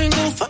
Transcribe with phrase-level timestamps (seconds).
[0.00, 0.49] single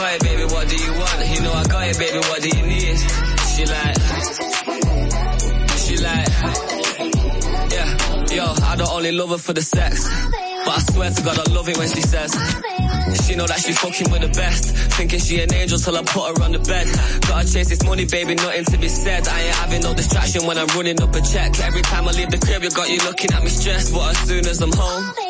[0.00, 1.28] got it, baby, what do you want?
[1.28, 2.96] You know I got it, baby, what do you need?
[3.52, 3.98] She like,
[5.76, 6.28] she like,
[7.74, 7.88] yeah.
[8.34, 10.08] Yo, I don't only love her for the sex,
[10.64, 12.32] but I swear to God I love it when she says.
[13.26, 14.64] She know that she fucking with the best.
[14.96, 16.86] Thinking she an angel till I put her on the bed.
[17.26, 19.28] Gotta chase this money, baby, nothing to be said.
[19.28, 21.58] I ain't having no distraction when I'm running up a check.
[21.60, 23.92] Every time I leave the crib, you got you looking at me stressed.
[23.92, 25.29] But as soon as I'm home.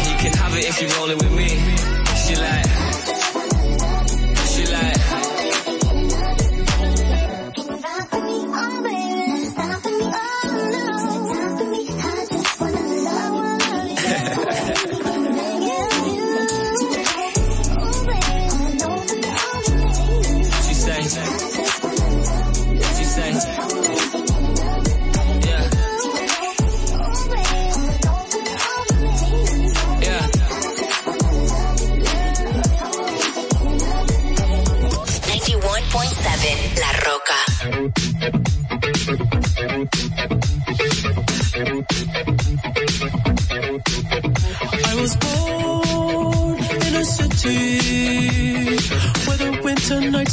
[0.51, 1.47] love it if she rollin' with me.
[2.15, 2.80] She like.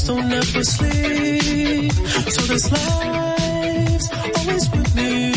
[0.08, 1.92] Don't ever sleep.
[2.34, 5.32] So this life's always with me.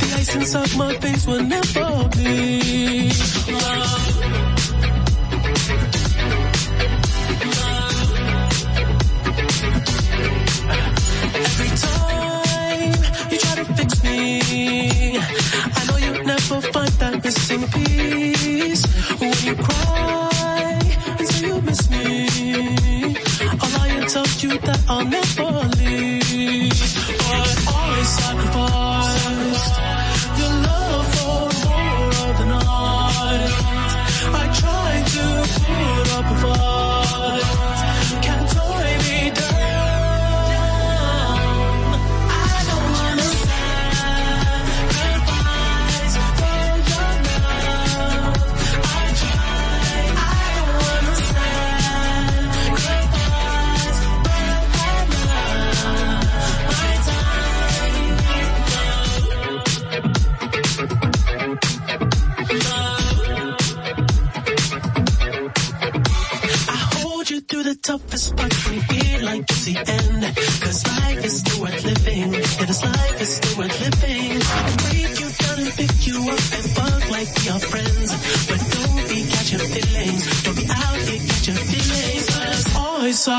[0.00, 3.12] The ice inside my face will never bleed.
[11.44, 12.94] Every time
[13.32, 15.18] you try to fix me,
[15.78, 18.21] I know you'll never find that missing piece.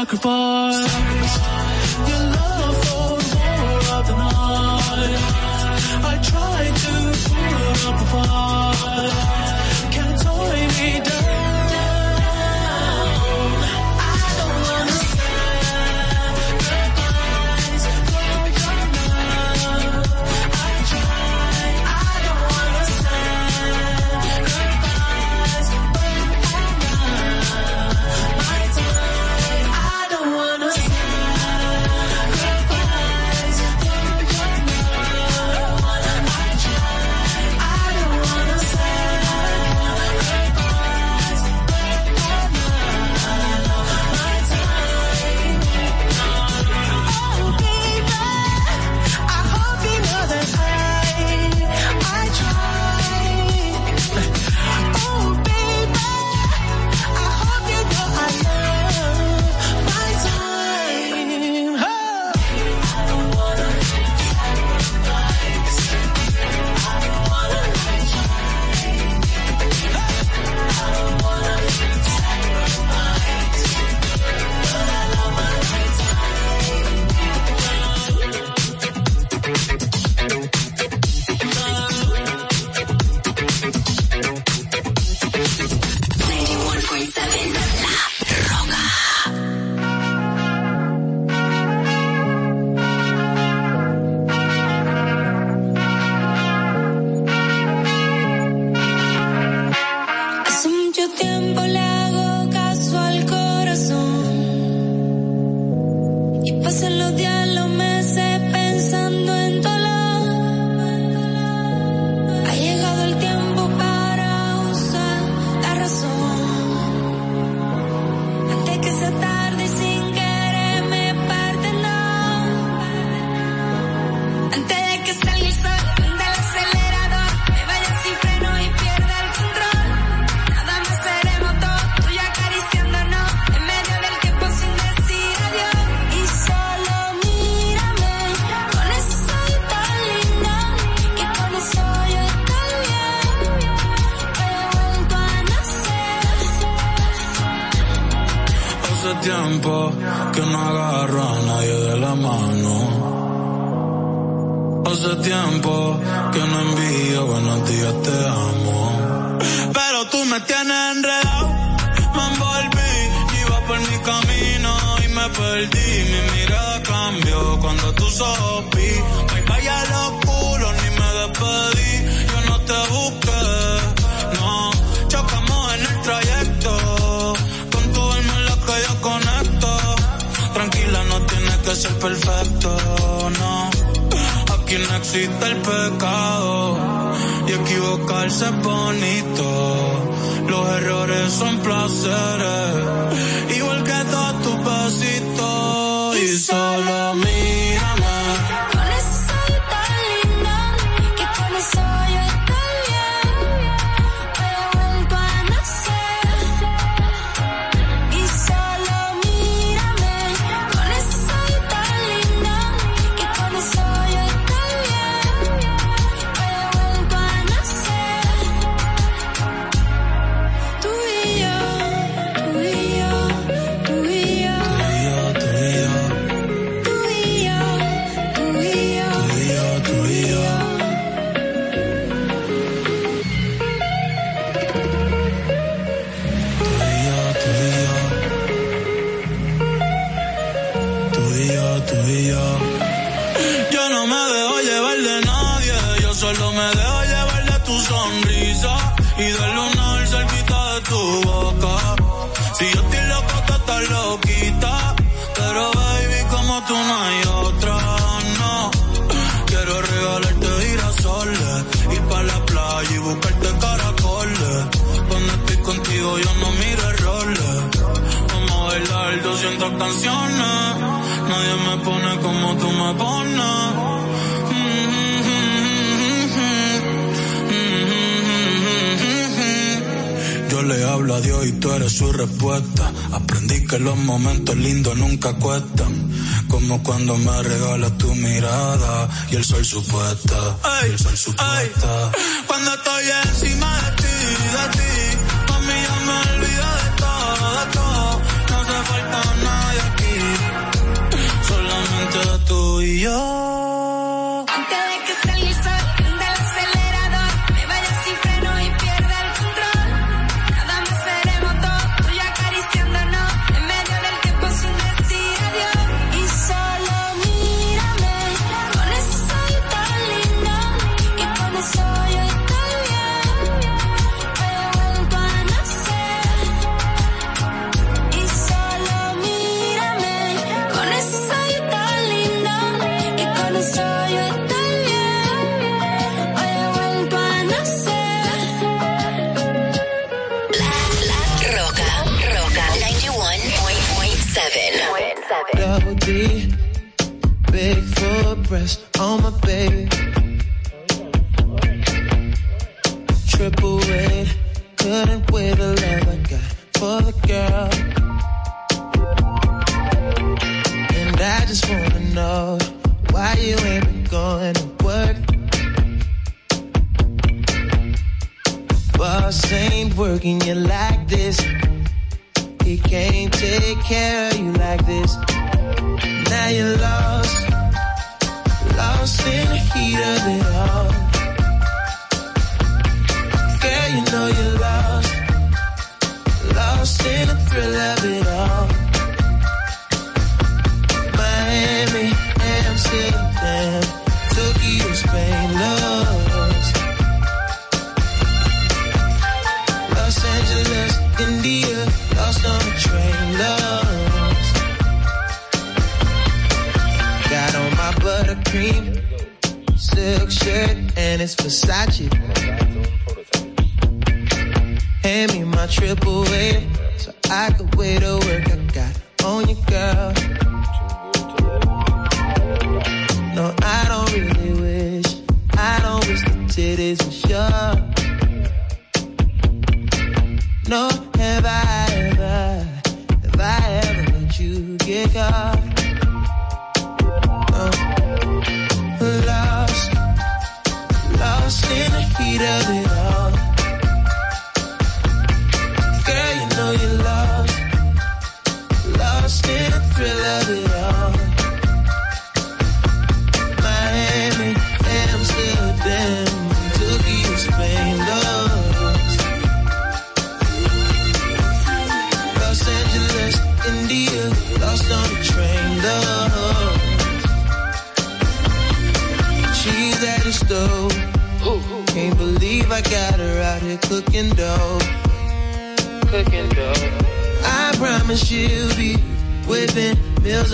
[0.05, 0.73] sucker for.
[0.73, 1.12] Sucker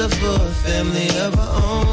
[0.01, 1.88] a family of our own.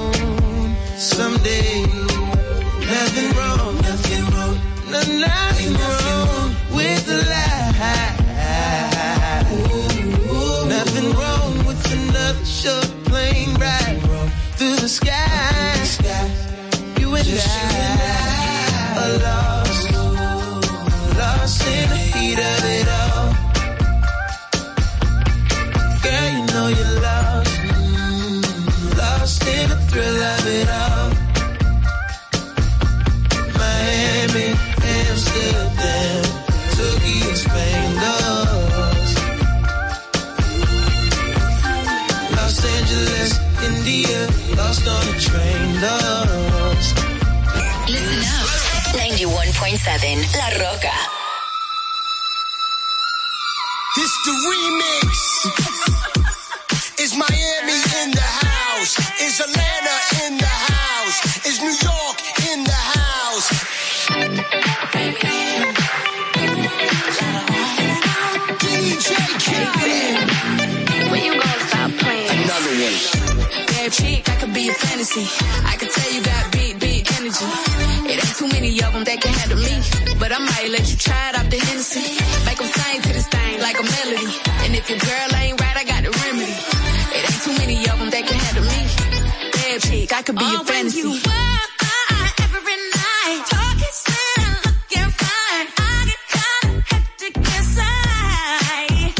[90.26, 91.02] Bad chick, I could be a fantasy.
[91.02, 91.38] Uh,
[91.82, 95.68] uh, every night, talking sweet and looking fine.
[95.78, 99.14] I get kinda hectic inside.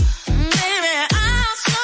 [0.56, 1.80] Baby, I'm so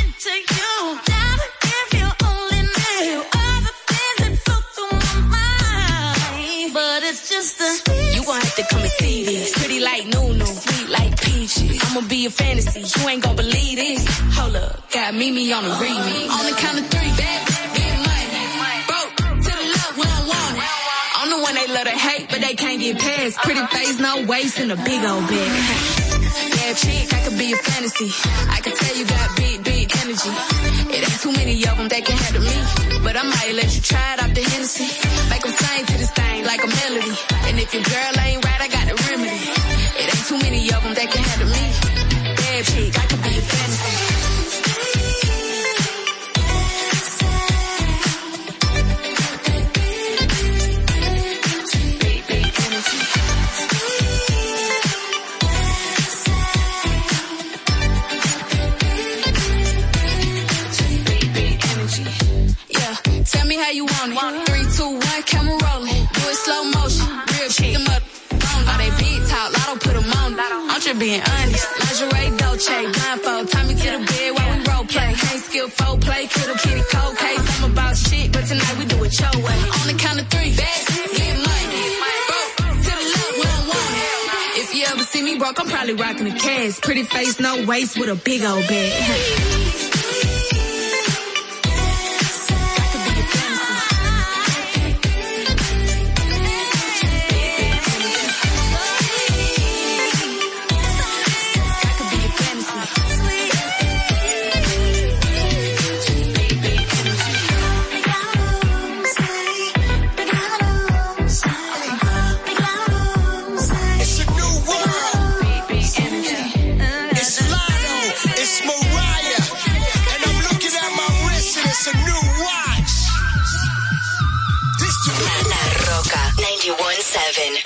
[0.00, 0.72] into you.
[1.08, 6.74] Darling, if you only knew all the things that flow through my mind.
[6.74, 7.70] But it's just the
[8.14, 9.52] You gon' have to come and see this.
[9.54, 11.80] Pretty like Nunu, sweet like peaches.
[11.82, 12.80] I'ma be a fantasy.
[12.80, 14.04] You ain't gon' believe this.
[14.36, 16.30] Hold up, got Mimi on the remix.
[16.30, 16.95] On the count of
[22.92, 23.36] get past.
[23.38, 25.50] Pretty face, no waist, and a big old bag.
[26.56, 28.10] Bad chick, I could be a fantasy.
[28.50, 30.34] I could tell you got big, big energy.
[30.94, 32.58] It ain't too many of them that can handle me.
[33.02, 34.88] But I might let you try it out the Hennessy.
[35.30, 37.14] Make them sing to this thing like a melody.
[37.48, 38.45] And if your girl ain't
[63.56, 64.48] me how you want it.
[64.48, 66.02] Three, two, one, camera rolling.
[66.12, 67.06] Do it slow motion.
[67.32, 68.02] Real chick, them up.
[68.68, 70.36] All they big talk, lotto put them on.
[70.36, 71.66] I'm just being honest.
[71.80, 73.48] Lingerie, Dolce, blindfold.
[73.48, 75.14] Tie me to the bed while we role play.
[75.14, 77.62] Can't skill four play, kiddo kitty cold case.
[77.62, 79.58] I'm about shit, but tonight we do it your way.
[79.78, 80.80] On the count of three, bad,
[81.16, 81.84] get money.
[82.28, 84.60] Broke, to the left, we don't want.
[84.62, 86.80] If you ever see me broke, I'm probably rocking a cash.
[86.80, 89.95] Pretty face, no waist, with a big old bag.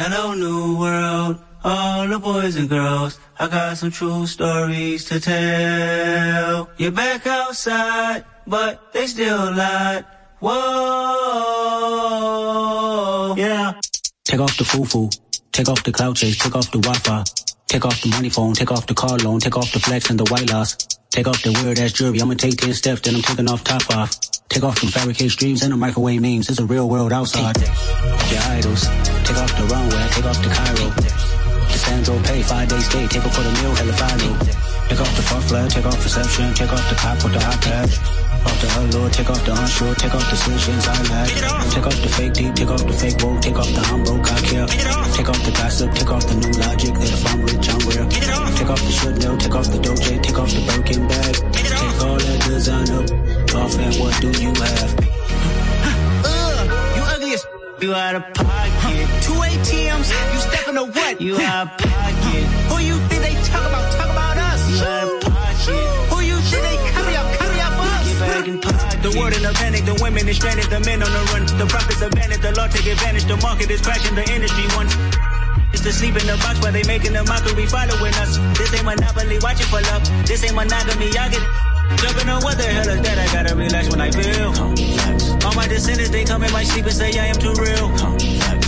[0.00, 1.36] Hello, new world.
[1.62, 6.70] All the boys and girls, I got some true stories to tell.
[6.78, 10.06] You're back outside, but they still lied.
[10.40, 10.56] Whoa,
[13.36, 13.74] yeah.
[14.24, 15.10] Take off the foo-foo.
[15.52, 16.38] Take off the cloud chase.
[16.38, 17.22] Take off the Wi-Fi.
[17.70, 18.52] Take off the money phone.
[18.52, 19.38] Take off the car loan.
[19.38, 20.76] Take off the flex and the white loss.
[21.10, 22.20] Take off the weird ass jewelry.
[22.20, 24.10] I'ma take 10 steps, then I'm taking off top off.
[24.48, 26.50] Take off the fabricated streams and the microwave memes.
[26.50, 27.56] It's a real world outside.
[27.58, 28.82] Your idols.
[29.22, 30.08] Take off the runway.
[30.10, 31.49] Take off the Cairo.
[31.72, 34.34] The Sandro pay, five days stay, take her for the meal, hella follow.
[34.90, 37.88] Take off the front flag, take off reception, take off the cop with the iPad.
[38.42, 41.28] Off the allure, take off the unsure, take off decisions I lack.
[41.70, 44.40] Take off the fake deep, take off the fake woke, take off the broke, I
[44.42, 44.66] care.
[45.14, 48.06] Take off the gossip, take off the new logic that if I'm rich, I'm real.
[48.58, 51.34] Take off the should know, take off the doje, take off the Birkin bag.
[51.54, 54.90] Take all that designer off and what do you have?
[56.24, 57.46] Ugh, you ugly as
[57.80, 59.19] you out of pocket.
[59.50, 61.20] ATMs, you stepping to what?
[61.20, 62.44] You out of pocket.
[62.70, 63.82] Who you think they talk about?
[63.98, 64.62] Talk about us.
[64.70, 65.86] You out of pocket.
[66.10, 67.26] Who you think they carry up?
[67.34, 68.20] Carry up us.
[68.20, 69.02] Back in pocket.
[69.02, 71.42] The world in a panic, the women is stranded, the men on the run.
[71.58, 74.94] The profits abandoned, the law take advantage, the market is crashing, the industry wants.
[75.72, 78.38] It's to sleep in the box while they making a mockery following us.
[78.58, 80.02] This ain't monopoly, watching for love.
[80.26, 81.50] This ain't monogamy, y'all get it.
[81.98, 83.18] Jumping on what the hell is that?
[83.18, 84.99] I gotta relax when I feel.
[85.70, 87.86] My descendants, they come in my sleep and say I am too real.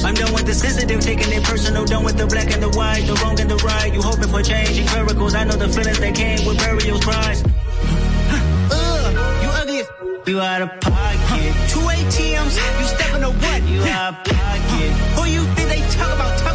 [0.06, 3.04] I'm done with the sensitive, taking it personal, done with the black and the white,
[3.08, 3.92] the wrong and the right.
[3.92, 5.34] You hoping for change and miracles.
[5.34, 7.42] I know the feelings that came with burial cries.
[7.42, 9.88] Ugh, uh, you ugly as
[10.28, 11.52] you out of pocket.
[11.74, 13.62] Two ATMs, you stepping to what?
[13.66, 14.90] You out of pocket.
[15.18, 16.51] Who you think they talk about?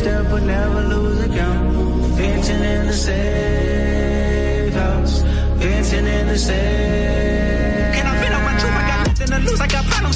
[0.00, 1.74] Step, but never lose a count.
[2.16, 5.20] Venting in the safe house.
[5.60, 7.29] Venting in the safe.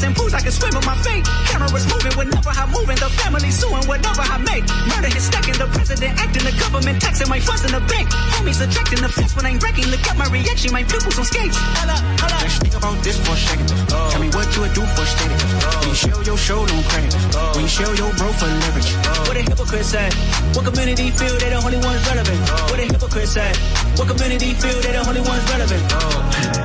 [0.05, 0.35] And pools.
[0.35, 1.25] I can swim with my fate.
[1.49, 2.99] Cameras moving whenever I'm moving.
[3.01, 4.65] The family suing whatever I make.
[4.93, 5.57] Murder is stacking.
[5.57, 6.45] The president acting.
[6.45, 8.13] The government taxing my funds in the bank.
[8.37, 9.89] Homies attracting the fence when I'm wrecking.
[9.89, 10.73] Look at my reaction.
[10.73, 11.57] My pupils on skates.
[11.81, 12.39] Holla, holla.
[12.45, 13.69] Let's think about this for a second.
[13.91, 14.11] Oh.
[14.13, 15.43] Tell me what you would do for status.
[15.43, 15.81] Oh.
[15.81, 17.15] When you show your show, no credit.
[17.35, 17.53] Oh.
[17.57, 18.91] When you show your bro for leverage.
[19.25, 20.13] What a hypocrite said.
[20.53, 22.41] What community feel they the only ones relevant?
[22.69, 23.57] What a hypocrite said.
[23.97, 26.64] What community feel they the only ones relevant?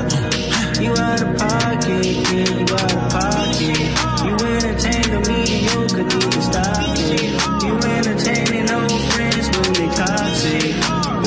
[0.81, 3.79] You out of pocket, yeah, you out of pocket.
[4.23, 7.63] You entertain the mediocre, need to stop it.
[7.63, 10.75] You entertaining old friends when they toxic.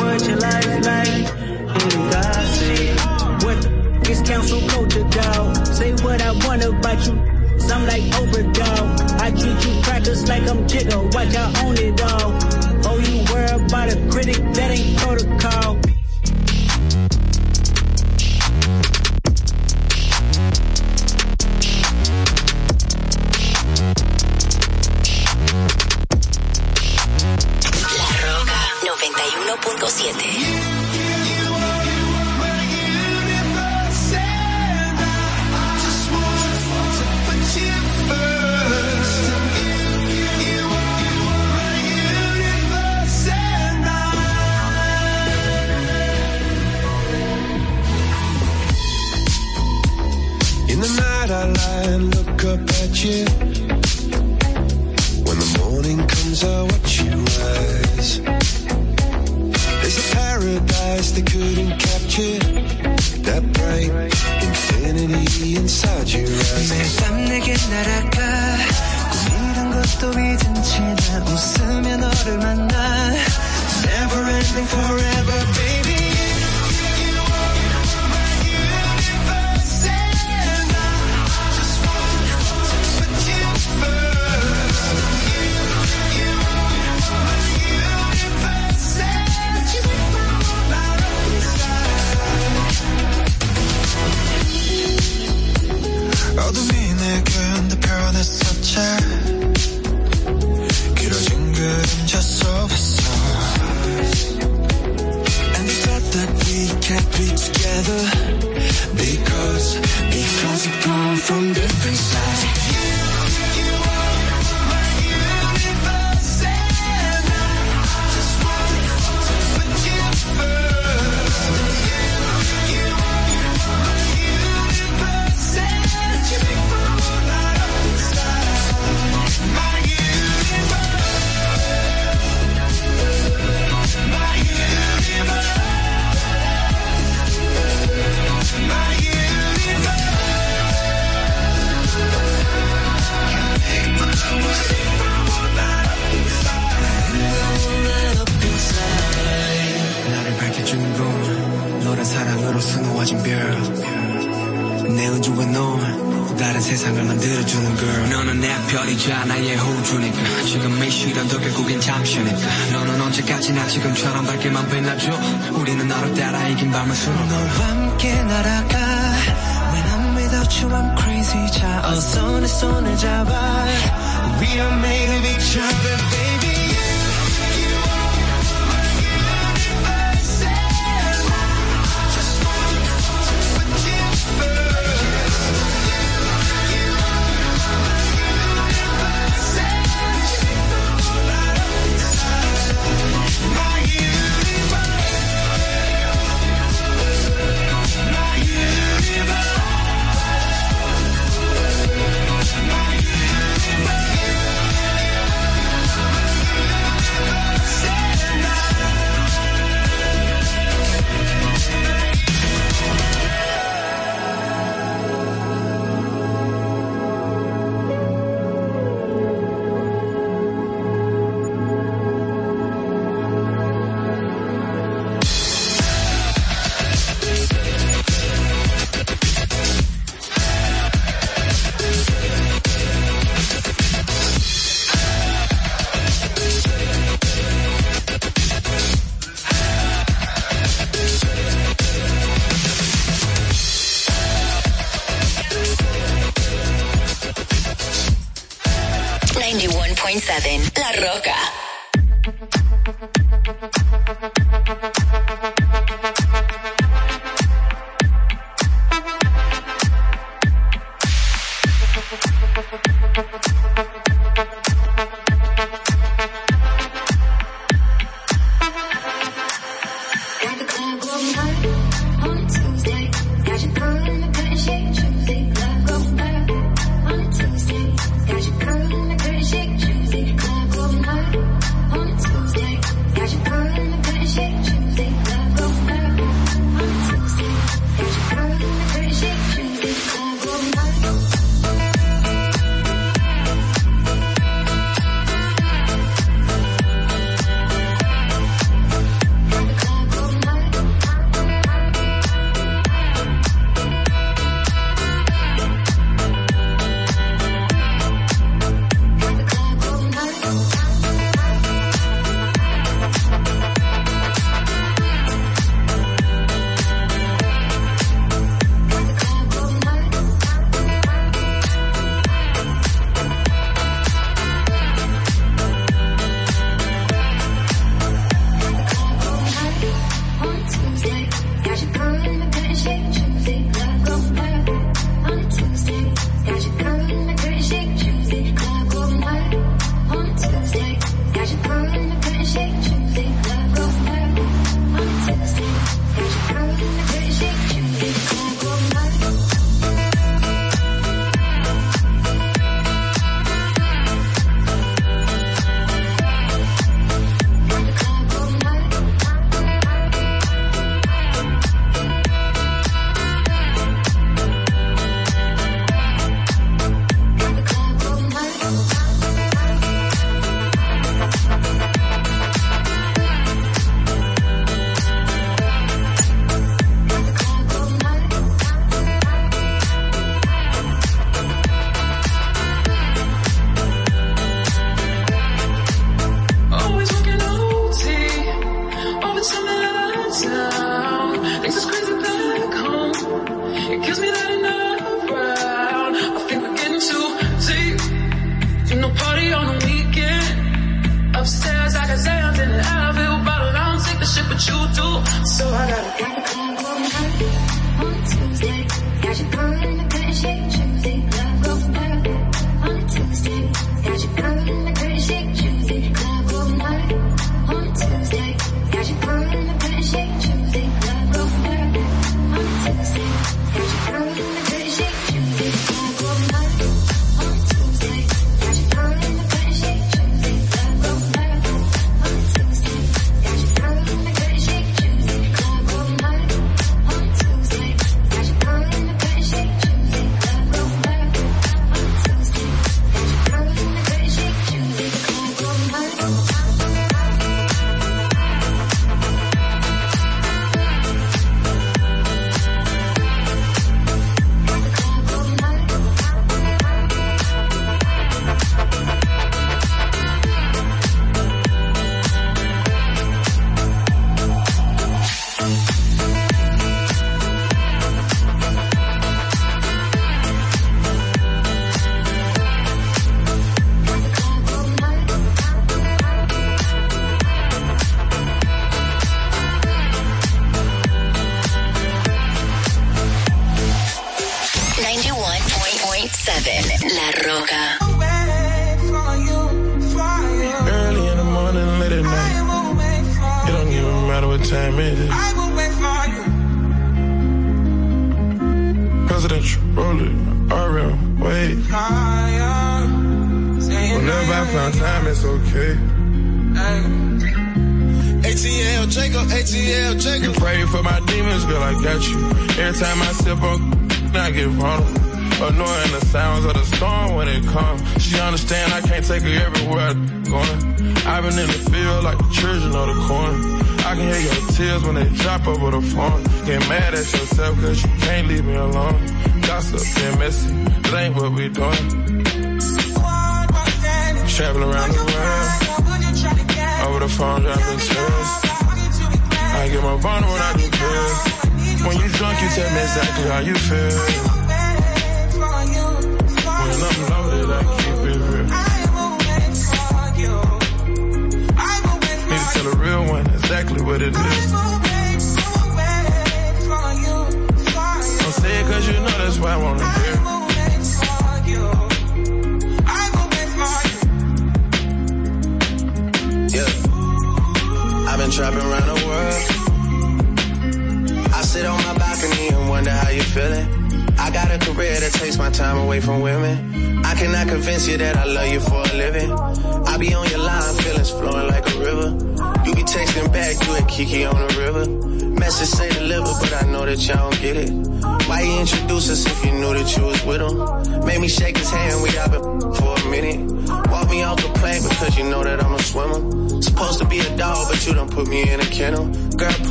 [0.00, 1.24] What your life like?
[1.76, 3.44] Really gossip.
[3.44, 5.66] What the is council culture, dog?
[5.66, 7.32] Say what I want about you.
[7.72, 9.20] I'm like Oprah, dog.
[9.20, 11.12] I treat you crackers like I'm Jigga.
[11.14, 12.32] Watch I own it all.
[12.84, 15.81] Oh, you worry about a critic, that ain't protocol.
[29.82, 30.61] 1057.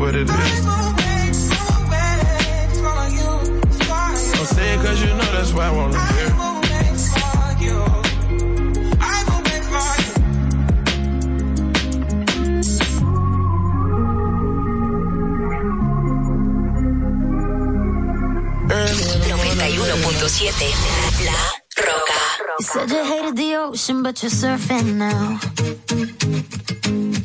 [0.00, 0.64] what it is.
[4.34, 6.28] Don't say it cause you know that's why I wanna hear.
[22.58, 25.40] You said you hated the ocean, but you're surfing now.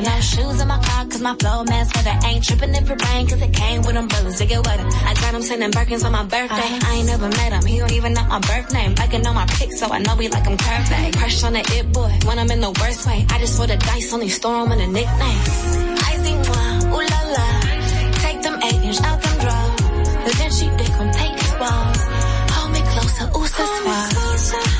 [0.00, 0.16] Leather.
[0.16, 2.26] No shoes in my car cause my flow man leather.
[2.26, 4.86] Ain't tripping if it rain cause it came with umbrellas to get wetter.
[4.86, 6.70] I got him sending Birkins on my birthday.
[6.88, 8.94] I ain't never met him, he don't even know my birth name.
[8.98, 11.16] I can know my pics so I know we like him curvy.
[11.16, 13.26] Crush on the it boy when I'm in the worst way.
[13.28, 15.48] I just roll the dice, only store him in the nicknames.
[16.10, 17.48] Icy one, ooh la la.
[18.24, 19.80] Take them eight inch out them drawers.
[20.24, 22.00] But then she dick when take his balls.
[22.54, 24.79] Hold me closer, ooh so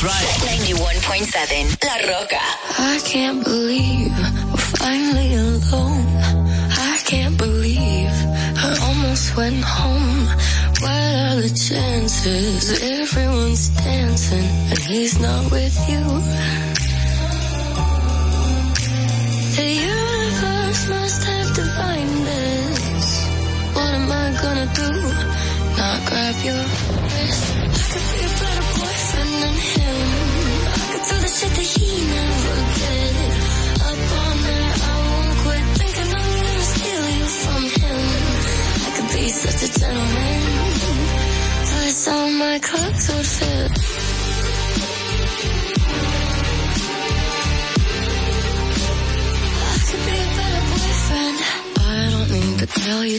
[0.00, 0.70] That's right.
[0.70, 2.38] 91.7 La Roca.
[2.78, 4.16] I can't believe
[4.50, 6.06] we're finally alone.
[6.70, 8.10] I can't believe
[8.64, 10.26] I almost went home.
[10.82, 12.80] What are the chances?
[12.80, 16.04] Everyone's dancing and he's not with you.
[19.56, 23.26] The universe must have defined this.
[23.74, 24.90] What am I gonna do?
[25.76, 26.64] Not grab your
[27.02, 27.67] wrist.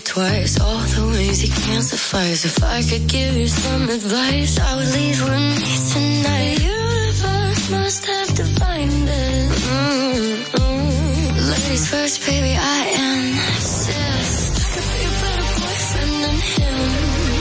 [0.01, 2.43] Twice all the ways can't suffice.
[2.43, 6.78] If I could give you some advice, I would leave with me tonight.
[7.72, 9.51] Must have defined it.
[10.49, 10.89] Mm-mm.
[11.51, 14.53] Ladies first, baby, I insist.
[14.57, 16.80] I could be a better boyfriend than him.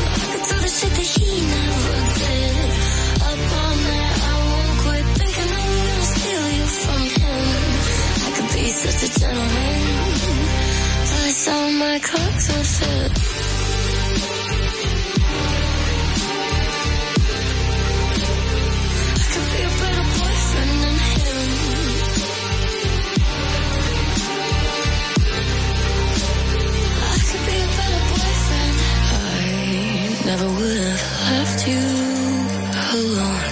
[0.05, 2.57] I could do the shit that he never did.
[3.29, 7.47] Up all night, I won't quit thinking I'm gonna steal you from him.
[8.27, 9.81] I could be such a gentleman.
[11.25, 13.48] I saw my clothes would fit.
[30.29, 31.85] Never would have left you
[32.99, 33.45] alone.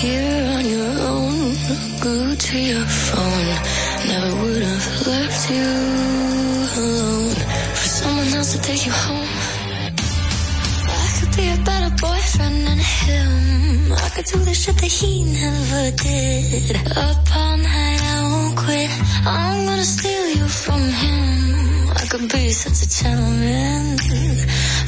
[0.00, 1.54] Here on your own,
[2.02, 3.48] glued to your phone.
[4.10, 5.70] Never would have left you
[6.82, 7.34] alone
[7.78, 9.34] for someone else to take you home.
[11.02, 13.92] I could be a better boyfriend than him.
[14.06, 16.76] I could do the shit that he never did.
[17.06, 18.90] Up all night, I won't quit.
[19.24, 21.69] I'm gonna steal you from him.
[22.10, 23.96] I could be such a gentleman.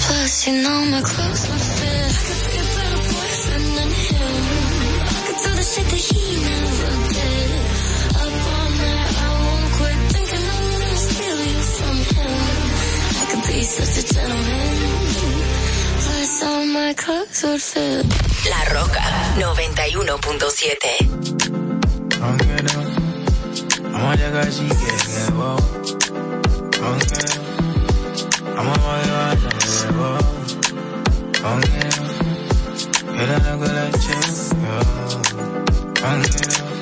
[0.02, 2.10] Plus, you know my clothes would fit.
[2.18, 4.42] I could be a better boyfriend than him.
[5.06, 7.50] I could do the shit that he never did.
[8.22, 12.42] Up all night, I won't quit thinking I'm gonna steal you from him.
[13.20, 14.74] I could be such a gentleman.
[16.02, 18.02] Plus, all my clothes would fit.
[18.50, 19.06] La Roca
[19.38, 21.22] 91.7.
[23.94, 25.30] I'ma llegar si quieres,
[29.96, 30.22] wow.
[31.44, 31.88] Aunque,
[33.34, 35.22] I'ma llegar si wow.
[36.04, 36.81] Aunque,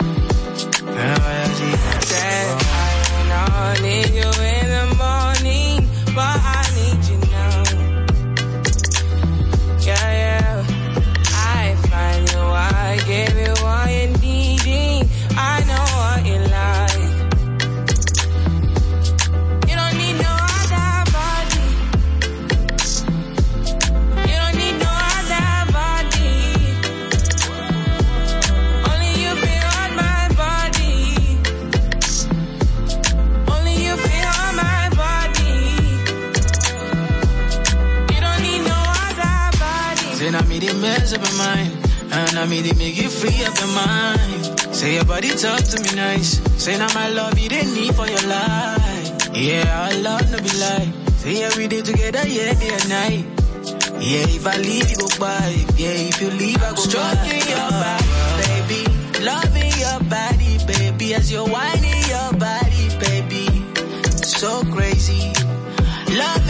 [42.51, 44.75] me the make you free up your mind.
[44.75, 46.41] Say your body talk to me nice.
[46.63, 49.31] Say now my love you didn't need for your life.
[49.33, 50.93] Yeah, our love no be lie.
[51.23, 53.25] Say yeah we did together, yeah day and night.
[54.03, 55.47] Yeah, if I leave you go by.
[55.79, 58.11] Yeah, if you leave I go Stroking your body,
[58.43, 58.83] baby.
[59.23, 61.15] Loving your body, baby.
[61.15, 63.47] As you're whining your body, baby.
[64.27, 65.31] So crazy.
[66.19, 66.50] Loving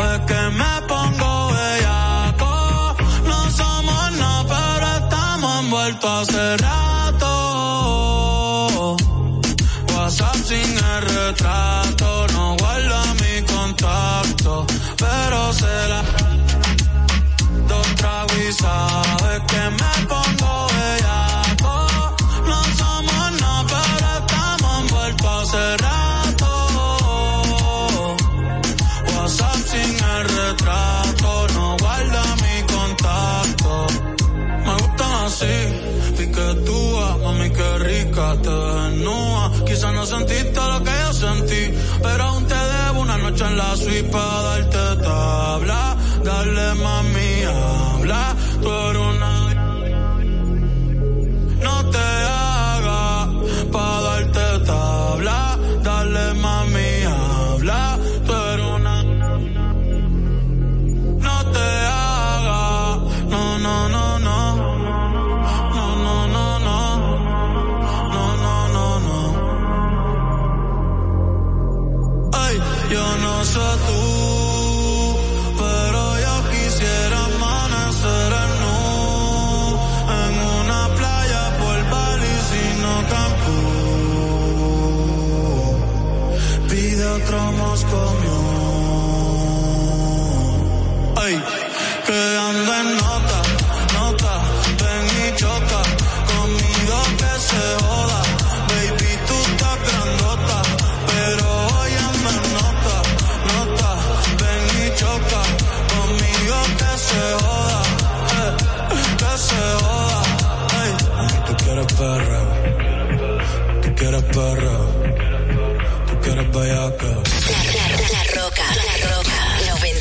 [116.81, 119.37] La, la, la roca, la roca.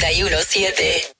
[0.00, 1.12] 917.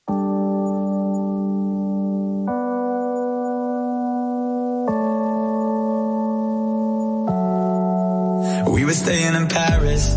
[8.72, 10.16] We were staying in Paris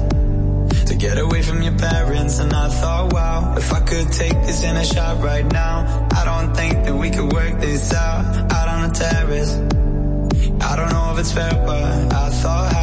[0.85, 4.63] to get away from your parents, and I thought, wow, if I could take this
[4.63, 8.69] in a shot right now, I don't think that we could work this out out
[8.69, 9.51] on the terrace.
[10.61, 12.82] I don't know if it's fair, but I thought,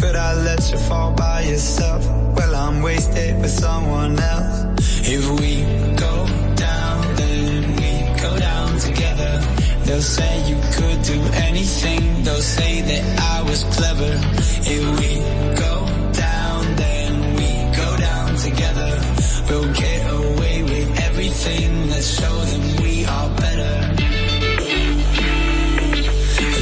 [0.00, 2.06] could I let you fall by yourself?
[2.36, 4.58] Well, I'm wasted with someone else.
[5.16, 5.52] If we
[6.06, 6.14] go
[6.54, 7.92] down, then we
[8.22, 9.32] go down together.
[9.84, 12.22] They'll say you could do anything.
[12.24, 14.12] They'll say that I was clever.
[14.74, 15.12] If we
[15.64, 15.74] go
[16.12, 18.92] down, then we go down together.
[19.48, 21.90] We'll get away with everything.
[21.90, 23.74] Let's show them we are better.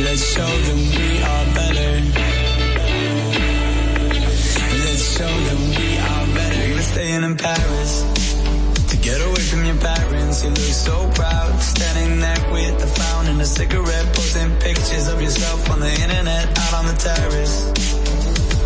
[0.07, 1.58] Let's show them we are better.
[6.99, 7.93] Staying in Paris
[8.91, 10.43] to get away from your parents.
[10.43, 15.23] You look so proud, standing there with the fountain and a cigarette, posting pictures of
[15.23, 17.57] yourself on the internet, out on the terrace.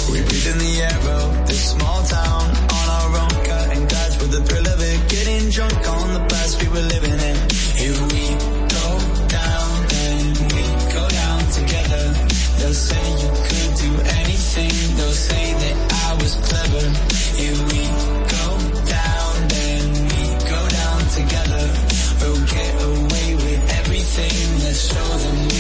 [0.09, 2.45] We breathe in the air of this small town
[2.79, 6.63] on our own, cutting glass with the thrill of it, getting drunk on the past
[6.63, 7.37] we were living in.
[7.85, 8.25] If we
[8.79, 8.89] go
[9.29, 10.25] down, then
[10.57, 10.65] we
[10.97, 12.05] go down together.
[12.57, 13.93] They'll say you could do
[14.25, 14.73] anything.
[14.97, 15.77] They'll say that
[16.09, 16.85] I was clever.
[17.35, 17.72] If
[24.95, 25.52] show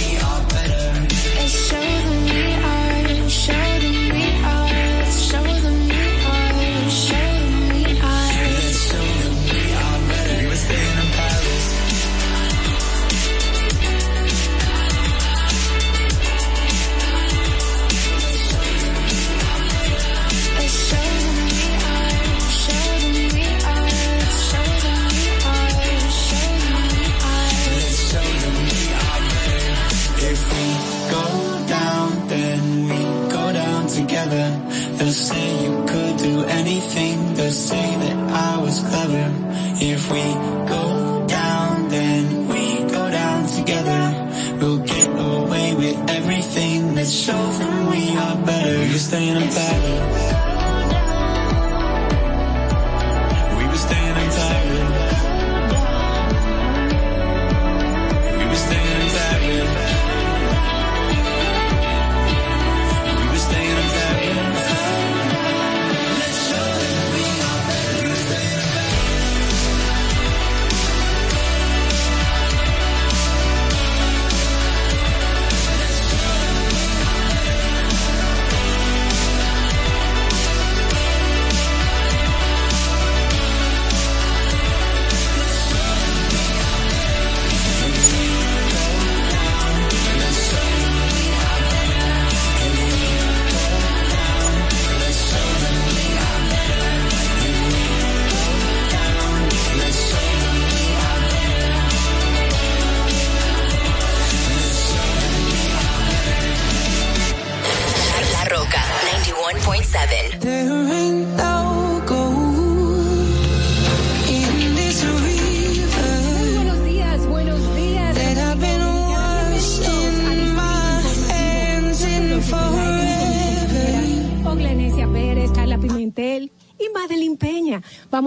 [48.92, 48.98] better.
[48.98, 49.71] You're staying in Paris.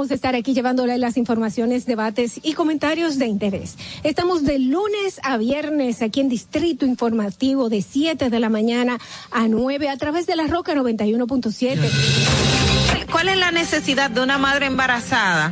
[0.05, 3.75] Vamos a estar aquí llevándole las informaciones, debates y comentarios de interés.
[4.03, 8.99] Estamos de lunes a viernes aquí en Distrito Informativo de 7 de la mañana
[9.31, 13.07] a 9 a través de la Roca 91.7.
[13.11, 15.51] ¿Cuál es la necesidad de una madre embarazada?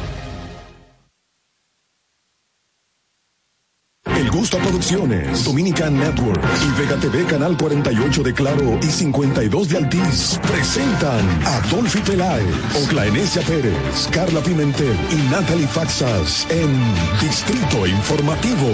[4.41, 9.77] El Gusto Producciones, Dominican Network y Vega TV Canal 48 de Claro y 52 de
[9.77, 12.47] Altiz presentan a Dolphy Peláez,
[12.83, 16.71] Oclaenecia Pérez, Carla Pimentel y Natalie Faxas en
[17.21, 18.67] Distrito Informativo.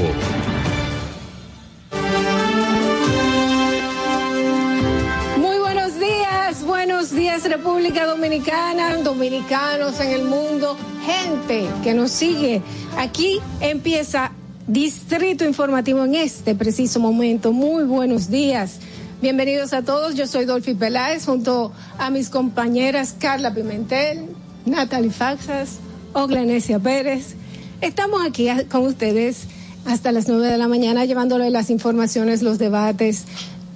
[5.37, 12.61] Muy buenos días, buenos días República Dominicana, dominicanos en el mundo, gente que nos sigue.
[12.95, 14.31] Aquí empieza
[14.67, 17.53] Distrito Informativo en este preciso momento.
[17.53, 18.79] Muy buenos días.
[19.21, 20.15] Bienvenidos a todos.
[20.15, 24.25] Yo soy Dolphy Peláez junto a mis compañeras Carla Pimentel,
[24.65, 25.77] Natalie Faxas,
[26.11, 27.35] Oglanesia Pérez.
[27.79, 29.43] Estamos aquí con ustedes
[29.85, 33.23] hasta las nueve de la mañana llevándole las informaciones, los debates,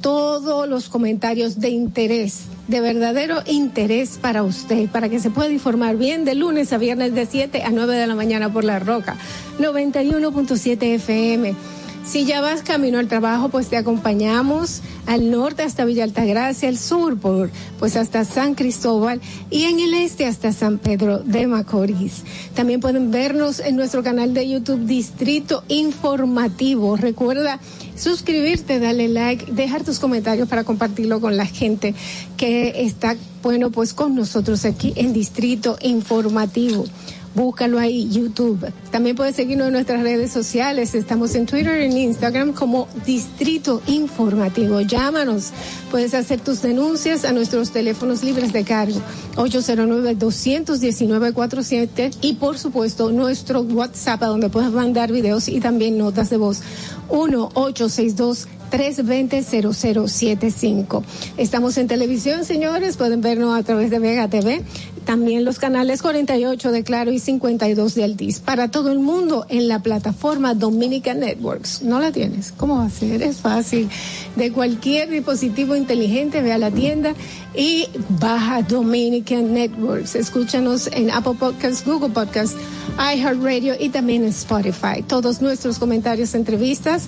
[0.01, 5.95] todos los comentarios de interés, de verdadero interés para usted, para que se pueda informar
[5.95, 9.15] bien de lunes a viernes de 7 a 9 de la mañana por La Roca,
[9.59, 11.55] 91.7 FM.
[12.03, 16.77] Si ya vas camino al trabajo, pues te acompañamos al norte hasta Villa Altagracia, al
[16.77, 19.21] sur por pues hasta San Cristóbal
[19.51, 22.23] y en el este hasta San Pedro de Macorís.
[22.55, 26.97] También pueden vernos en nuestro canal de YouTube Distrito Informativo.
[26.97, 27.59] Recuerda
[28.01, 31.93] suscribirte, darle like, dejar tus comentarios para compartirlo con la gente
[32.35, 36.85] que está bueno pues con nosotros aquí en Distrito Informativo.
[37.33, 38.69] Búscalo ahí, YouTube.
[38.91, 40.93] También puedes seguirnos en nuestras redes sociales.
[40.95, 44.81] Estamos en Twitter y en Instagram como Distrito Informativo.
[44.81, 45.51] Llámanos.
[45.89, 48.99] Puedes hacer tus denuncias a nuestros teléfonos libres de cargo.
[49.35, 56.61] 809-219-47 y por supuesto nuestro WhatsApp donde puedes mandar videos y también notas de voz.
[57.09, 61.03] 1-862 320-0075.
[61.37, 62.97] Estamos en televisión, señores.
[62.97, 64.63] Pueden vernos a través de Vega TV.
[65.05, 68.39] También los canales 48 de Claro y 52 de Altiz.
[68.39, 71.81] Para todo el mundo en la plataforma Dominica Networks.
[71.81, 72.53] ¿No la tienes?
[72.55, 73.21] ¿Cómo va a ser?
[73.23, 73.89] Es fácil.
[74.35, 77.13] De cualquier dispositivo inteligente, ve a la tienda
[77.55, 77.87] y
[78.19, 80.15] baja Dominican Networks.
[80.15, 82.55] Escúchanos en Apple Podcasts, Google Podcasts,
[82.97, 85.03] iHeartRadio y también en Spotify.
[85.05, 87.07] Todos nuestros comentarios, entrevistas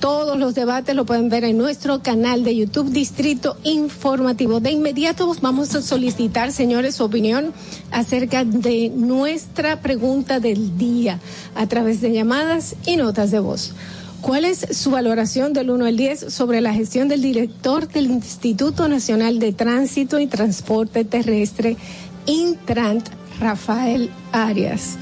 [0.00, 4.60] todos los debates lo pueden ver en nuestro canal de YouTube Distrito Informativo.
[4.60, 7.52] De inmediato vamos a solicitar, señores, su opinión
[7.90, 11.20] acerca de nuestra pregunta del día
[11.54, 13.74] a través de llamadas y notas de voz.
[14.20, 18.88] ¿Cuál es su valoración del 1 al 10 sobre la gestión del director del Instituto
[18.88, 21.76] Nacional de Tránsito y Transporte Terrestre,
[22.24, 23.06] Intrant,
[23.38, 24.96] Rafael Arias?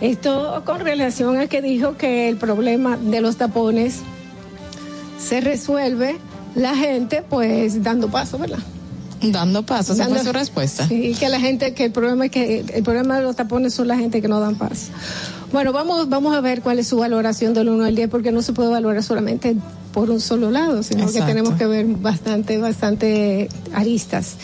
[0.00, 4.00] Esto con relación a que dijo que el problema de los tapones
[5.18, 6.16] se resuelve
[6.54, 8.58] la gente pues dando paso, ¿verdad?
[9.22, 10.86] Dando paso, esa fue su respuesta.
[10.86, 13.88] Sí, que la gente, que el problema es que el problema de los tapones son
[13.88, 14.88] la gente que no dan paso.
[15.52, 18.42] Bueno, vamos, vamos a ver cuál es su valoración del 1 al 10, porque no
[18.42, 19.56] se puede valorar solamente
[19.94, 21.20] por un solo lado, sino Exacto.
[21.20, 24.34] que tenemos que ver bastante, bastante aristas.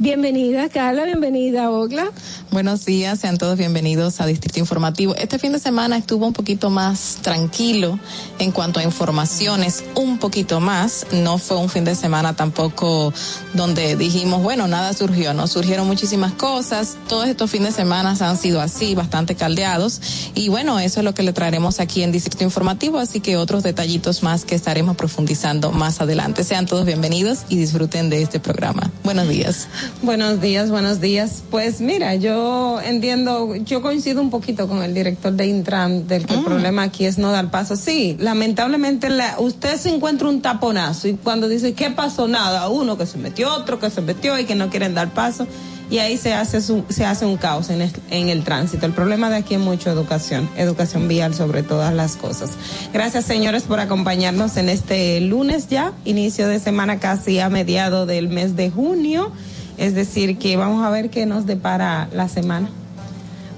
[0.00, 2.10] Bienvenida, Carla, bienvenida, Ogla.
[2.50, 5.14] Buenos días, sean todos bienvenidos a Distrito Informativo.
[5.14, 8.00] Este fin de semana estuvo un poquito más tranquilo
[8.40, 11.06] en cuanto a informaciones, un poquito más.
[11.12, 13.12] No fue un fin de semana tampoco
[13.54, 16.96] donde dijimos, bueno, nada surgió, no surgieron muchísimas cosas.
[17.08, 20.00] Todos estos fines de semana han sido así, bastante caldeados.
[20.34, 23.62] Y bueno, eso es lo que le traeremos aquí en Distrito Informativo, así que otros
[23.62, 26.44] detallitos más que estaremos profundizando más adelante.
[26.44, 28.90] Sean todos bienvenidos y disfruten de este programa.
[29.04, 29.68] Buenos días.
[30.02, 31.42] Buenos días, buenos días.
[31.50, 36.34] Pues mira, yo entiendo, yo coincido un poquito con el director de Intram del que
[36.34, 37.76] el problema aquí es no dar paso.
[37.76, 42.28] Sí, lamentablemente la, usted se encuentra un taponazo y cuando dice, ¿qué pasó?
[42.28, 45.46] Nada, uno que se metió, otro que se metió y que no quieren dar paso.
[45.90, 48.86] Y ahí se hace, su- se hace un caos en el, en el tránsito.
[48.86, 52.50] El problema de aquí es mucho educación, educación vial sobre todas las cosas.
[52.92, 58.28] Gracias señores por acompañarnos en este lunes ya, inicio de semana casi a mediado del
[58.28, 59.30] mes de junio,
[59.78, 62.68] es decir que vamos a ver qué nos depara la semana.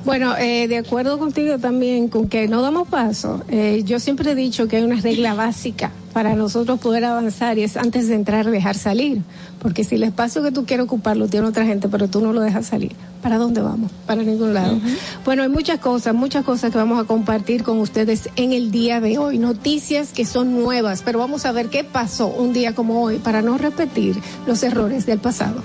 [0.09, 4.35] Bueno, eh, de acuerdo contigo también con que no damos paso, eh, yo siempre he
[4.35, 8.51] dicho que hay una regla básica para nosotros poder avanzar y es antes de entrar
[8.51, 9.21] dejar salir,
[9.59, 12.33] porque si el espacio que tú quieres ocupar lo tiene otra gente, pero tú no
[12.33, 13.93] lo dejas salir, ¿para dónde vamos?
[14.07, 14.81] Para ningún lado.
[15.27, 19.03] Bueno, hay muchas cosas, muchas cosas que vamos a compartir con ustedes en el día
[19.03, 23.03] de hoy, noticias que son nuevas, pero vamos a ver qué pasó un día como
[23.03, 25.63] hoy para no repetir los errores del pasado.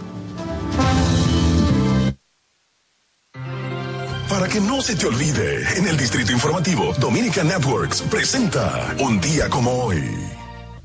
[4.34, 9.47] Para que no se te olvide, en el Distrito Informativo, Dominica Networks presenta Un día
[9.47, 10.32] como hoy.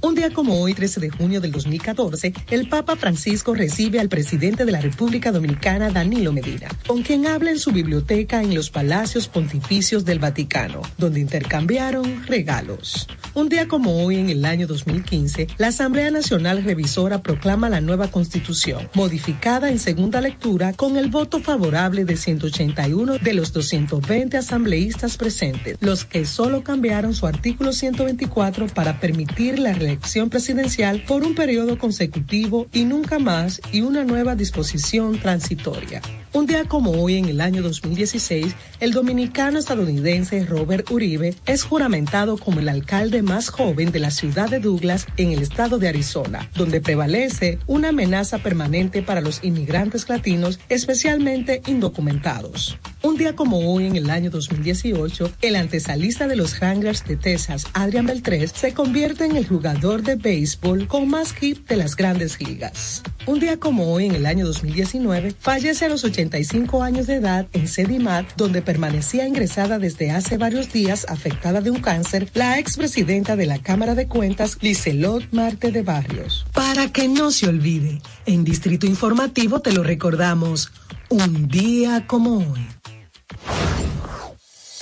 [0.00, 4.64] Un día como hoy, 13 de junio del 2014, el Papa Francisco recibe al presidente
[4.64, 9.26] de la República Dominicana, Danilo Medina, con quien habla en su biblioteca en los Palacios
[9.26, 13.08] Pontificios del Vaticano, donde intercambiaron regalos.
[13.34, 18.08] Un día como hoy, en el año 2015, la Asamblea Nacional Revisora proclama la nueva
[18.08, 25.16] Constitución, modificada en segunda lectura con el voto favorable de 181 de los 220 asambleístas
[25.16, 31.34] presentes, los que solo cambiaron su artículo 124 para permitir la reelección presidencial por un
[31.34, 36.02] periodo consecutivo y nunca más y una nueva disposición transitoria.
[36.34, 42.36] Un día como hoy, en el año 2016, el dominicano estadounidense Robert Uribe es juramentado
[42.36, 46.50] como el alcalde más joven de la ciudad de Douglas en el estado de Arizona,
[46.54, 52.78] donde prevalece una amenaza permanente para los inmigrantes latinos, especialmente indocumentados.
[53.00, 57.64] Un día como hoy, en el año 2018, el antesalista de los Wranglers de Texas,
[57.72, 62.40] Adrian Beltrés, se convierte en el jugador de béisbol con más hit de las grandes
[62.40, 63.02] ligas.
[63.26, 67.46] Un día como hoy, en el año 2019, fallece a los 85 años de edad
[67.52, 73.36] en Sedimat, donde permanecía ingresada desde hace varios días afectada de un cáncer, la expresidenta
[73.36, 76.44] de la Cámara de Cuentas, Liselot Marte de Barrios.
[76.52, 80.72] Para que no se olvide, en Distrito Informativo te lo recordamos,
[81.08, 82.66] un día como hoy.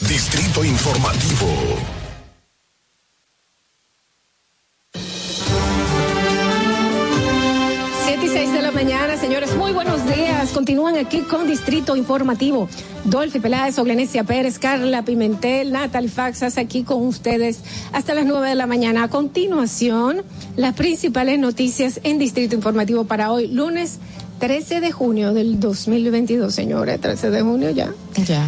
[0.09, 1.96] Distrito Informativo.
[8.37, 10.51] Siete y seis de la mañana, señores, muy buenos días.
[10.51, 12.69] Continúan aquí con Distrito Informativo.
[13.05, 17.61] Dolphy Peláez, Oglenecia Pérez, Carla Pimentel, Natalie Faxas, aquí con ustedes
[17.95, 19.05] hasta las nueve de la mañana.
[19.05, 20.23] A continuación,
[20.55, 24.01] las principales noticias en Distrito Informativo para hoy, lunes
[24.39, 27.01] 13 de junio del 2022, señores.
[27.01, 27.95] 13 de junio ya.
[28.27, 28.47] Ya.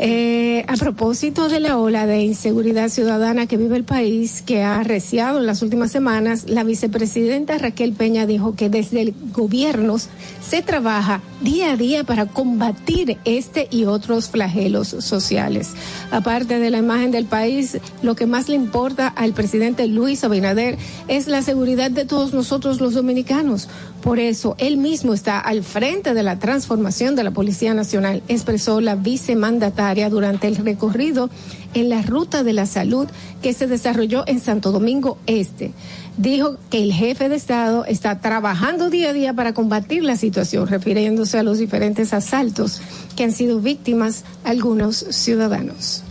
[0.00, 4.78] Eh, a propósito de la ola de inseguridad ciudadana que vive el país, que ha
[4.78, 10.62] arreciado en las últimas semanas, la vicepresidenta Raquel Peña dijo que desde el gobierno se
[10.62, 15.70] trabaja día a día para combatir este y otros flagelos sociales.
[16.12, 20.78] Aparte de la imagen del país, lo que más le importa al presidente Luis Abinader
[21.08, 23.68] es la seguridad de todos nosotros los dominicanos.
[24.02, 28.80] Por eso, él mismo está al frente de la transformación de la Policía Nacional, expresó
[28.80, 31.30] la vicemandataria durante el recorrido
[31.74, 33.08] en la ruta de la salud
[33.42, 35.72] que se desarrolló en Santo Domingo Este.
[36.16, 40.68] Dijo que el jefe de Estado está trabajando día a día para combatir la situación,
[40.68, 42.80] refiriéndose a los diferentes asaltos
[43.16, 46.02] que han sido víctimas algunos ciudadanos.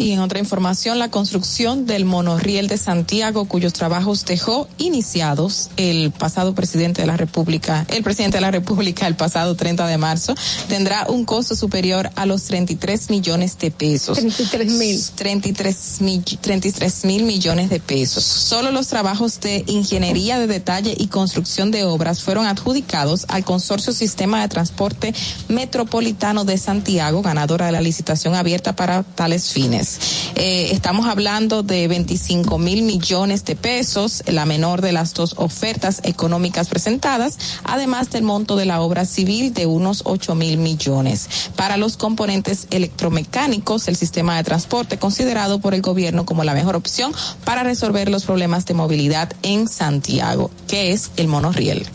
[0.00, 6.10] Y en otra información, la construcción del monorriel de Santiago, cuyos trabajos dejó iniciados el
[6.10, 10.34] pasado presidente de la República, el presidente de la República el pasado 30 de marzo,
[10.68, 14.16] tendrá un costo superior a los 33 millones de pesos.
[14.16, 15.04] 33 mil.
[15.16, 18.24] 33 mil, 33 mil millones de pesos.
[18.24, 23.92] Solo los trabajos de ingeniería de detalle y construcción de obras fueron adjudicados al Consorcio
[23.92, 25.12] Sistema de Transporte
[25.48, 29.89] Metropolitano de Santiago, ganadora de la licitación abierta para tales fines.
[30.34, 36.00] Eh, estamos hablando de 25 mil millones de pesos, la menor de las dos ofertas
[36.04, 41.28] económicas presentadas, además del monto de la obra civil de unos 8 mil millones.
[41.56, 46.76] Para los componentes electromecánicos, el sistema de transporte considerado por el gobierno como la mejor
[46.76, 47.12] opción
[47.44, 51.86] para resolver los problemas de movilidad en Santiago, que es el monorriel.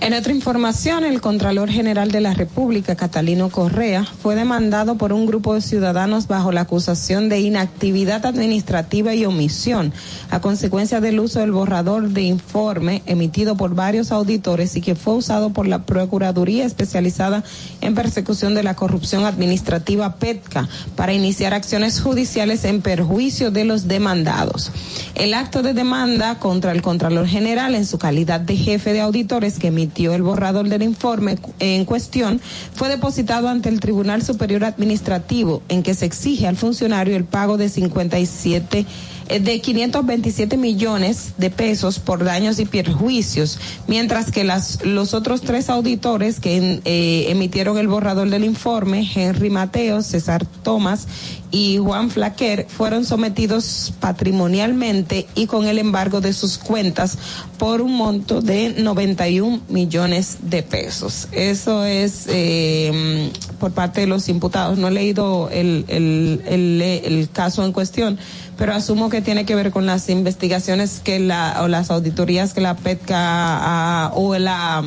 [0.00, 5.26] En otra información, el Contralor General de la República, Catalino Correa, fue demandado por un
[5.26, 9.92] grupo de ciudadanos bajo la acusación de inactividad administrativa y omisión
[10.30, 15.14] a consecuencia del uso del borrador de informe emitido por varios auditores y que fue
[15.14, 17.42] usado por la Procuraduría Especializada
[17.80, 23.88] en Persecución de la Corrupción Administrativa PETCA para iniciar acciones judiciales en perjuicio de los
[23.88, 24.70] demandados.
[25.16, 29.58] El acto de demanda contra el Contralor General en su calidad de jefe de auditores
[29.58, 32.40] que emitió el borrador del informe en cuestión
[32.74, 37.56] fue depositado ante el Tribunal Superior Administrativo, en que se exige al funcionario el pago
[37.56, 38.86] de 57 eh,
[39.28, 45.68] de 527 millones de pesos por daños y perjuicios, mientras que las, los otros tres
[45.70, 51.06] auditores que eh, emitieron el borrador del informe, Henry Mateo, César Tomás
[51.50, 57.18] y Juan Flaquer, fueron sometidos patrimonialmente y con el embargo de sus cuentas
[57.58, 61.28] por un monto de 91 millones de pesos.
[61.32, 64.78] Eso es eh, por parte de los imputados.
[64.78, 68.18] No he leído el, el, el caso en cuestión,
[68.58, 72.60] pero asumo que tiene que ver con las investigaciones que la, o las auditorías que
[72.60, 74.82] la PETCA o la,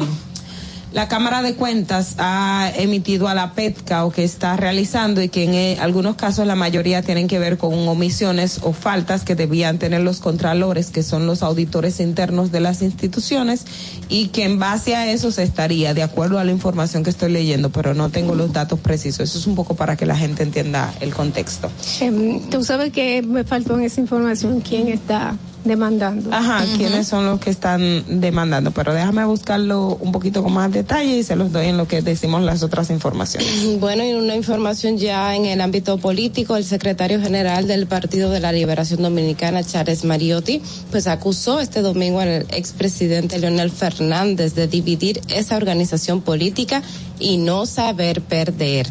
[0.92, 5.46] la Cámara de Cuentas ha emitido a la PETCA o que está realizando y que
[5.46, 9.80] en eh, algunos casos la mayoría tienen que ver con omisiones o faltas que debían
[9.80, 13.66] tener los contralores, que son los auditores internos de las instituciones
[14.12, 17.32] y que en base a eso se estaría, de acuerdo a la información que estoy
[17.32, 19.22] leyendo, pero no tengo los datos precisos.
[19.30, 21.72] Eso es un poco para que la gente entienda el contexto.
[22.02, 26.34] Em, Tú sabes que me faltó en esa información quién está demandando.
[26.34, 31.18] Ajá, quiénes son los que están demandando, pero déjame buscarlo un poquito con más detalle
[31.18, 33.80] y se los doy en lo que decimos las otras informaciones.
[33.80, 38.40] Bueno, y una información ya en el ámbito político, el secretario general del Partido de
[38.40, 45.22] la Liberación Dominicana, Charles Mariotti, pues acusó este domingo al expresidente Leonel Fernández de dividir
[45.30, 46.82] esa organización política
[47.20, 48.88] y no saber perder.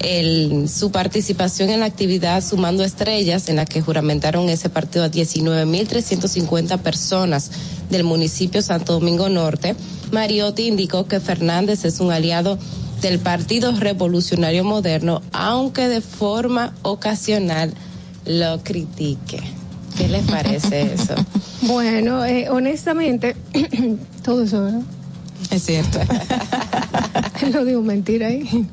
[0.00, 5.10] El, su participación en la actividad Sumando Estrellas, en la que juramentaron ese partido a
[5.10, 7.50] 19.350 personas
[7.90, 9.74] del municipio Santo Domingo Norte,
[10.12, 12.58] Mariotti indicó que Fernández es un aliado
[13.00, 17.72] del Partido Revolucionario Moderno, aunque de forma ocasional
[18.24, 19.40] lo critique.
[19.96, 21.14] ¿Qué les parece eso?
[21.60, 23.34] Bueno, eh, honestamente,
[24.22, 24.82] todo eso, ¿verdad?
[25.50, 25.98] Es cierto.
[27.52, 28.44] No digo mentira ahí.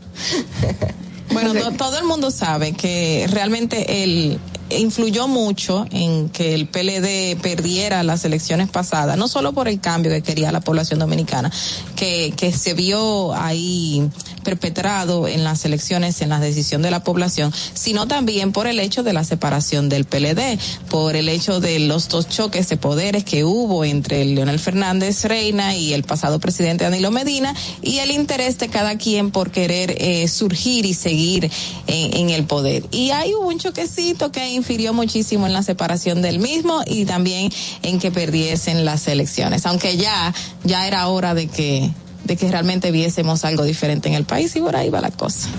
[1.35, 4.39] Bueno, to- todo el mundo sabe que realmente él
[4.69, 10.11] influyó mucho en que el PLD perdiera las elecciones pasadas, no solo por el cambio
[10.11, 11.51] que quería la población dominicana,
[11.95, 14.09] que, que se vio ahí
[14.45, 19.03] perpetrado en las elecciones, en la decisión de la población, sino también por el hecho
[19.03, 20.57] de la separación del PLD,
[20.89, 25.76] por el hecho de los dos choques de poderes que hubo entre Leonel Fernández Reina
[25.76, 30.30] y el pasado presidente Danilo Medina y el interés de cada quien por querer eh,
[30.30, 31.51] surgir y seguir
[31.88, 32.85] en, en el poder.
[32.91, 37.51] Y hubo un choquecito que infirió muchísimo en la separación del mismo y también
[37.81, 41.91] en que perdiesen las elecciones, aunque ya, ya era hora de que
[42.26, 45.49] de que realmente viésemos algo diferente en el país y por ahí va la cosa.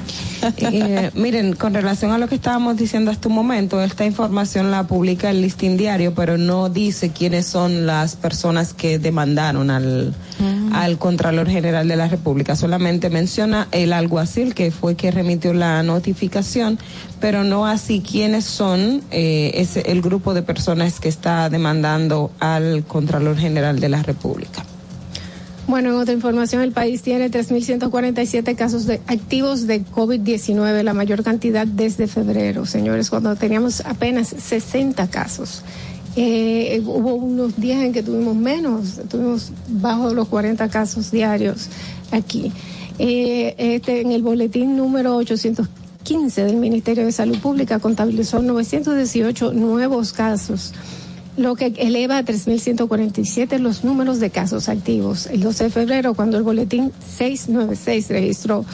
[0.59, 4.87] Eh, miren, con relación a lo que estábamos diciendo hasta un momento, esta información la
[4.87, 10.15] publica el listín diario, pero no dice quiénes son las personas que demandaron al,
[10.73, 12.57] al Contralor General de la República.
[12.57, 16.79] Solamente menciona el alguacil, que fue que remitió la notificación,
[17.21, 22.85] pero no así quiénes son eh, ese, el grupo de personas que está demandando al
[22.85, 24.65] Contralor General de la República.
[25.69, 31.25] Bueno, en otra información, el país tiene 3.147 casos de, activos de COVID-19, la mayor
[31.25, 35.63] cantidad desde febrero, señores, cuando teníamos apenas 60 casos.
[36.15, 41.69] Eh, hubo unos días en que tuvimos menos, tuvimos bajo los 40 casos diarios
[42.13, 42.53] aquí.
[43.01, 50.13] Eh, este, en el boletín número 815 del Ministerio de Salud Pública contabilizó 918 nuevos
[50.13, 50.73] casos
[51.37, 55.27] lo que eleva a 3.147 los números de casos activos.
[55.27, 58.65] El 12 de febrero, cuando el boletín 696 registró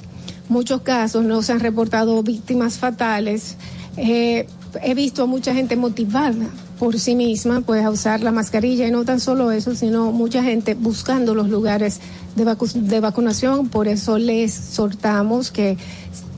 [0.49, 3.55] muchos casos, no se han reportado víctimas fatales.
[3.95, 4.47] Eh,
[4.81, 6.47] he visto a mucha gente motivada
[6.79, 10.43] por sí misma pues a usar la mascarilla y no tan solo eso, sino mucha
[10.43, 11.99] gente buscando los lugares
[12.35, 12.45] de,
[12.75, 13.69] de vacunación.
[13.69, 15.77] Por eso les soltamos que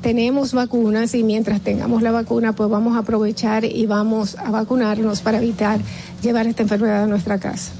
[0.02, 5.22] tenemos vacunas y mientras tengamos la vacuna pues vamos a aprovechar y vamos a vacunarnos
[5.22, 5.80] para evitar
[6.22, 7.72] llevar esta enfermedad a nuestra casa.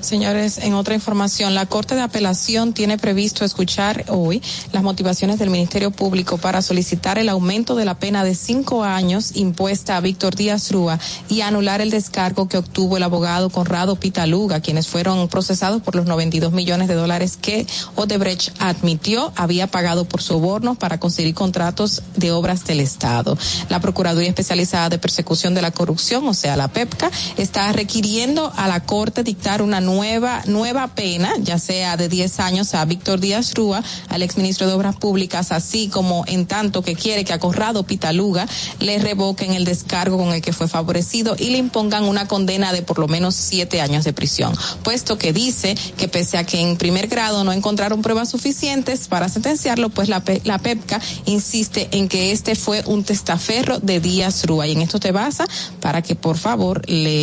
[0.00, 4.42] Señores, en otra información, la Corte de Apelación tiene previsto escuchar hoy
[4.72, 9.34] las motivaciones del Ministerio Público para solicitar el aumento de la pena de cinco años
[9.34, 10.98] impuesta a Víctor Díaz Rúa
[11.28, 16.04] y anular el descargo que obtuvo el abogado Conrado Pitaluga, quienes fueron procesados por los
[16.04, 22.30] 92 millones de dólares que Odebrecht admitió había pagado por sobornos para conseguir contratos de
[22.30, 23.38] obras del Estado.
[23.68, 28.68] La Procuraduría Especializada de Persecución de la Corrupción, o sea, la PEPCA, está requiriendo a
[28.68, 33.54] la Corte dictar una nueva, nueva pena, ya sea de 10 años a Víctor Díaz
[33.54, 37.84] Rúa, al exministro de Obras Públicas, así como en tanto que quiere que a Conrado
[37.84, 38.46] Pitaluga
[38.80, 42.82] le revoquen el descargo con el que fue favorecido y le impongan una condena de
[42.82, 46.76] por lo menos siete años de prisión, puesto que dice que pese a que en
[46.76, 52.32] primer grado no encontraron pruebas suficientes para sentenciarlo, pues la, la PEPCA insiste en que
[52.32, 54.66] este fue un testaferro de Díaz Rúa.
[54.66, 55.46] Y en esto te basa
[55.80, 57.13] para que por favor le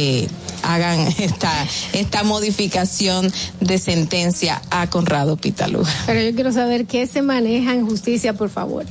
[0.63, 1.51] hagan esta,
[1.93, 5.89] esta modificación de sentencia a Conrado Pitaluga.
[6.05, 8.85] Pero yo quiero saber qué se maneja en justicia, por favor.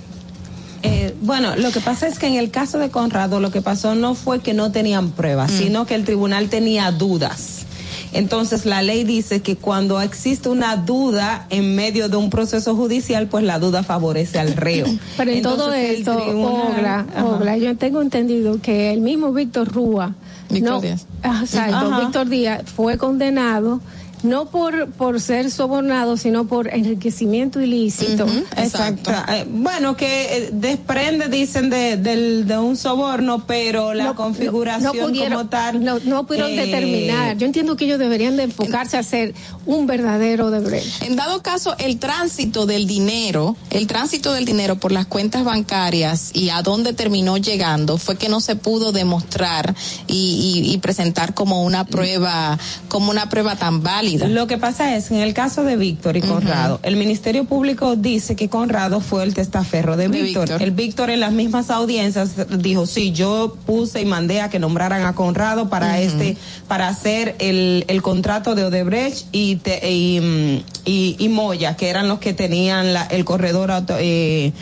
[0.83, 3.95] Eh, bueno, lo que pasa es que en el caso de Conrado lo que pasó
[3.95, 7.67] no fue que no tenían pruebas, sino que el tribunal tenía dudas.
[8.13, 13.29] Entonces la ley dice que cuando existe una duda en medio de un proceso judicial,
[13.29, 14.87] pues la duda favorece al reo.
[15.17, 17.25] Pero en todo Entonces, esto, tribunal- Ogla, Ajá.
[17.27, 20.15] Ogla, yo tengo entendido que el mismo Víctor Rúa,
[20.51, 21.07] Víctor no, Díaz.
[21.23, 22.01] Exacto, Ajá.
[22.01, 23.81] Víctor Díaz fue condenado
[24.23, 28.27] no por, por ser sobornado, sino por enriquecimiento ilícito.
[28.57, 29.11] Exacto.
[29.29, 35.33] Eh, bueno, que eh, desprende, dicen, de, del, de un soborno, pero la configuración pudieron-
[35.39, 35.83] como tal.
[35.85, 37.37] No, no pudieron eh, determinar.
[37.39, 39.35] Yo entiendo que ellos deberían de enfocarse a ser
[39.67, 41.03] un verdadero Debrecht.
[41.03, 46.31] En dado caso, el tránsito del dinero, el tránsito del dinero por las cuentas bancarias
[46.35, 49.75] y a dónde terminó llegando fue que no se pudo demostrar
[50.07, 54.10] y, y- y presentar como una prueba, como una prueba tan válida.
[54.19, 58.37] Lo que pasa es, en el caso de Víctor y Conrado, el Ministerio Público dice
[58.37, 60.45] que Conrado fue el testaferro de, De Víctor.
[60.49, 60.63] Víctor.
[60.63, 65.05] El Víctor en las mismas audiencias dijo, sí, yo puse y mandé a que nombraran
[65.05, 66.37] a Conrado para este,
[66.69, 71.89] para hacer el, el contrato de Odebrecht y, te- y, mm, y, y Moya, que
[71.89, 74.53] eran los que tenían la- el corredor auto- eh,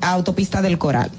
[0.00, 1.10] autopista del Coral.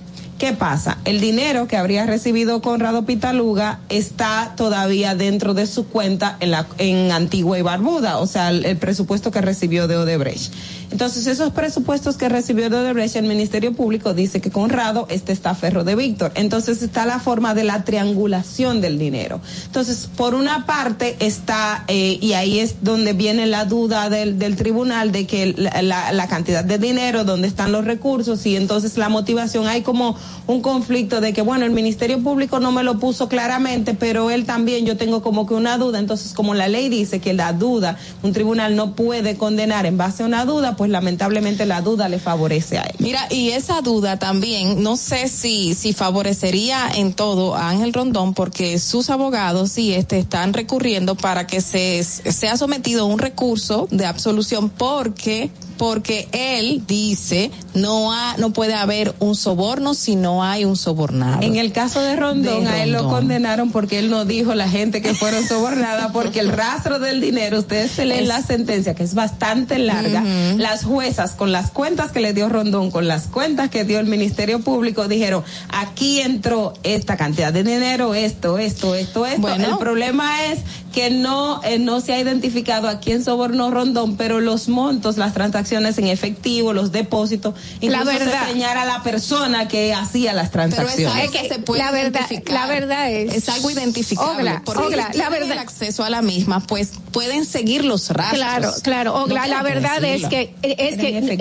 [0.41, 0.97] ¿Qué pasa?
[1.05, 6.65] El dinero que habría recibido Conrado Pitaluga está todavía dentro de su cuenta en, la,
[6.79, 10.51] en Antigua y Barbuda, o sea, el, el presupuesto que recibió de Odebrecht.
[10.91, 15.55] Entonces, esos presupuestos que recibió de Odebrecht, el Ministerio Público dice que Conrado este está
[15.55, 16.31] ferro de Víctor.
[16.35, 19.39] Entonces, está la forma de la triangulación del dinero.
[19.65, 24.55] Entonces, por una parte está, eh, y ahí es donde viene la duda del, del
[24.55, 29.09] tribunal de que la, la- cantidad de dinero, dónde están los recursos, y entonces la
[29.09, 30.15] motivación, hay como
[30.47, 34.45] un conflicto de que, bueno, el Ministerio Público no me lo puso claramente, pero él
[34.45, 35.99] también, yo tengo como que una duda.
[35.99, 40.23] Entonces, como la ley dice que la duda, un tribunal no puede condenar en base
[40.23, 42.95] a una duda, pues lamentablemente la duda le favorece a él.
[42.97, 48.33] Mira, y esa duda también, no sé si, si favorecería en todo a Ángel Rondón,
[48.33, 53.87] porque sus abogados y este están recurriendo para que se sea sometido a un recurso
[53.91, 55.51] de absolución porque
[55.81, 61.41] porque él dice no ha, no puede haber un soborno si no hay un sobornado.
[61.41, 64.69] En el caso de Rondón, De a él lo condenaron porque él no dijo la
[64.69, 68.93] gente que fueron sobornadas, porque el rastro del dinero, ustedes se leen Es- la sentencia,
[68.93, 70.23] que es bastante larga,
[70.57, 74.05] las juezas con las cuentas que le dio Rondón, con las cuentas que dio el
[74.05, 79.41] Ministerio Público, dijeron, aquí entró esta cantidad de dinero, esto, esto, esto, esto.
[79.41, 79.67] Bueno.
[79.67, 80.59] El problema es
[80.93, 85.33] que no, eh, no se ha identificado a quién sobornó Rondón, pero los montos, las
[85.33, 88.45] transacciones en efectivo, los depósitos, incluso La verdad.
[88.47, 91.15] se señala a la persona que hacía las Pero es transacciones.
[91.15, 92.53] algo Es que se puede la verdad- identificar.
[92.53, 94.41] la verdad es- es algo identificable.
[94.41, 98.09] Ogla, porque Ogla, si la verdad- el acceso a la misma, pues pueden seguir los
[98.09, 98.39] rastros.
[98.39, 99.15] Claro, claro.
[99.23, 100.97] Ogla, la verdad es que, es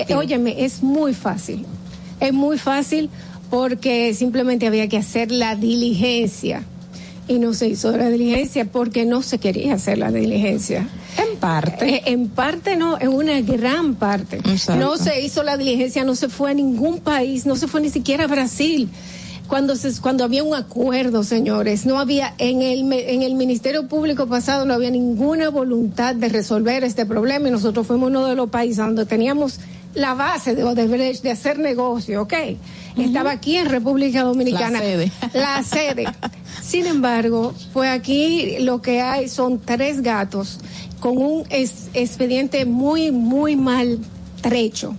[0.07, 1.67] que, óyeme, es muy fácil.
[2.21, 3.11] Es muy fácil
[3.51, 6.63] porque simplemente había que hacer la diligencia.
[7.31, 10.89] Y no se hizo la diligencia porque no se quería hacer la diligencia.
[11.17, 11.89] En parte.
[11.89, 14.39] Eh, en parte no, en una gran parte.
[14.39, 14.85] Exacto.
[14.85, 17.89] No se hizo la diligencia, no se fue a ningún país, no se fue ni
[17.89, 18.89] siquiera a Brasil.
[19.47, 24.27] Cuando, se, cuando había un acuerdo, señores, no había, en el, en el Ministerio Público
[24.27, 28.51] pasado no había ninguna voluntad de resolver este problema y nosotros fuimos uno de los
[28.51, 29.61] países donde teníamos
[29.95, 32.35] la base de Odebrecht de hacer negocio, ¿ok?
[32.97, 34.79] Estaba aquí en República Dominicana.
[34.81, 35.13] La sede.
[35.33, 36.05] La sede.
[36.63, 40.59] Sin embargo, pues aquí lo que hay son tres gatos
[41.01, 43.99] con un es- expediente muy, muy mal
[44.43, 44.95] trecho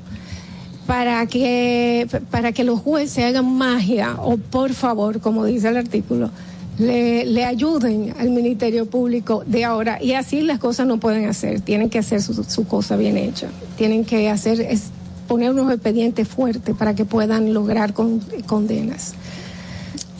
[0.87, 6.31] para que, para que los jueces hagan magia o por favor, como dice el artículo,
[6.79, 10.01] le, le ayuden al Ministerio Público de ahora.
[10.01, 11.61] Y así las cosas no pueden hacer.
[11.61, 13.49] Tienen que hacer su, su cosa bien hecha.
[13.77, 14.85] Tienen que hacer es
[15.27, 19.13] poner unos expedientes fuertes para que puedan lograr con- condenas.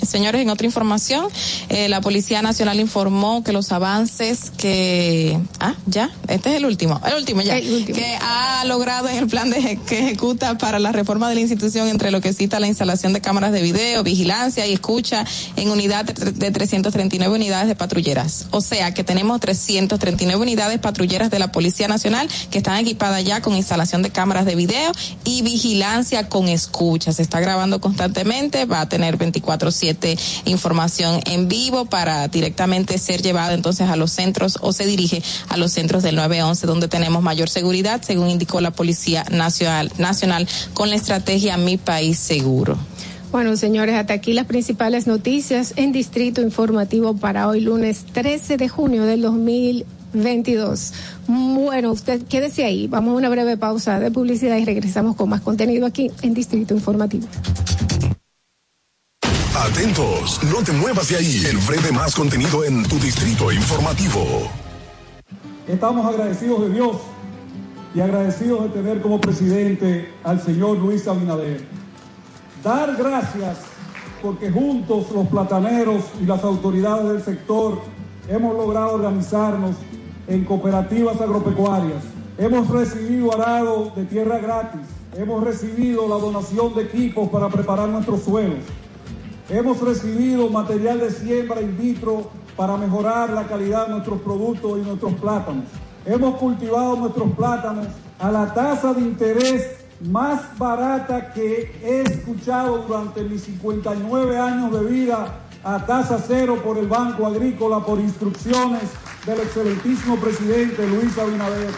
[0.02, 1.28] Señores, en otra información,
[1.70, 5.40] eh, la Policía Nacional informó que los avances que...
[5.60, 9.50] Ah, ya, este es el último, el último ya, que ha logrado en el plan
[9.50, 13.14] de que ejecuta para la reforma de la institución entre lo que cita la instalación
[13.14, 15.26] de cámaras de video, vigilancia y escucha
[15.56, 18.48] en unidad de 339 unidades de patrulleras.
[18.52, 23.42] O sea que tenemos 339 unidades patrulleras de la Policía Nacional que están equipadas ya
[23.42, 24.92] con instalación de cámaras de video
[25.24, 27.14] y vigilancia con escucha.
[27.14, 29.91] Se está grabando constantemente, va a tener 24/7
[30.46, 35.58] información en vivo para directamente ser llevada entonces a los centros o se dirige a
[35.58, 40.90] los centros del 911 donde tenemos mayor seguridad, según indicó la Policía Nacional, Nacional con
[40.90, 42.78] la estrategia Mi País Seguro.
[43.32, 48.68] Bueno, señores, hasta aquí las principales noticias en Distrito Informativo para hoy, lunes 13 de
[48.68, 50.94] junio del 2022.
[51.28, 52.88] Bueno, usted quédese ahí.
[52.88, 56.74] Vamos a una breve pausa de publicidad y regresamos con más contenido aquí en Distrito
[56.74, 57.26] Informativo.
[59.62, 61.44] Atentos, no te muevas de ahí.
[61.46, 64.50] El breve más contenido en tu distrito informativo.
[65.68, 66.98] Estamos agradecidos de Dios
[67.94, 71.64] y agradecidos de tener como presidente al señor Luis Abinader.
[72.64, 73.60] Dar gracias
[74.24, 77.84] porque juntos los plataneros y las autoridades del sector
[78.30, 79.76] hemos logrado organizarnos
[80.28, 82.04] en cooperativas agropecuarias.
[82.40, 84.82] Hemos recibido arado de tierra gratis.
[85.16, 88.58] Hemos recibido la donación de equipos para preparar nuestros suelos.
[89.52, 94.82] Hemos recibido material de siembra in vitro para mejorar la calidad de nuestros productos y
[94.88, 95.66] nuestros plátanos.
[96.06, 97.88] Hemos cultivado nuestros plátanos
[98.18, 99.72] a la tasa de interés
[100.10, 106.78] más barata que he escuchado durante mis 59 años de vida a tasa cero por
[106.78, 108.84] el Banco Agrícola por instrucciones
[109.26, 111.72] del excelentísimo presidente Luis Abinader.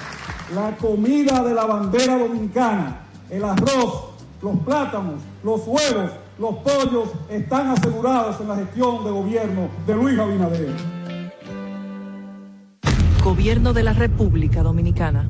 [0.53, 4.11] La comida de la bandera dominicana, el arroz,
[4.43, 10.19] los plátanos, los huevos, los pollos están asegurados en la gestión de gobierno de Luis
[10.19, 10.69] Abinader.
[13.23, 15.29] Gobierno de la República Dominicana.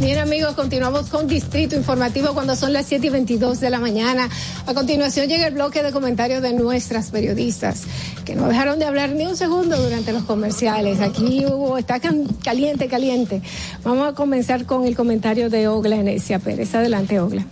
[0.00, 4.28] Bien amigos, continuamos con Distrito Informativo cuando son las 7 y 22 de la mañana.
[4.66, 7.82] A continuación llega el bloque de comentarios de nuestras periodistas,
[8.24, 11.00] que no dejaron de hablar ni un segundo durante los comerciales.
[11.00, 12.00] Aquí hubo, está
[12.42, 13.40] caliente, caliente.
[13.84, 16.74] Vamos a comenzar con el comentario de Ogla Enesia Pérez.
[16.74, 17.46] Adelante, Ogla.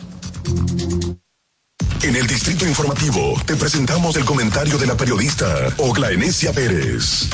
[2.02, 7.28] En el Distrito Informativo te presentamos el comentario de la periodista Ogla Enesia Pérez.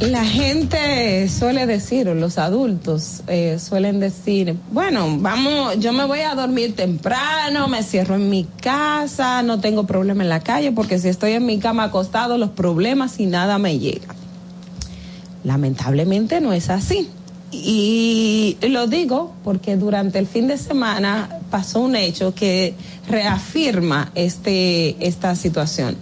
[0.00, 6.20] La gente suele decir, o los adultos eh, suelen decir, bueno, vamos, yo me voy
[6.20, 10.98] a dormir temprano, me cierro en mi casa, no tengo problema en la calle, porque
[10.98, 14.14] si estoy en mi cama acostado, los problemas y nada me llega.
[15.44, 17.10] Lamentablemente no es así.
[17.52, 22.74] Y lo digo porque durante el fin de semana pasó un hecho que
[23.06, 25.96] reafirma este, esta situación.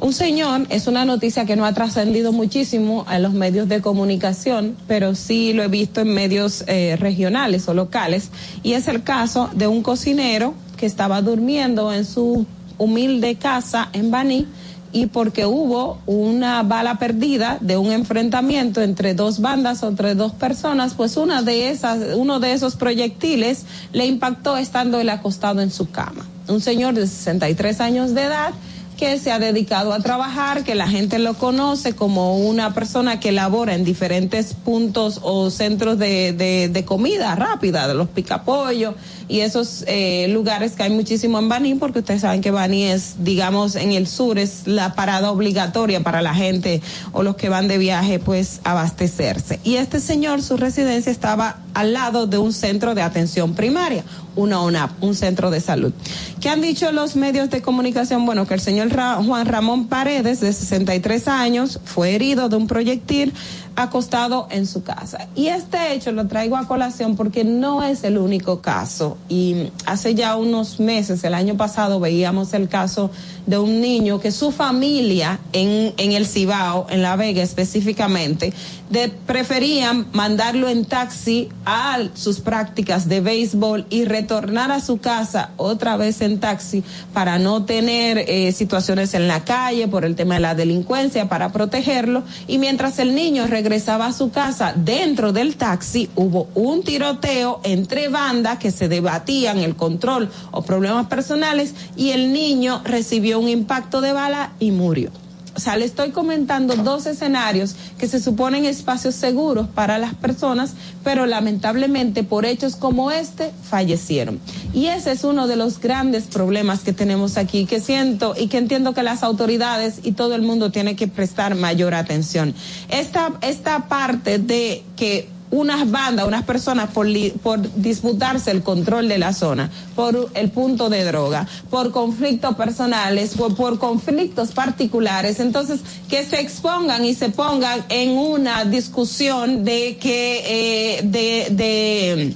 [0.00, 4.76] Un señor es una noticia que no ha trascendido muchísimo en los medios de comunicación,
[4.86, 8.30] pero sí lo he visto en medios eh, regionales o locales,
[8.62, 12.46] y es el caso de un cocinero que estaba durmiendo en su
[12.78, 14.46] humilde casa en Baní
[14.92, 20.32] y porque hubo una bala perdida de un enfrentamiento entre dos bandas o entre dos
[20.32, 25.72] personas, pues una de esas, uno de esos proyectiles le impactó estando él acostado en
[25.72, 26.24] su cama.
[26.46, 28.54] Un señor de 63 años de edad
[28.98, 33.30] que se ha dedicado a trabajar, que la gente lo conoce como una persona que
[33.30, 38.96] labora en diferentes puntos o centros de, de, de comida rápida, de los picapollos
[39.28, 43.16] y esos eh, lugares que hay muchísimo en Baní, porque ustedes saben que Baní es,
[43.18, 46.80] digamos, en el sur, es la parada obligatoria para la gente
[47.12, 49.60] o los que van de viaje, pues abastecerse.
[49.64, 54.02] Y este señor, su residencia estaba al lado de un centro de atención primaria,
[54.34, 55.92] una UNAP, un centro de salud.
[56.40, 58.24] ¿Qué han dicho los medios de comunicación?
[58.24, 62.66] Bueno, que el señor Ra Juan Ramón Paredes, de 63 años, fue herido de un
[62.66, 63.34] proyectil
[63.82, 65.28] acostado en su casa.
[65.34, 69.16] Y este hecho lo traigo a colación porque no es el único caso.
[69.28, 73.10] Y hace ya unos meses, el año pasado, veíamos el caso
[73.48, 78.52] de un niño que su familia en, en el Cibao, en La Vega específicamente,
[78.90, 85.50] de, preferían mandarlo en taxi a sus prácticas de béisbol y retornar a su casa
[85.56, 90.34] otra vez en taxi para no tener eh, situaciones en la calle por el tema
[90.34, 92.22] de la delincuencia, para protegerlo.
[92.46, 98.08] Y mientras el niño regresaba a su casa dentro del taxi, hubo un tiroteo entre
[98.08, 104.00] bandas que se debatían el control o problemas personales y el niño recibió un impacto
[104.00, 105.10] de bala y murió.
[105.58, 110.74] O sea, le estoy comentando dos escenarios que se suponen espacios seguros para las personas,
[111.02, 114.38] pero lamentablemente por hechos como este fallecieron.
[114.72, 118.58] Y ese es uno de los grandes problemas que tenemos aquí, que siento y que
[118.58, 122.54] entiendo que las autoridades y todo el mundo tiene que prestar mayor atención.
[122.88, 127.06] Esta, esta parte de que unas bandas, unas personas por,
[127.42, 133.34] por disputarse el control de la zona, por el punto de droga, por conflictos personales,
[133.34, 139.96] por, por conflictos particulares, entonces que se expongan y se pongan en una discusión de
[139.96, 142.34] que eh, de, de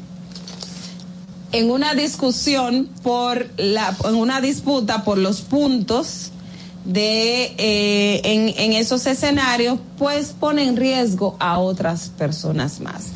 [1.53, 6.31] en una discusión por la en una disputa por los puntos
[6.85, 13.13] de eh, en, en esos escenarios, pues pone en riesgo a otras personas más.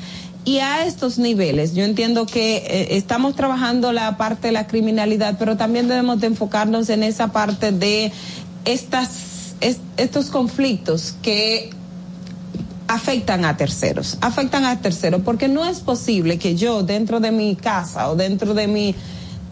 [0.47, 5.36] Y a estos niveles, yo entiendo que eh, estamos trabajando la parte de la criminalidad,
[5.40, 8.12] pero también debemos de enfocarnos en esa parte de
[8.64, 11.70] estas, est estos conflictos que
[12.86, 17.56] afectan a terceros, afectan a terceros, porque no es posible que yo dentro de mi
[17.56, 18.94] casa o dentro de mi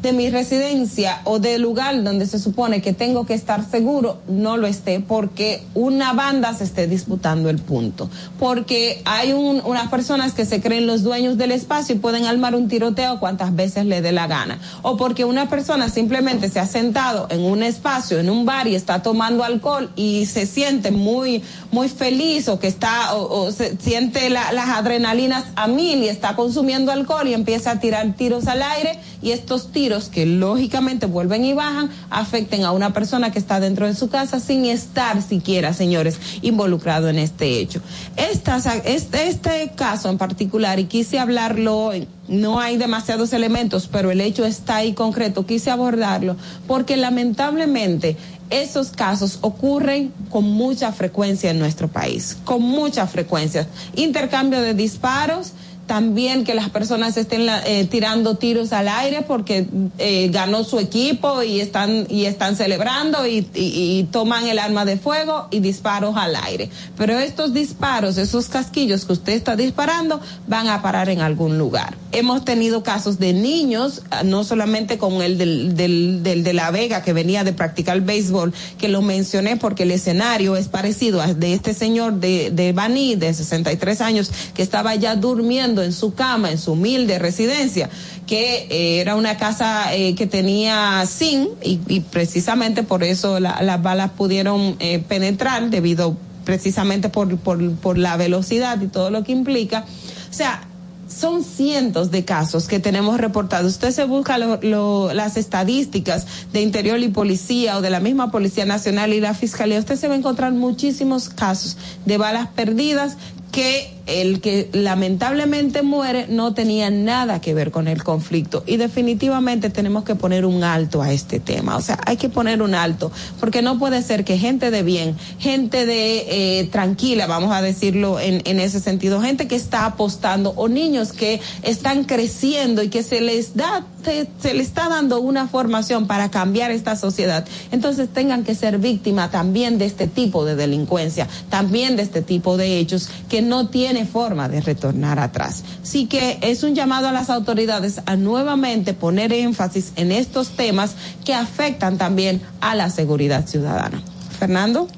[0.05, 4.59] de mi residencia o del lugar donde se supone que tengo que estar seguro, no
[4.59, 8.11] lo esté porque una banda se esté disputando el punto.
[8.39, 12.55] Porque hay un, unas personas que se creen los dueños del espacio y pueden armar
[12.55, 14.61] un tiroteo cuantas veces le dé la gana.
[14.83, 18.75] O porque una persona simplemente se ha sentado en un espacio, en un bar y
[18.75, 24.29] está tomando alcohol y se siente muy, muy feliz o que está, o, se siente
[24.29, 28.61] la, las adrenalinas a mil y está consumiendo alcohol y empieza a tirar tiros al
[28.61, 33.59] aire y estos tiros que lógicamente vuelven y bajan afecten a una persona que está
[33.59, 37.81] dentro de su casa sin estar siquiera, señores, involucrado en este hecho.
[38.17, 41.93] Este, este caso en particular, y quise hablarlo,
[42.29, 46.37] no hay demasiados elementos, pero el hecho está ahí concreto, quise abordarlo,
[46.67, 48.19] porque lamentablemente
[48.51, 53.67] esos casos ocurren con mucha frecuencia en nuestro país, con mucha frecuencia.
[53.97, 55.53] Intercambio de disparos,
[55.87, 59.67] también que las personas estén eh, tirando tiros al aire porque
[59.99, 64.85] eh, ganó su equipo y están y están celebrando y, y, y, toman el arma
[64.85, 66.71] de fuego y disparos al aire.
[66.97, 71.97] Pero estos disparos, esos casquillos que usted está disparando, van a parar en algún lugar.
[72.13, 77.03] Hemos tenido casos de niños, no solamente con el del, del, del de La Vega
[77.03, 81.55] que venía de practicar béisbol, que lo mencioné porque el escenario es parecido a de
[81.55, 86.51] este señor de, de Baní, de 63 años, que estaba ya durmiendo en su cama,
[86.51, 87.91] en su humilde residencia,
[88.27, 93.83] que eh, era una casa eh, que tenía zinc y, precisamente por eso la, las
[93.83, 99.33] balas pudieron eh, penetrar debido precisamente por, por, por la velocidad y todo lo que
[99.33, 99.85] implica.
[100.31, 100.67] O sea,
[101.09, 103.73] son cientos de casos que tenemos reportados.
[103.73, 109.13] Usted se busca las estadísticas de Interior y Policía o de la misma Policía Nacional
[109.13, 109.79] y la Fiscalía.
[109.79, 113.17] Usted se va a encontrar muchísimos casos de balas perdidas
[113.53, 119.71] que el que lamentablemente muere no tenía nada que ver con el conflicto y definitivamente
[119.71, 121.77] tenemos que poner un alto a este tema.
[121.77, 123.11] O sea, hay que poner un alto
[123.41, 128.21] porque no puede ser que gente de bien, gente de eh, tranquila, vamos a decirlo
[128.21, 133.21] en, ese sentido, gente que está apostando o niños que están creciendo y que se
[133.21, 138.55] les da se, se está dando una formación para cambiar esta sociedad, entonces tengan que
[138.55, 143.41] ser víctimas también de este tipo de delincuencia, también de este tipo de hechos que
[143.41, 145.63] no tiene forma de retornar atrás.
[145.81, 150.97] Así que es un llamado a las autoridades a nuevamente poner énfasis en estos temas
[151.25, 154.03] que afectan también a la seguridad ciudadana.
[154.37, 154.89] Fernando.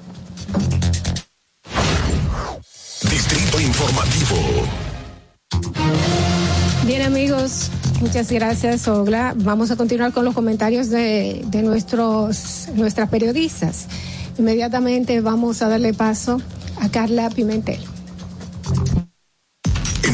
[3.10, 4.36] Distrito Informativo.
[6.86, 7.70] Bien amigos,
[8.00, 9.34] muchas gracias Ogla.
[9.36, 13.88] Vamos a continuar con los comentarios de, de nuestros, nuestras periodistas.
[14.38, 16.40] Inmediatamente vamos a darle paso
[16.80, 17.95] a Carla Pimentel.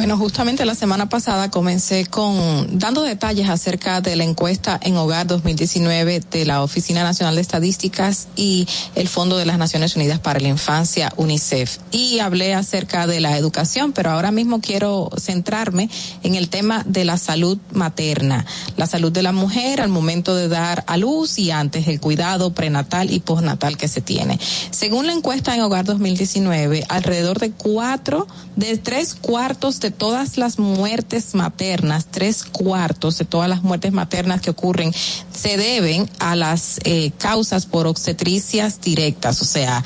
[0.00, 5.26] Bueno, justamente la semana pasada comencé con dando detalles acerca de la encuesta en Hogar
[5.26, 10.40] 2019 de la Oficina Nacional de Estadísticas y el Fondo de las Naciones Unidas para
[10.40, 11.80] la Infancia, UNICEF.
[11.90, 15.90] Y hablé acerca de la educación, pero ahora mismo quiero centrarme
[16.22, 18.46] en el tema de la salud materna,
[18.78, 22.54] la salud de la mujer al momento de dar a luz y antes el cuidado
[22.54, 24.40] prenatal y postnatal que se tiene.
[24.70, 30.58] Según la encuesta en Hogar 2019, alrededor de cuatro, de tres cuartos de todas las
[30.58, 34.92] muertes maternas, tres cuartos de todas las muertes maternas que ocurren
[35.32, 39.84] se deben a las eh, causas por obstetricias directas, o sea,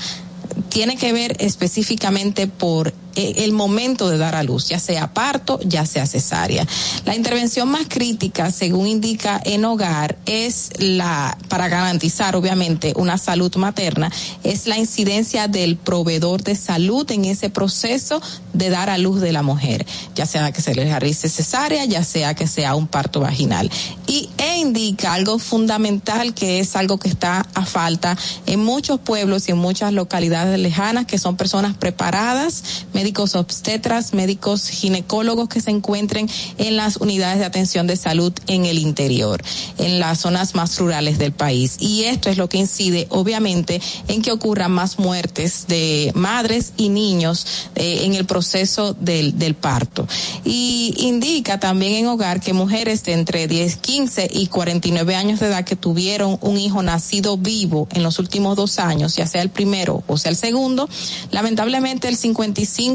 [0.69, 5.87] tiene que ver específicamente por el momento de dar a luz, ya sea parto, ya
[5.87, 6.67] sea cesárea.
[7.05, 13.55] La intervención más crítica, según indica en hogar, es la, para garantizar obviamente una salud
[13.57, 14.11] materna,
[14.43, 18.21] es la incidencia del proveedor de salud en ese proceso
[18.53, 22.05] de dar a luz de la mujer, ya sea que se le realice cesárea, ya
[22.05, 23.71] sea que sea un parto vaginal.
[24.07, 28.17] Y e indica algo fundamental que es algo que está a falta
[28.47, 32.63] en muchos pueblos y en muchas localidades lejanas, que son personas preparadas,
[33.05, 36.27] médicos obstetras, médicos ginecólogos que se encuentren
[36.57, 39.43] en las unidades de atención de salud en el interior,
[39.77, 41.77] en las zonas más rurales del país.
[41.81, 43.79] Y esto es lo que incide, obviamente,
[44.09, 49.55] en que ocurran más muertes de madres y niños eh, en el proceso del, del
[49.55, 50.09] parto.
[50.43, 55.49] Y indica también en hogar que mujeres de entre 10, 15 y 49 años de
[55.49, 59.51] edad que tuvieron un hijo nacido vivo en los últimos dos años, ya sea el
[59.51, 60.89] primero o sea el segundo,
[61.33, 62.17] lamentablemente el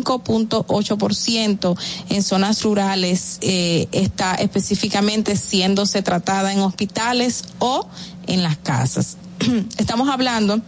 [0.04, 1.78] 55.8%
[2.10, 7.88] en zonas rurales eh, está específicamente siéndose tratada en hospitales o
[8.28, 9.18] en las casas.
[9.78, 10.62] Estamos hablando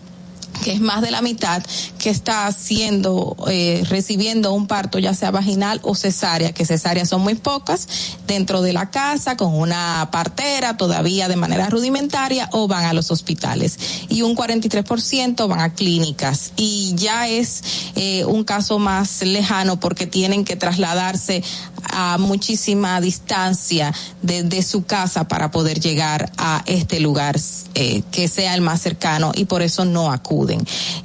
[0.64, 1.64] que es más de la mitad
[1.98, 7.22] que está haciendo, eh, recibiendo un parto, ya sea vaginal o cesárea, que cesáreas son
[7.22, 7.88] muy pocas,
[8.28, 13.12] dentro de la casa, con una partera, todavía de manera rudimentaria, o van a los
[13.12, 13.78] hospitales.
[14.10, 16.52] Y un 43% van a clínicas.
[16.56, 17.64] Y ya es
[17.96, 21.44] eh, un caso más lejano porque tienen que trasladarse
[21.92, 27.40] a muchísima distancia desde su casa para poder llegar a este lugar
[27.74, 30.12] eh, que sea el más cercano y por eso no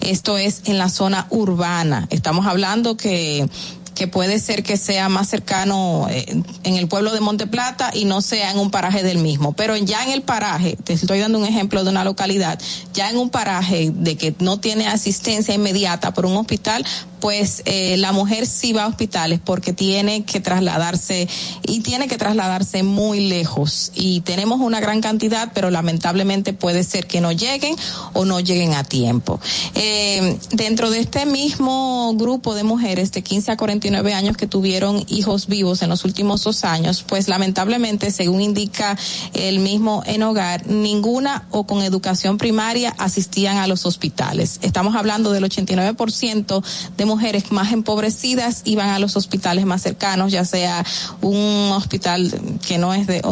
[0.01, 2.07] Esto es en la zona urbana.
[2.11, 3.49] Estamos hablando que
[3.97, 8.05] que puede ser que sea más cercano eh, en el pueblo de Monte Plata y
[8.05, 9.55] no sea en un paraje del mismo.
[9.55, 12.61] Pero ya en el paraje, te estoy dando un ejemplo de una localidad,
[12.93, 16.85] ya en un paraje de que no tiene asistencia inmediata por un hospital,
[17.21, 21.29] pues eh, la mujer sí va a hospitales porque tiene que trasladarse
[21.65, 27.07] y tiene que trasladarse muy lejos y tenemos una gran cantidad pero lamentablemente puede ser
[27.07, 27.75] que no lleguen
[28.13, 29.41] o no lleguen a tiempo
[29.75, 33.57] eh, dentro de este mismo grupo de mujeres de 15 a
[33.87, 38.99] 49 años que tuvieron hijos vivos en los últimos dos años pues lamentablemente según indica
[39.33, 45.31] el mismo en hogar ninguna o con educación primaria asistían a los hospitales estamos hablando
[45.31, 46.65] del 89%
[46.97, 50.85] de mujeres más empobrecidas iban a los hospitales más cercanos, ya sea
[51.21, 52.33] un hospital
[52.67, 53.23] que no es de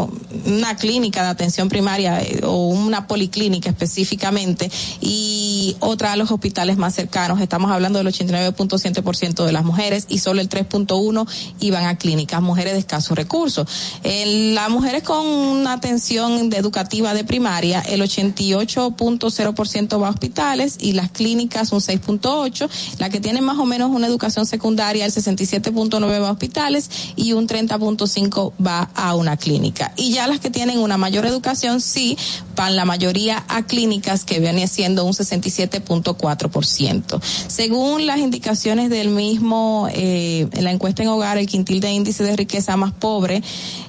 [0.47, 4.71] una clínica de atención primaria eh, o una policlínica específicamente
[5.01, 7.41] y otra a los hospitales más cercanos.
[7.41, 11.27] Estamos hablando del 89.7% de las mujeres y solo el el 3.1
[11.61, 13.67] iban a clínicas, mujeres de escasos recursos.
[14.05, 21.11] Las mujeres con una atención educativa de primaria, el 88.0% va a hospitales y las
[21.11, 22.69] clínicas un 6.8,
[22.99, 27.33] la que tienen más o menos una educación secundaria, el 67.9 va a hospitales y
[27.33, 29.93] un 30.5 va a una clínica.
[29.97, 32.17] Y ya las que tienen una mayor educación, sí,
[32.57, 37.21] van la mayoría a clínicas que viene siendo un 67.4%.
[37.49, 42.25] Según las indicaciones del mismo, eh, en la encuesta en hogar, el quintil de índice
[42.25, 43.43] de riqueza más pobre,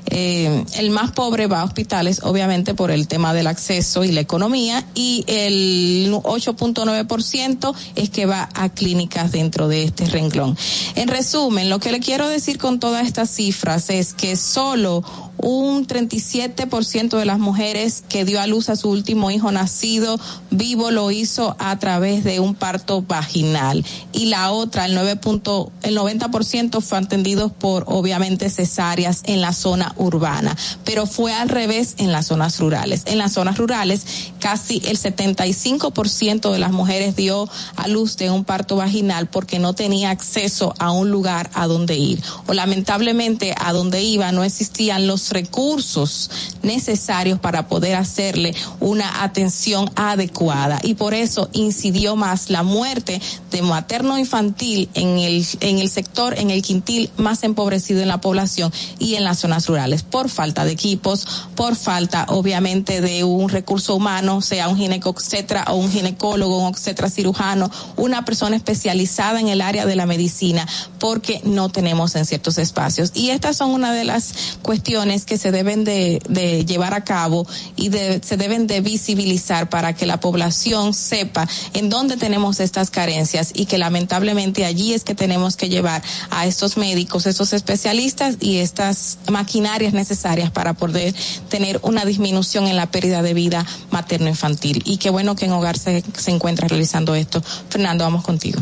[0.07, 4.21] eh, el más pobre va a hospitales, obviamente por el tema del acceso y la
[4.21, 10.57] economía, y el 8.9% es que va a clínicas dentro de este renglón.
[10.95, 15.03] En resumen, lo que le quiero decir con todas estas cifras es que solo
[15.37, 20.19] un 37% de las mujeres que dio a luz a su último hijo nacido
[20.51, 23.85] vivo lo hizo a través de un parto vaginal.
[24.13, 29.53] Y la otra, el 9 punto, el 90% fue atendidos por obviamente cesáreas en la
[29.53, 33.03] zona urbana, pero fue al revés en las zonas rurales.
[33.05, 34.05] En las zonas rurales
[34.39, 39.73] casi el 75% de las mujeres dio a luz de un parto vaginal porque no
[39.73, 42.21] tenía acceso a un lugar a donde ir.
[42.47, 46.29] O lamentablemente a donde iba no existían los recursos
[46.63, 53.21] necesarios para poder hacerle una atención adecuada y por eso incidió más la muerte
[53.51, 58.21] de materno infantil en el en el sector en el quintil más empobrecido en la
[58.21, 63.49] población y en las zonas rurales por falta de equipos, por falta obviamente de un
[63.49, 69.47] recurso humano, sea un ginecobstetra o un ginecólogo, un obstetra cirujano, una persona especializada en
[69.47, 70.67] el área de la medicina,
[70.99, 73.11] porque no tenemos en ciertos espacios.
[73.13, 76.19] Y estas son una de las cuestiones que se deben de,
[76.67, 77.47] llevar a cabo
[77.77, 83.51] y se deben de visibilizar para que la población sepa en dónde tenemos estas carencias
[83.53, 88.57] y que lamentablemente allí es que tenemos que llevar a estos médicos, estos especialistas y
[88.57, 91.13] estas maquinarias necesarias para poder
[91.47, 94.81] tener una disminución en la pérdida de vida materno-infantil.
[94.85, 97.41] Y qué bueno que en Hogar se, se encuentra realizando esto.
[97.69, 98.59] Fernando, vamos contigo.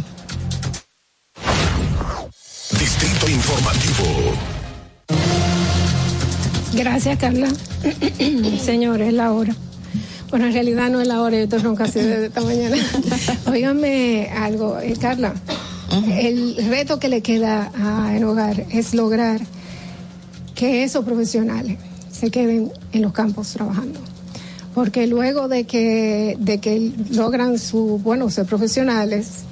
[2.72, 4.53] Distrito Informativo.
[6.76, 7.48] Gracias, Carla.
[8.60, 9.56] Señores, es la hora.
[10.30, 12.76] Bueno, en realidad no es la hora, yo estoy ronca así desde esta mañana.
[13.46, 15.34] Óigame algo, eh, Carla.
[16.12, 19.42] El reto que le queda a En Hogar es lograr
[20.56, 21.78] que esos profesionales
[22.12, 24.00] se queden en los campos trabajando.
[24.74, 29.44] Porque luego de que, de que logran su, bueno, ser profesionales,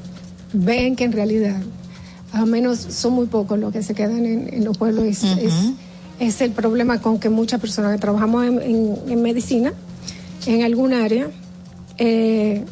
[0.51, 1.61] ven que en realidad,
[2.33, 5.05] al menos son muy pocos los que se quedan en, en los pueblos.
[5.05, 5.23] Es,
[6.27, 9.73] es el problema con que muchas personas que trabajamos en, en- en medicina,
[10.45, 11.27] en algún área,
[11.97, 12.63] eh,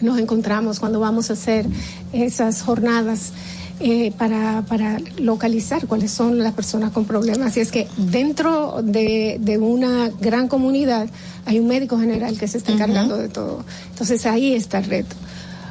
[0.00, 1.66] nos encontramos cuando vamos a hacer
[2.12, 3.32] esas jornadas
[3.80, 7.56] eh, para, para localizar cuáles son las personas con problemas.
[7.56, 11.08] Y es que dentro de, de una gran comunidad
[11.46, 13.64] hay un médico general que se está encargando de todo.
[13.90, 15.16] Entonces ahí está el reto.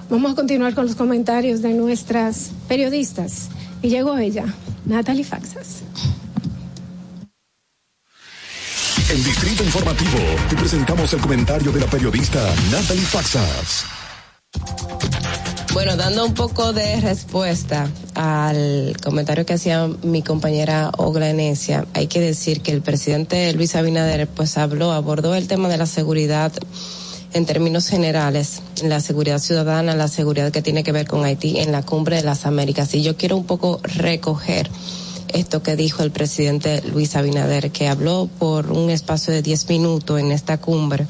[0.09, 3.47] Vamos a continuar con los comentarios de nuestras periodistas.
[3.81, 4.45] Y llegó ella,
[4.85, 5.81] Natalie Faxas.
[9.11, 10.19] En Distrito Informativo
[10.49, 12.39] te presentamos el comentario de la periodista
[12.71, 13.83] Natalie Faxas.
[15.73, 22.07] Bueno, dando un poco de respuesta al comentario que hacía mi compañera Ogla Enesia, hay
[22.07, 26.53] que decir que el presidente Luis Abinader pues habló, abordó el tema de la seguridad
[27.33, 31.73] en términos generales, la seguridad ciudadana, la seguridad que tiene que ver con Haití en
[31.73, 32.93] la cumbre de las Américas.
[32.93, 34.71] Y yo quiero un poco recoger
[35.33, 40.19] esto que dijo el presidente Luis Abinader, que habló por un espacio de 10 minutos
[40.19, 41.07] en esta cumbre.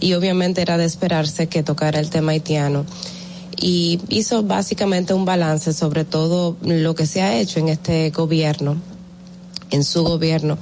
[0.00, 2.84] Y obviamente era de esperarse que tocara el tema haitiano
[3.56, 8.76] y hizo básicamente un balance sobre todo lo que se ha hecho en este gobierno,
[9.70, 10.58] en su gobierno.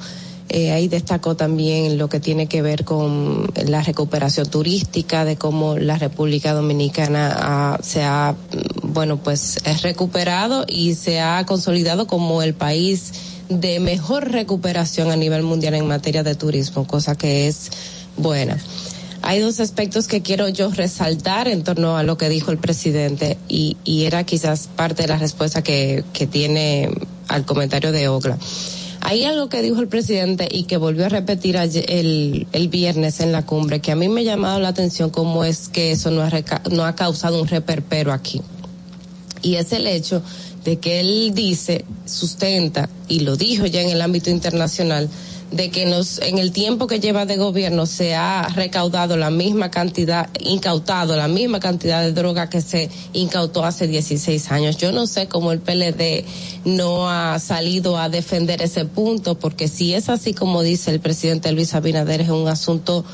[0.49, 5.79] Eh, ahí destacó también lo que tiene que ver con la recuperación turística, de cómo
[5.79, 12.07] la República Dominicana ha- se ha, mm, bueno, pues es recuperado y se ha consolidado
[12.07, 13.13] como el país
[13.49, 17.71] de mejor recuperación a nivel mundial en materia de turismo, cosa que es
[18.17, 18.59] buena.
[19.25, 23.39] Hay dos aspectos que quiero yo resaltar en torno a lo que dijo el presidente
[23.49, 26.91] y, y era quizás parte de la respuesta que, que tiene
[27.29, 28.37] al comentario de Ogla.
[29.13, 33.31] Hay algo que dijo el presidente y que volvió a repetir ayer- el, viernes en
[33.31, 36.23] la cumbre que a mí me ha llamado la atención cómo es que eso no
[36.23, 36.31] ha,
[36.71, 38.41] no ha causado un reperpero aquí.
[39.43, 40.23] Y es el hecho
[40.65, 45.11] de que él dice, sustenta, y lo dijo ya en el ámbito internacional,
[45.53, 49.71] de que nos en el tiempo que lleva de gobierno se ha recaudado la misma
[49.71, 54.77] cantidad, incautado la misma cantidad de droga que se incautó hace 16 años.
[54.79, 56.25] Yo no sé cómo el PLD
[56.65, 61.53] no ha salido a defender ese punto, porque si es así como dice el presidente
[61.53, 63.05] Luis Abinader, es un asunto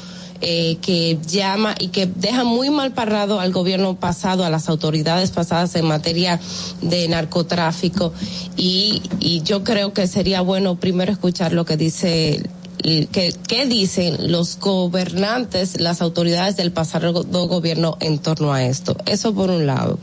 [0.40, 5.30] eh, que llama y que deja muy mal parado al gobierno pasado, a las autoridades
[5.30, 6.40] pasadas en materia
[6.82, 8.12] de narcotráfico.
[8.56, 12.42] Y, y yo creo que sería bueno primero escuchar lo que dice
[12.82, 18.96] que, qué dicen los gobernantes, las autoridades del pasado gobierno en torno a esto.
[19.06, 19.98] Eso por un lado.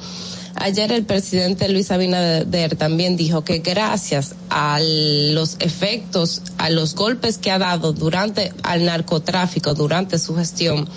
[0.55, 7.37] Ayer el presidente Luis Abinader también dijo que gracias a los efectos, a los golpes
[7.37, 10.87] que ha dado durante al narcotráfico, durante su gestión,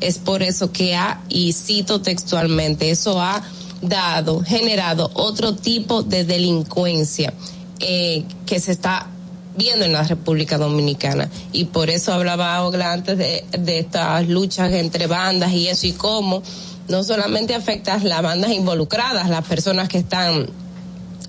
[0.00, 3.42] es por eso que ha, y cito textualmente, eso ha
[3.80, 7.32] dado, generado otro tipo de delincuencia
[7.80, 9.08] eh, que se está
[9.56, 11.30] viendo en la República Dominicana.
[11.52, 15.92] Y por eso hablaba Ogla antes de, de estas luchas entre bandas y eso y
[15.92, 16.42] cómo
[16.88, 20.48] no solamente afecta a las bandas involucradas, las personas que están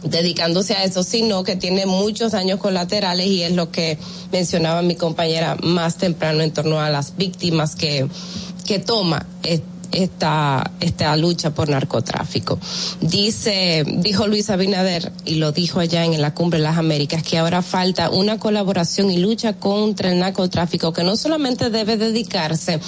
[0.04, 3.98] dedicándose a eso, sino que tiene muchos daños colaterales y es lo que
[4.32, 8.08] mencionaba mi compañera más temprano en torno a las víctimas que,
[8.66, 9.26] que toma
[10.04, 12.60] esta, esta lucha por narcotráfico.
[13.02, 17.38] Dice, dijo Luis Abinader, y lo dijo allá en la Cumbre de las Américas, que
[17.38, 22.80] ahora falta una colaboración y lucha contra el narcotráfico que no solamente debe dedicarse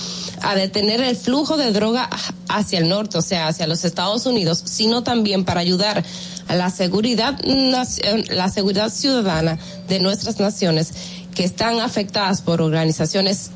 [0.42, 2.10] a detener el flujo de droga
[2.48, 6.04] hacia el norte, o sea, hacia los Estados Unidos, sino también para ayudar
[6.48, 9.58] a la seguridad, la seguridad ciudadana
[9.88, 10.94] de nuestras naciones
[11.36, 13.52] que están afectadas por organizaciones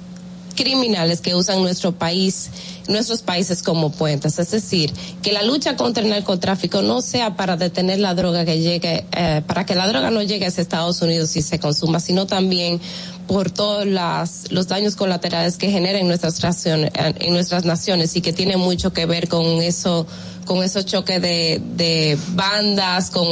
[0.56, 2.50] criminales que usan nuestro país,
[2.88, 4.40] nuestros países como puentes.
[4.40, 4.92] Es decir,
[5.22, 9.42] que la lucha contra el narcotráfico no sea para detener la droga que llegue, eh,
[9.46, 12.80] para que la droga no llegue a Estados Unidos y se consuma, sino también
[13.28, 18.22] por todos las, los daños colaterales que genera en nuestras, naciones, en nuestras naciones y
[18.22, 20.06] que tiene mucho que ver con eso,
[20.46, 23.26] con esos choques de, de bandas, con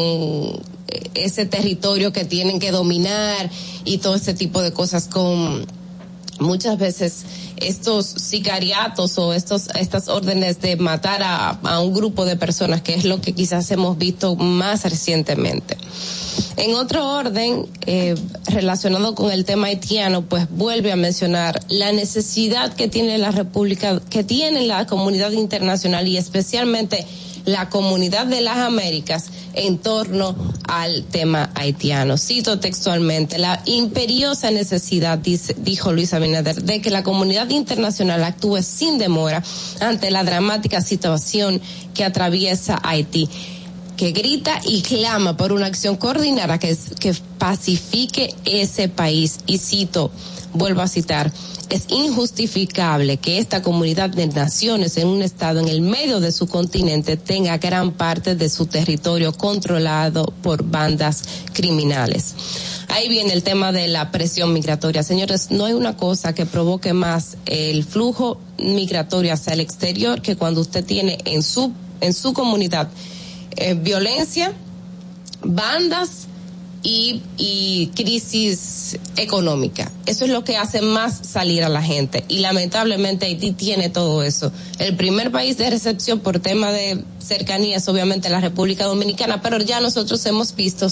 [1.14, 3.50] ese territorio que tienen que dominar
[3.86, 5.66] y todo ese tipo de cosas con
[6.40, 7.26] muchas veces
[7.62, 12.94] estos sicariatos o estos estas órdenes de matar a, a, un grupo de personas que
[12.96, 15.78] es lo que quizás hemos visto más recientemente.
[16.58, 18.16] En otro orden eh,
[18.48, 24.02] relacionado con el tema haitiano pues vuelve a mencionar la necesidad que tiene la república
[24.10, 27.06] que tiene la comunidad internacional y especialmente
[27.46, 30.36] la comunidad de las Américas en torno
[30.68, 32.18] al tema haitiano.
[32.18, 38.62] Cito textualmente, la imperiosa necesidad, dice, dijo Luis Abinader, de que la comunidad internacional actúe
[38.62, 39.44] sin demora
[39.80, 41.62] ante la dramática situación
[41.94, 43.30] que atraviesa Haití
[44.00, 49.40] que grita y clama por una acción coordinada que, que pacifique ese país.
[49.46, 50.10] Y cito,
[50.54, 51.34] vuelvo a citar,
[51.70, 56.48] es injustificable que esta comunidad de naciones en un estado en el medio de su
[56.48, 61.24] continente tenga gran parte de su territorio controlado por bandas
[61.54, 62.36] criminales.
[62.90, 65.04] Ahí viene el tema de la presión migratoria.
[65.04, 70.36] Señores, no hay una cosa que provoque más el flujo migratorio hacia el exterior que
[70.36, 71.72] cuando usted tiene en su,
[72.02, 72.90] en su comunidad
[73.58, 74.54] eh, violencia,
[75.44, 76.28] bandas,
[76.84, 79.92] y, y crisis económica.
[80.06, 82.24] Eso es lo que hace más salir a la gente.
[82.28, 84.52] Y lamentablemente Haití tiene todo eso.
[84.80, 89.60] El primer país de recepción por tema de cercanía es obviamente la República Dominicana, pero
[89.60, 90.88] ya nosotros hemos visto,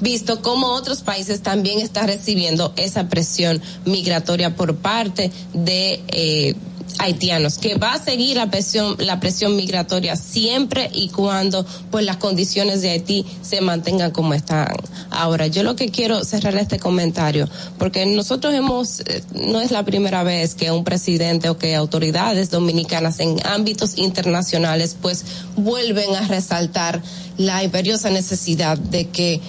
[0.00, 6.54] visto cómo otros países también están recibiendo esa presión migratoria por parte de eh,
[6.98, 12.16] haitianos, que va a seguir la presión, la presión migratoria siempre y cuando pues las
[12.16, 14.68] condiciones de Haití se mantengan como están
[15.10, 15.46] ahora.
[15.46, 17.48] Yo lo que quiero cerrar este comentario,
[17.78, 19.02] porque nosotros hemos,
[19.34, 24.96] no es la primera vez que un presidente o que autoridades dominicanas en ámbitos internacionales
[25.00, 25.24] pues
[25.56, 27.02] vuelven a resaltar
[27.36, 29.40] la imperiosa necesidad de que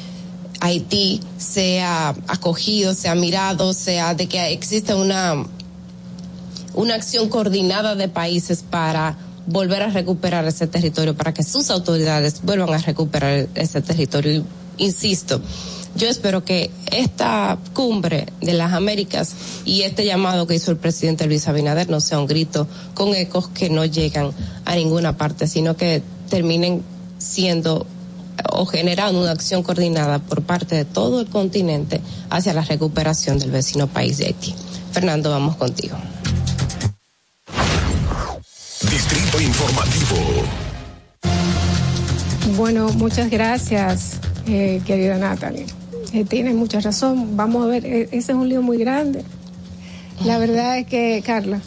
[0.61, 5.43] Haití sea acogido, sea mirado, sea de que exista una
[6.73, 9.17] una acción coordinada de países para
[9.47, 14.43] volver a recuperar ese territorio, para que sus autoridades vuelvan a recuperar ese territorio.
[14.77, 15.41] Insisto,
[15.95, 19.33] yo espero que esta cumbre de las Américas
[19.65, 23.49] y este llamado que hizo el presidente Luis Abinader no sea un grito con ecos
[23.49, 24.31] que no llegan
[24.65, 26.81] a ninguna parte, sino que terminen
[27.17, 27.85] siendo
[28.49, 33.51] o generando una acción coordinada por parte de todo el continente hacia la recuperación del
[33.51, 34.55] vecino país de Haití.
[34.91, 35.97] Fernando, vamos contigo.
[39.01, 40.15] Distrito Informativo.
[42.55, 45.65] Bueno, muchas gracias, eh, querida Natalie.
[46.13, 47.35] Eh, tiene mucha razón.
[47.35, 49.23] Vamos a ver, eh, ese es un lío muy grande.
[50.23, 51.59] La verdad es que, Carla.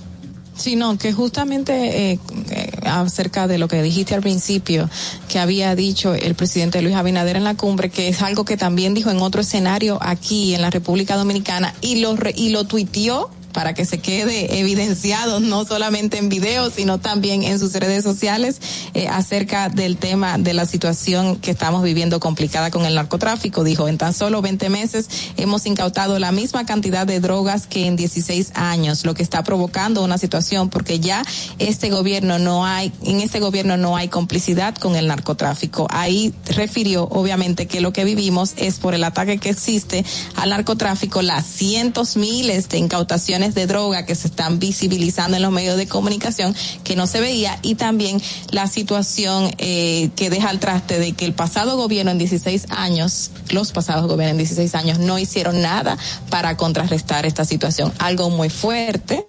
[0.56, 2.20] Sí, no, que justamente eh,
[2.51, 4.89] eh, acerca de lo que dijiste al principio,
[5.28, 8.94] que había dicho el presidente Luis Abinader en la cumbre, que es algo que también
[8.94, 13.28] dijo en otro escenario aquí en la República Dominicana y lo re- y lo tuiteó
[13.55, 18.60] para que se quede evidenciado no solamente en video, sino también en sus redes sociales
[18.93, 23.64] eh, acerca del tema de la situación que estamos viviendo complicada con el narcotráfico.
[23.64, 25.09] Dijo, en tan solo 20 meses
[25.39, 30.02] hemos incautado la misma cantidad de drogas que en 16 años, lo que está provocando
[30.02, 31.22] una situación porque ya
[31.59, 35.86] este gobierno no hay, en este gobierno no hay complicidad con el narcotráfico.
[35.90, 40.05] Ahí refirió, obviamente, que lo que vivimos es por el ataque que existe
[40.35, 45.53] al narcotráfico, las cientos miles de incautaciones de droga que se están visibilizando en los
[45.53, 46.55] medios de comunicación
[46.85, 51.25] que no se veía y también la situación eh, que deja al traste de que
[51.25, 55.99] el pasado gobierno en 16 años, los pasados gobiernos en 16 años no hicieron nada
[56.31, 57.93] para contrarrestar esta situación.
[57.99, 59.27] Algo muy fuerte.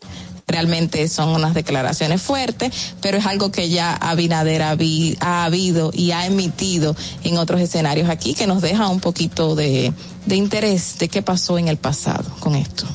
[0.47, 2.71] Realmente son unas declaraciones fuertes,
[3.01, 8.35] pero es algo que ya Abinader ha habido y ha emitido en otros escenarios aquí
[8.35, 9.91] que nos deja un poquito de
[10.27, 12.85] interés de qué pasó en el pasado con esto.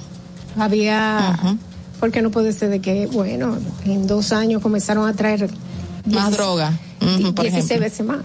[0.61, 1.39] Había,
[1.99, 5.43] porque no puede ser de que, bueno, en dos años comenzaron a traer
[6.07, 6.79] Más 16 droga.
[7.01, 7.81] Por 16 ejemplo.
[7.81, 8.19] veces más.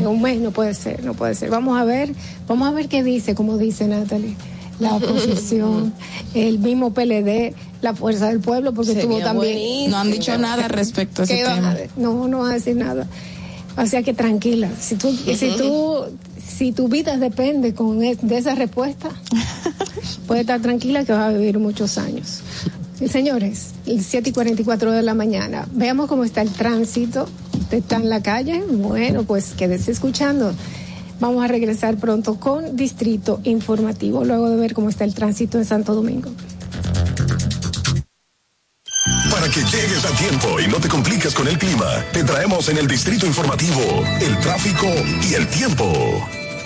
[0.00, 1.50] En un mes no puede ser, no puede ser.
[1.50, 2.12] Vamos a ver,
[2.46, 4.36] vamos a ver qué dice, como dice Natalie,
[4.78, 5.92] la oposición,
[6.34, 9.54] el mismo PLD, la fuerza del pueblo, porque Sería estuvo también.
[9.54, 9.90] buenísimo.
[9.90, 11.70] No han dicho nada respecto a ese ¿Qué van tema.
[11.72, 13.06] a No, no van a decir nada.
[13.76, 16.04] O sea que tranquila, si tú, si tú,
[16.60, 19.08] si tu vida depende con e- de esa respuesta,
[20.26, 22.42] puedes estar tranquila que vas a vivir muchos años.
[23.00, 27.26] Y, Señores, el 7 y 44 de la mañana, veamos cómo está el tránsito.
[27.58, 28.62] ¿Usted está en la calle?
[28.70, 30.52] Bueno, pues quédese escuchando.
[31.18, 35.64] Vamos a regresar pronto con Distrito Informativo, luego de ver cómo está el tránsito en
[35.64, 36.30] Santo Domingo.
[39.30, 42.76] Para que llegues a tiempo y no te compliques con el clima, te traemos en
[42.76, 43.80] el Distrito Informativo
[44.20, 44.88] el tráfico
[45.26, 45.86] y el tiempo.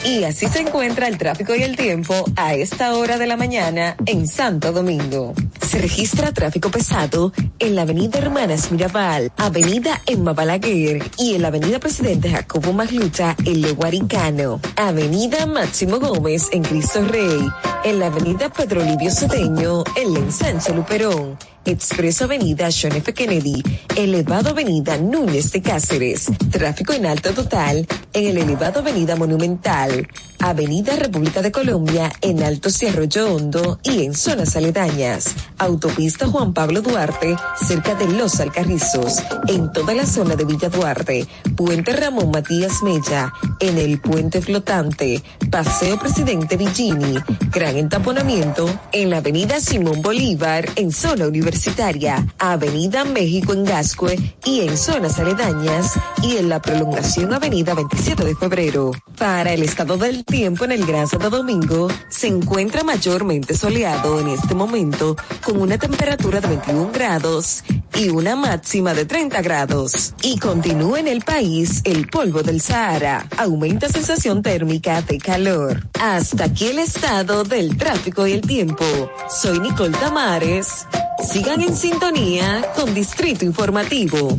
[0.05, 3.97] Y así se encuentra el tráfico y el tiempo a esta hora de la mañana
[4.05, 5.33] en Santo Domingo.
[5.67, 11.49] Se registra tráfico pesado en la avenida Hermanas Mirabal, avenida Emma Balaguer y en la
[11.49, 17.49] avenida Presidente Jacobo Magluta en Leguaricano, avenida Máximo Gómez en Cristo Rey,
[17.85, 23.15] en la avenida Pedro Livio Cedeño en ensanche Luperón, Expreso Avenida John F.
[23.15, 23.63] Kennedy,
[23.97, 30.07] Elevado Avenida Núñez de Cáceres, tráfico en alto total en el Elevado Avenida Monumental,
[30.41, 36.83] Avenida República de Colombia en Alto Arroyo Hondo y en zonas aledañas, Autopista Juan Pablo
[36.83, 41.27] Duarte cerca de Los Alcarrizos, en toda la zona de Villa Duarte,
[41.57, 47.19] Puente Ramón Matías Mella, en el Puente Flotante, Paseo Presidente Villini,
[47.51, 51.25] gran entaponamiento en la Avenida Simón Bolívar en zona
[51.55, 58.25] universitaria, Avenida México en Gascue y en zonas aledañas y en la prolongación Avenida 27
[58.25, 58.91] de Febrero.
[59.17, 64.29] Para el estado del tiempo en el Gran Santo Domingo, se encuentra mayormente soleado en
[64.29, 67.63] este momento con una temperatura de 21 grados
[67.95, 70.15] y una máxima de 30 grados.
[70.23, 73.29] Y continúa en el país el polvo del Sahara.
[73.39, 75.87] Aumenta sensación térmica de calor.
[76.01, 78.85] Hasta aquí el estado del tráfico y el tiempo.
[79.29, 80.87] Soy Nicole Tamares.
[81.23, 84.39] Sigan en sintonía con Distrito Informativo.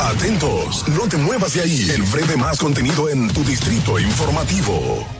[0.00, 1.90] Atentos, no te muevas de ahí.
[1.90, 5.19] El breve más contenido en tu Distrito Informativo.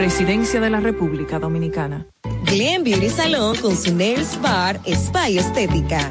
[0.00, 2.06] Presidencia de la República Dominicana.
[2.46, 6.10] Glen Beauty Salón con su Nails Bar Spa Estética.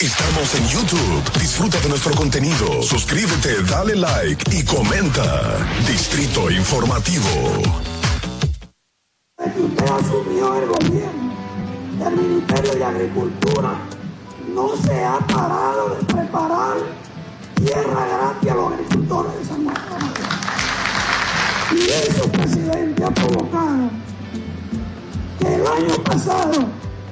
[0.00, 1.40] Estamos en YouTube.
[1.40, 2.82] Disfruta de nuestro contenido.
[2.82, 5.58] Suscríbete, dale like y comenta.
[5.86, 7.26] Distrito Informativo.
[9.38, 11.34] Usted asumió el gobierno
[11.98, 13.78] del Ministerio de Agricultura,
[14.54, 16.76] no se ha parado de preparar
[17.56, 20.12] tierra gratis a los agricultores de San Juan.
[21.72, 23.90] Y eso, presidente, ha provocado
[25.40, 26.47] que el año pasado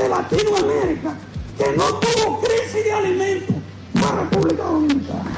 [0.00, 1.14] de Latinoamérica
[1.58, 3.56] que no tuvo crisis de alimentos
[3.92, 5.30] fue la República Dominicana.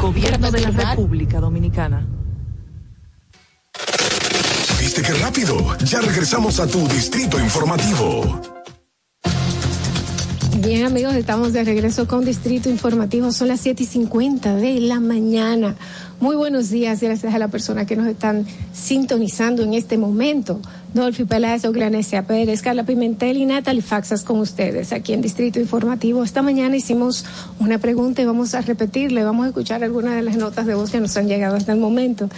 [0.00, 2.06] Gobierno de la República Dominicana.
[4.80, 5.76] ¿Viste qué rápido?
[5.84, 8.40] Ya regresamos a tu Distrito Informativo.
[10.66, 13.30] Bien amigos, estamos de regreso con Distrito Informativo.
[13.30, 15.76] Son las 7 y 50 de la mañana.
[16.18, 20.60] Muy buenos días, gracias a la persona que nos están sintonizando en este momento.
[20.94, 26.24] Dolphy Peláez, Oglanesia Pérez, Carla Pimentel y Natalie Faxas con ustedes aquí en Distrito Informativo.
[26.24, 27.26] Esta mañana hicimos
[27.58, 30.90] una pregunta y vamos a repetirle, vamos a escuchar algunas de las notas de voz
[30.90, 32.30] que nos han llegado hasta el momento.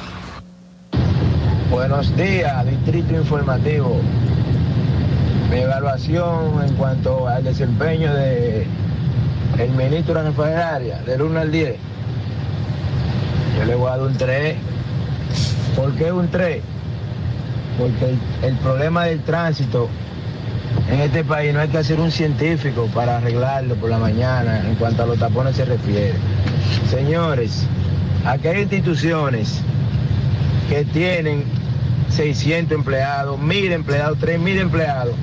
[1.70, 4.00] Buenos días, Distrito Informativo.
[5.52, 8.66] Mi evaluación en cuanto al desempeño de
[9.56, 11.76] el ministro Rafael Arias, del 1 al 10.
[13.56, 14.56] Yo le voy a dar un 3.
[15.76, 16.60] ¿Por qué un 3?
[17.78, 18.16] Porque
[18.48, 19.88] el, problema del tránsito
[20.90, 24.74] en este país no hay que ser un científico para arreglarlo por la mañana en
[24.74, 26.14] cuanto a los tapones se refiere.
[26.90, 27.64] Señores,
[28.26, 29.62] aquí hay instituciones
[30.68, 31.59] que tienen
[32.10, 35.14] 600 empleados, 1000 empleados, 3000 empleados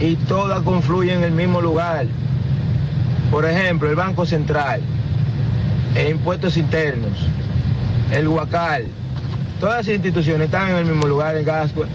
[0.00, 2.06] y todas confluyen en el mismo lugar.
[3.30, 4.80] Por ejemplo, el Banco Central
[5.94, 7.12] e impuestos internos,
[8.12, 8.86] el Huacal,
[9.60, 11.86] todas esas instituciones están en el mismo lugar en Gascue.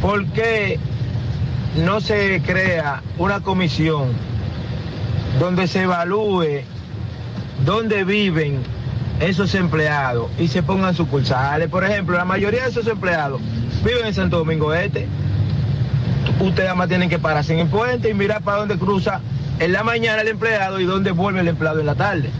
[0.00, 0.78] ¿Por qué
[1.76, 4.12] no se crea una comisión
[5.38, 6.62] donde se evalúe
[7.64, 8.62] dónde viven
[9.20, 11.68] esos empleados y se pongan sucursales?
[11.68, 13.40] Por ejemplo, la mayoría de esos empleados
[13.84, 15.06] viven en Santo Domingo Este.
[16.40, 19.20] Ustedes además tienen que pararse en el puente y mirar para dónde cruza
[19.58, 22.30] en la mañana el empleado y dónde vuelve el empleado en la tarde.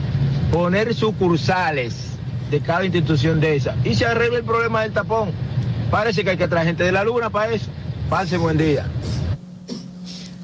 [0.53, 2.17] Poner sucursales
[2.51, 5.31] de cada institución de esa y se arregla el problema del tapón.
[5.91, 7.71] Parece que hay que traer gente de la luna para eso.
[8.09, 8.87] Pase buen día.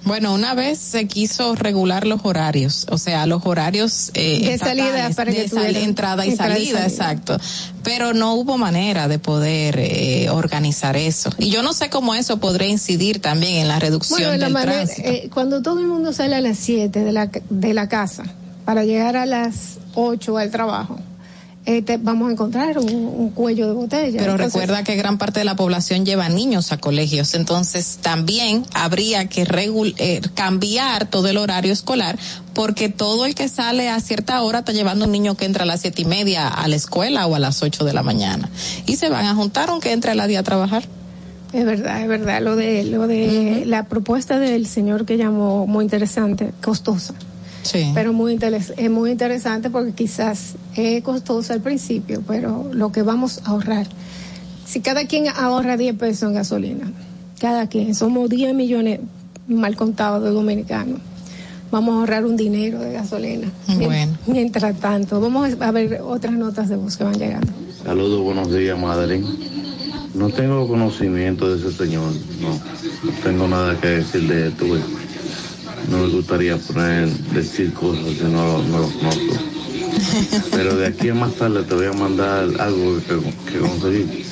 [0.05, 5.09] Bueno, una vez se quiso regular los horarios, o sea, los horarios eh, De salida
[5.09, 6.86] que sal- entrada y salida, salida.
[6.86, 7.39] exacto.
[7.82, 11.31] Pero no hubo manera de poder eh, organizar eso.
[11.39, 14.44] Y yo no sé cómo eso podría incidir también en la reducción Bueno, de la
[14.47, 15.09] del manera, tránsito.
[15.09, 18.24] eh, cuando todo el mundo sale a las 7 de la, de la casa
[18.66, 20.98] para llegar a las 8 al trabajo,
[21.66, 24.18] eh, te- vamos a encontrar un, un cuello de botella.
[24.18, 28.64] Pero Entonces, recuerda que gran parte de la población lleva niños a colegios, entonces también
[28.74, 32.18] habría que regul- eh, cambiar todo el horario escolar,
[32.52, 35.66] porque todo el que sale a cierta hora está llevando un niño que entra a
[35.66, 38.50] las siete y media a la escuela o a las ocho de la mañana,
[38.86, 40.84] y se van a juntar aunque entre a la día a trabajar.
[41.52, 42.42] Es verdad, es verdad.
[42.42, 47.14] Lo de, lo de la propuesta del señor que llamó muy interesante, costosa.
[47.64, 47.90] Sí.
[47.94, 53.02] Pero muy interes- es muy interesante porque quizás es costosa al principio, pero lo que
[53.02, 53.86] vamos a ahorrar.
[54.66, 56.92] Si cada quien ahorra 10 pesos en gasolina,
[57.40, 59.00] cada quien, somos 10 millones
[59.48, 61.00] mal contados de dominicanos,
[61.70, 63.48] vamos a ahorrar un dinero de gasolina.
[63.76, 64.16] Bueno.
[64.26, 67.52] Mientras tanto, vamos a ver otras notas de voz que van llegando.
[67.84, 69.26] Saludos, buenos días, Madeline.
[70.14, 74.64] No tengo conocimiento de ese señor, no, no tengo nada que decir de esto.
[75.90, 79.35] No me gustaría poner, decir cosas que no, no los conozco.
[80.51, 84.24] Pero de aquí a más tarde te voy a mandar algo que, que conseguí.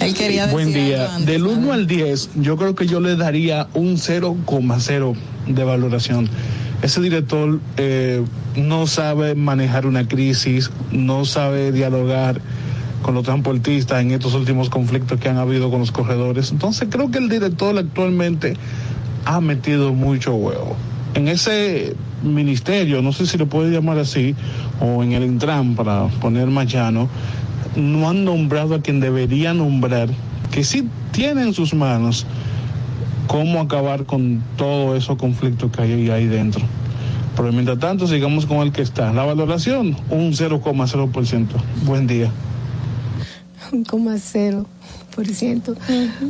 [0.00, 1.14] Él quería Buen decir día.
[1.14, 5.16] antes, Del 1 al 10, yo creo que yo le daría un 0,0
[5.48, 6.28] de valoración.
[6.82, 8.22] Ese director eh,
[8.56, 12.40] no sabe manejar una crisis, no sabe dialogar
[13.02, 16.50] con los transportistas en estos últimos conflictos que han habido con los corredores.
[16.50, 18.56] Entonces creo que el director actualmente
[19.26, 20.76] ha metido mucho huevo.
[21.14, 24.34] En ese ministerio, no sé si le puede llamar así,
[24.80, 27.08] o en el Intran para poner más llano,
[27.74, 30.08] no han nombrado a quien debería nombrar,
[30.50, 32.26] que sí tiene en sus manos
[33.26, 36.64] cómo acabar con todos esos conflictos que hay ahí dentro.
[37.36, 39.12] Pero mientras tanto, sigamos con el que está.
[39.12, 41.46] La valoración, un 0,0%.
[41.84, 42.30] Buen día.
[43.72, 44.66] Un coma cero
[45.14, 45.74] por ciento.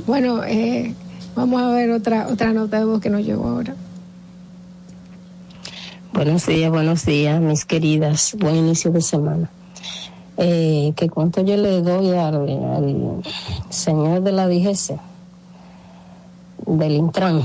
[0.07, 0.95] Bueno, eh,
[1.37, 3.75] vamos a ver otra otra nota de voz que nos llegó ahora.
[6.13, 8.35] Buenos días, buenos días, mis queridas.
[8.39, 9.51] Buen inicio de semana.
[10.39, 13.23] Eh, ¿Qué cuánto yo le doy al, al
[13.69, 14.99] señor de la DGC?
[16.67, 17.43] Del Intran.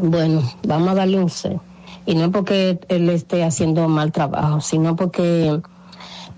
[0.00, 1.60] Bueno, vamos a darle un C.
[2.06, 5.60] Y no porque él esté haciendo mal trabajo, sino porque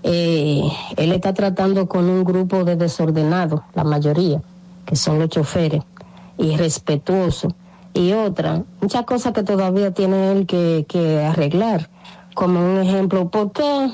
[0.03, 0.61] eh,
[0.97, 4.41] él está tratando con un grupo de desordenados, la mayoría,
[4.85, 5.81] que son los choferes,
[6.37, 7.53] irrespetuosos.
[7.93, 11.89] Y otra, muchas cosas que todavía tiene él que, que arreglar.
[12.33, 13.89] Como un ejemplo, ¿por qué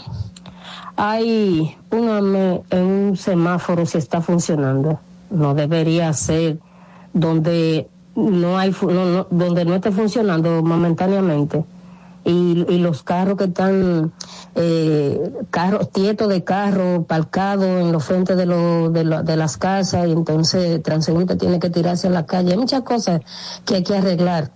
[0.96, 5.00] hay un, ame- en un semáforo si está funcionando?
[5.30, 6.60] No debería ser
[7.14, 11.64] donde no hay no- donde no esté funcionando momentáneamente
[12.26, 14.12] y, y los carros que están
[14.56, 19.58] eh, carros tietos de carros parcados en los frentes de, lo- de, lo- de las
[19.58, 23.22] casas y entonces transeúnte tiene que tirarse a la calle hay muchas cosas
[23.66, 24.52] que hay que arreglar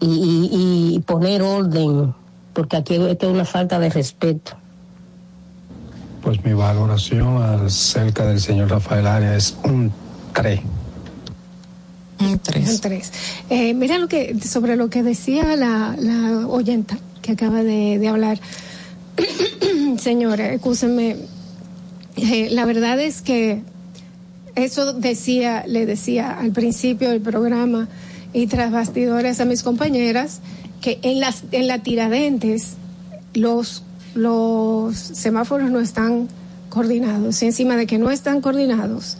[0.00, 2.14] y, y- y poner orden
[2.52, 4.52] porque aquí esto es una falta de respeto
[6.22, 9.92] Pues mi valoración acerca del señor Rafael Arias es un
[10.34, 10.60] 3.
[12.18, 12.68] Un tres.
[12.68, 13.12] Un tres.
[13.50, 18.08] Eh, mira lo que sobre lo que decía la, la oyenta que acaba de, de
[18.08, 18.38] hablar.
[19.98, 21.16] Señora, escúsenme.
[22.16, 23.62] Eh, la verdad es que
[24.54, 27.88] eso decía, le decía al principio del programa
[28.32, 30.40] y tras bastidores a mis compañeras
[30.80, 32.74] que en las en la Tiradentes
[33.34, 33.82] los
[34.14, 36.28] los semáforos no están
[36.70, 37.42] coordinados.
[37.42, 39.18] Y encima de que no están coordinados,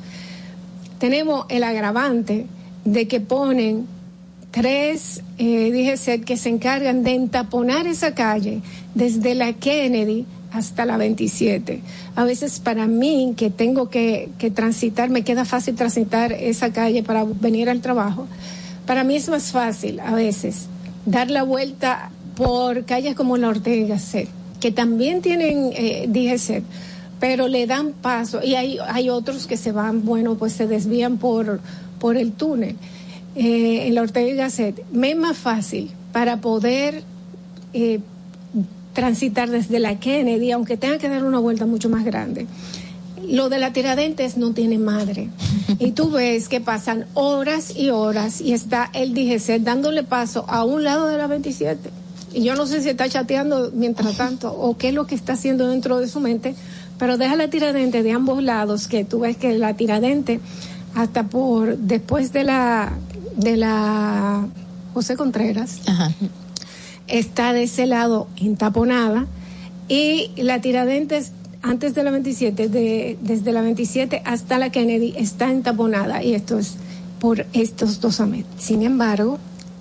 [0.99, 2.47] tenemos el agravante
[2.87, 3.87] de que ponen
[4.51, 5.95] tres eh,
[6.25, 8.63] que se encargan de entaponar esa calle
[8.95, 11.83] desde la Kennedy hasta la 27.
[12.15, 17.03] A veces para mí, que tengo que, que transitar, me queda fácil transitar esa calle
[17.03, 18.27] para venir al trabajo.
[18.87, 20.69] Para mí es más fácil a veces
[21.05, 24.29] dar la vuelta por calles como la Ortega C
[24.61, 26.63] que también tienen eh, DGC,
[27.21, 31.19] pero le dan paso y hay, hay otros que se van, bueno, pues se desvían
[31.19, 31.61] por,
[31.99, 32.77] por el túnel.
[33.35, 37.03] Eh, en la Ortega y Gasset, me es más fácil para poder
[37.75, 38.01] eh,
[38.95, 42.47] transitar desde la Kennedy, aunque tenga que dar una vuelta mucho más grande.
[43.29, 45.29] Lo de la Tiradentes no tiene madre.
[45.79, 50.65] Y tú ves que pasan horas y horas y está el DGC dándole paso a
[50.65, 51.91] un lado de la 27.
[52.33, 55.35] Y yo no sé si está chateando mientras tanto o qué es lo que está
[55.35, 56.55] haciendo dentro de su mente,
[56.99, 60.41] pero deja la Tiradente de ambos lados, que tú ves que la Tiradente
[60.97, 62.93] hasta por después de la
[63.37, 64.47] de la
[64.95, 65.81] José Contreras
[67.07, 69.27] está de ese lado entaponada
[69.89, 71.33] y la Tiradentes
[71.63, 76.59] antes de la 27, de, desde la 27 hasta la Kennedy está entaponada y esto
[76.59, 76.77] es
[77.21, 78.47] por estos dos amet.
[78.59, 79.39] Sin embargo,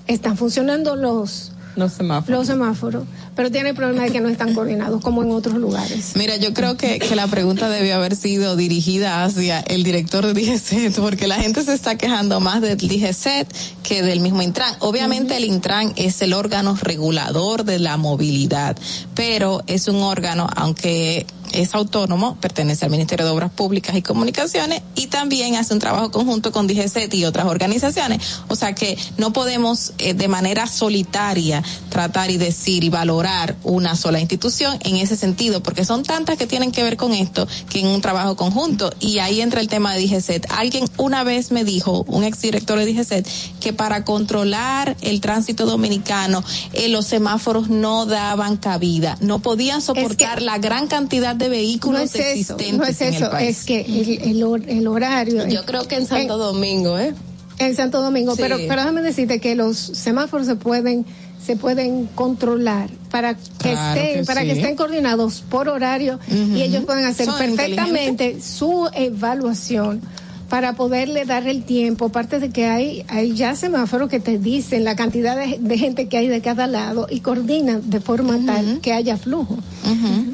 [0.07, 2.39] están funcionando los Los semáforos.
[2.39, 3.03] los semáforos,
[3.35, 6.13] pero tiene el problema de que no están coordinados como en otros lugares.
[6.15, 10.33] Mira, yo creo que, que la pregunta debió haber sido dirigida hacia el director de
[10.33, 13.47] DGCET, porque la gente se está quejando más del DGCET
[13.83, 14.75] que del mismo Intran.
[14.79, 18.77] Obviamente el Intran es el órgano regulador de la movilidad,
[19.13, 24.81] pero es un órgano, aunque es autónomo, pertenece al Ministerio de Obras Públicas y Comunicaciones
[24.95, 28.41] y también hace un trabajo conjunto con DGCET y otras organizaciones.
[28.47, 33.24] O sea que no podemos eh, de manera solitaria tratar y decir y valorar
[33.63, 37.47] una sola institución en ese sentido, porque son tantas que tienen que ver con esto
[37.69, 38.91] que en un trabajo conjunto.
[38.99, 40.45] Y ahí entra el tema de DGCET.
[40.51, 43.27] Alguien una vez me dijo, un exdirector de DGCET,
[43.59, 46.43] que para controlar el tránsito dominicano,
[46.73, 52.05] eh, los semáforos no daban cabida, no podían soportar la gran cantidad de vehículos no
[52.05, 53.49] es eso, existentes no es en el eso, país.
[53.59, 55.47] es que el, el hor- el horario.
[55.47, 57.13] Yo creo que en Santo Domingo, ¿eh?
[57.57, 58.41] En Santo Domingo, Sí.
[58.41, 61.05] pero, pero déjame decirte que los semáforos se pueden
[61.45, 64.47] se pueden controlar para que Claro estén que para sí.
[64.47, 70.01] que estén coordinados por horario y ellos pueden hacer Son perfectamente su evaluación
[70.49, 74.83] para poderle dar el tiempo, aparte de que hay, hay ya semáforos que te dicen
[74.83, 78.79] la cantidad de, de gente que hay de cada lado y coordinan de forma tal
[78.81, 79.57] que haya flujo.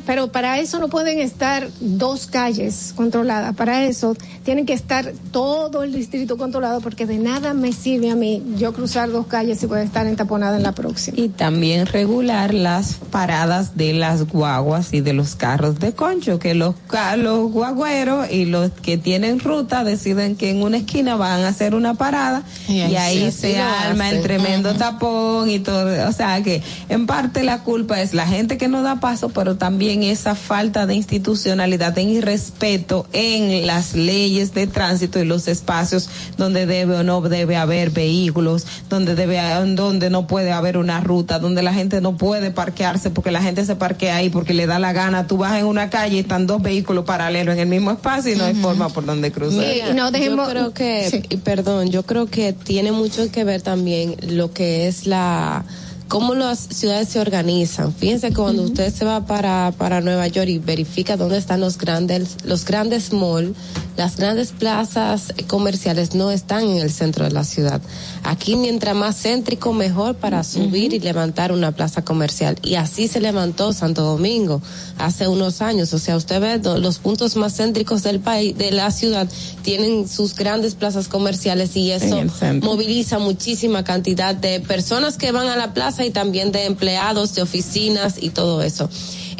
[0.05, 5.83] Pero para eso no pueden estar dos calles controladas, para eso tienen que estar todo
[5.83, 9.65] el distrito controlado porque de nada me sirve a mí yo cruzar dos calles y
[9.67, 11.19] voy a estar entaponada en la próxima.
[11.19, 16.55] Y también regular las paradas de las guaguas y de los carros de concho, que
[16.55, 16.75] los,
[17.17, 21.75] los guagüeros y los que tienen ruta deciden que en una esquina van a hacer
[21.75, 26.09] una parada y Y ahí, se lo arma el tremendo tapón y todo.
[26.09, 29.57] O sea que en parte la culpa es la gente que no da paso, pero
[29.57, 36.09] también esa falta de institucionalidad, de irrespeto en las leyes de tránsito y los espacios
[36.37, 39.39] donde debe o no debe haber vehículos, donde debe,
[39.75, 43.65] donde no puede haber una ruta, donde la gente no puede parquearse porque la gente
[43.65, 45.27] se parquea ahí porque le da la gana.
[45.27, 48.35] Tú vas en una calle y están dos vehículos paralelos en el mismo espacio y
[48.35, 49.63] no hay forma por donde cruzar.
[49.63, 51.23] Mira, no dejemos- yo creo que, Sí.
[51.29, 55.65] y perdón, yo creo que tiene mucho que ver también lo que es la
[56.11, 57.93] cómo las ciudades se organizan.
[57.93, 61.77] Fíjense que cuando usted se va para, para Nueva York y verifica dónde están los
[61.77, 63.55] grandes, los grandes malls,
[63.95, 67.81] las grandes plazas comerciales no están en el centro de la ciudad.
[68.23, 72.57] Aquí mientras más céntrico mejor para subir y levantar una plaza comercial.
[72.61, 74.61] Y así se levantó Santo Domingo
[74.97, 75.93] hace unos años.
[75.93, 79.29] O sea, usted ve los puntos más céntricos del país, de la ciudad,
[79.61, 82.21] tienen sus grandes plazas comerciales y eso
[82.61, 87.41] moviliza muchísima cantidad de personas que van a la plaza y también de empleados, de
[87.41, 88.89] oficinas y todo eso.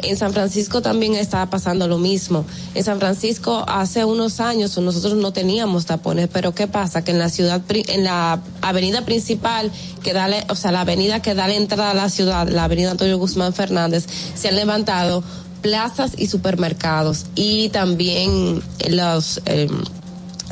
[0.02, 2.44] En San Francisco también estaba pasando lo mismo.
[2.74, 7.04] En San Francisco hace unos años nosotros no teníamos tapones, pero ¿qué pasa?
[7.04, 9.70] Que en la ciudad, en la avenida principal
[10.02, 12.90] que da, o sea, la avenida que da la entrada a la ciudad, la avenida
[12.90, 15.22] Antonio Guzmán Fernández, se han levantado
[15.62, 19.40] plazas y supermercados y también los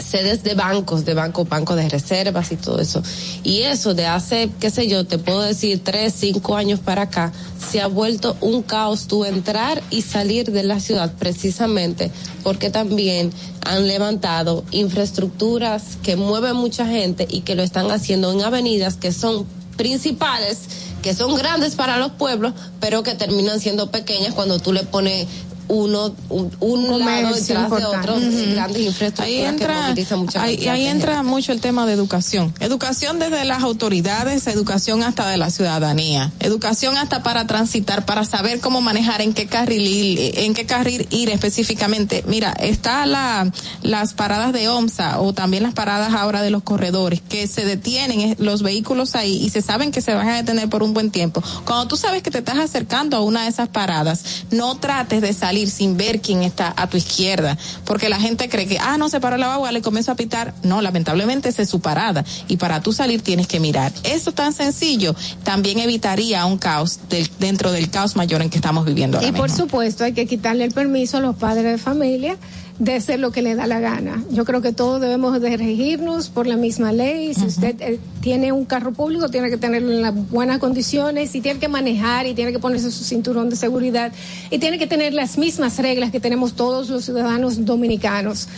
[0.02, 3.02] sedes de bancos, de banco, banco de reservas y todo eso.
[3.42, 7.32] Y eso de hace, qué sé yo, te puedo decir tres, cinco años para acá,
[7.70, 12.10] se ha vuelto un caos tú entrar y salir de la ciudad precisamente
[12.42, 13.30] porque también
[13.62, 19.12] han levantado infraestructuras que mueven mucha gente y que lo están haciendo en avenidas que
[19.12, 19.46] son
[19.76, 20.58] principales,
[21.02, 25.26] que son grandes para los pueblos, pero que terminan siendo pequeñas cuando tú le pones
[25.70, 28.52] uno, un, un lado detrás de otro, Ujú.
[28.52, 32.52] grandes infraestructuras Ahí que entra, mucha ahí, ahí entra mucho el tema de educación.
[32.60, 36.32] Educación desde las autoridades, educación hasta de la ciudadanía.
[36.40, 41.06] Educación hasta para transitar, para saber cómo manejar, en qué carril ir, en qué carril
[41.10, 42.24] ir específicamente.
[42.26, 43.50] Mira, está la,
[43.82, 48.20] las paradas de OMSA o también las paradas ahora de los corredores que se detienen
[48.20, 51.10] eh, los vehículos ahí y se saben que se van a detener por un buen
[51.10, 51.42] tiempo.
[51.64, 55.32] Cuando tú sabes que te estás acercando a una de esas paradas, no trates de
[55.32, 59.08] salir sin ver quién está a tu izquierda, porque la gente cree que, ah, no,
[59.08, 60.54] se paró la guagua, le comienzo a pitar.
[60.62, 62.24] No, lamentablemente esa es su parada.
[62.48, 63.92] Y para tú salir tienes que mirar.
[64.04, 65.14] Eso tan sencillo
[65.44, 69.32] también evitaría un caos del- dentro del caos mayor en que estamos viviendo ahora Y
[69.32, 72.36] por supuesto hay que quitarle el permiso a los padres de familia
[72.80, 74.24] de hacer lo que le da la gana.
[74.32, 77.34] Yo creo que todos debemos de regirnos por la misma ley.
[77.34, 81.42] Si usted eh, tiene un carro público, tiene que tenerlo en las buenas condiciones y
[81.42, 84.12] tiene que manejar y tiene que ponerse su cinturón de seguridad
[84.50, 88.48] y tiene que tener las mismas reglas que tenemos todos los ciudadanos dominicanos.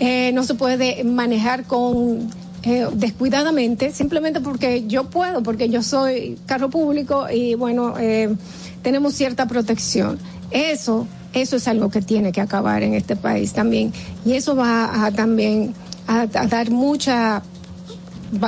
[0.00, 2.28] Eh, no se puede manejar con
[2.64, 8.34] eh, descuidadamente, simplemente porque yo puedo, porque yo soy carro público y bueno, eh,
[8.82, 10.18] tenemos cierta protección.
[10.50, 13.92] Eso, eso es algo que tiene que acabar en este país también.
[14.24, 15.74] Y eso va a también
[16.06, 17.42] a, a dar mucha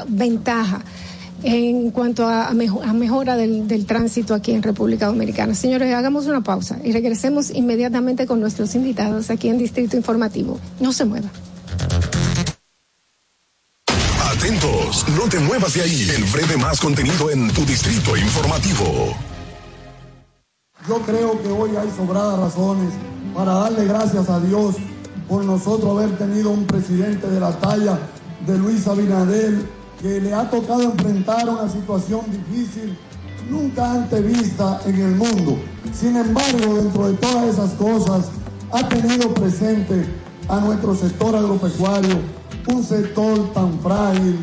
[0.09, 0.83] ventaja
[1.43, 5.55] en cuanto a, a mejo- a mejora del, del tránsito aquí en República Dominicana.
[5.55, 10.59] Señores, hagamos una pausa y regresemos inmediatamente con nuestros invitados aquí en Distrito Informativo.
[10.81, 11.31] No se mueva.
[14.33, 16.11] Atentos, no te muevas de ahí.
[16.15, 19.15] El breve más contenido en tu distrito informativo.
[20.89, 22.93] Yo creo que hoy hay sobradas razones
[23.35, 24.77] para darle gracias a Dios
[25.29, 27.99] por nosotros haber tenido un presidente de la talla
[28.47, 29.61] de Luis Abinader
[30.01, 32.97] que le ha tocado enfrentar una situación difícil
[33.51, 35.59] nunca antes vista en el mundo.
[35.93, 38.29] Sin embargo, dentro de todas esas cosas,
[38.73, 40.07] ha tenido presente
[40.49, 42.21] a nuestro sector agropecuario,
[42.69, 44.39] un sector tan frágil,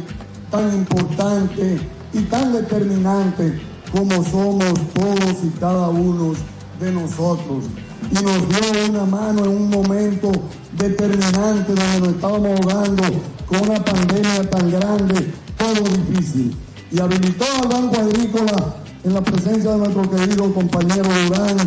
[0.52, 1.80] tan importante
[2.14, 3.60] y tan determinante
[3.92, 6.34] como somos todos y cada uno
[6.80, 7.66] de nosotros.
[8.12, 10.32] Y nos dio una mano en un momento
[10.78, 13.04] determinante donde nos estábamos ahogando
[13.48, 16.56] con una pandemia tan grande, todo difícil.
[16.92, 21.58] Y habilitó al Banco Agrícola en la presencia de nuestro querido compañero Durán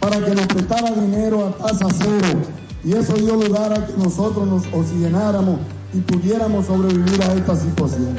[0.00, 2.40] para que nos prestara dinero a tasa cero.
[2.84, 5.60] Y eso dio lugar a que nosotros nos oxigenáramos
[5.92, 8.18] y pudiéramos sobrevivir a esta situación.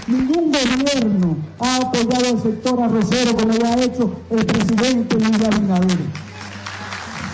[0.08, 5.98] Ningún gobierno ha apoyado al sector arrocero como lo ha hecho el presidente Luis Abinader.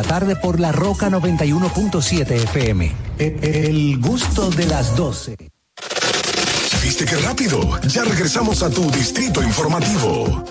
[0.03, 2.91] tarde por la Roca 91.7 FM.
[3.19, 5.35] E- El gusto de las 12.
[6.83, 7.79] ¿Viste qué rápido?
[7.87, 10.43] Ya regresamos a tu distrito informativo.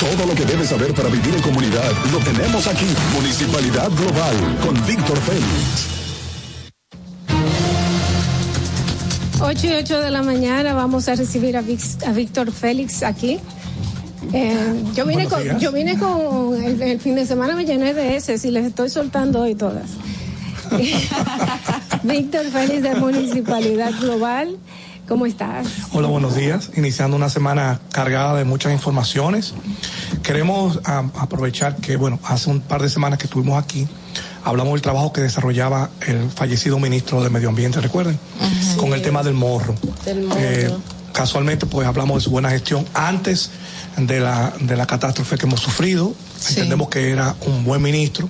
[0.00, 2.86] Todo lo que debes saber para vivir en comunidad lo tenemos aquí.
[3.14, 5.88] Municipalidad Global con Víctor Félix.
[9.40, 13.40] 8 y 8 de la mañana vamos a recibir a Víctor Félix aquí.
[14.32, 18.16] Eh, yo vine con, yo vine con el, el fin de semana me llené de
[18.16, 19.90] ese y les estoy soltando hoy todas.
[22.02, 24.56] Víctor Félix de Municipalidad Global,
[25.08, 25.66] ¿cómo estás?
[25.92, 26.70] Hola, buenos días.
[26.76, 29.54] Iniciando una semana cargada de muchas informaciones.
[30.22, 33.86] Queremos aprovechar que, bueno, hace un par de semanas que estuvimos aquí,
[34.44, 38.18] hablamos del trabajo que desarrollaba el fallecido ministro de Medio Ambiente, recuerden,
[38.76, 39.74] con el tema del morro.
[40.04, 40.40] Del morro.
[40.40, 40.74] Eh,
[41.12, 43.50] casualmente, pues hablamos de su buena gestión antes
[43.96, 46.14] de la, de la catástrofe que hemos sufrido.
[46.48, 48.28] Entendemos que era un buen ministro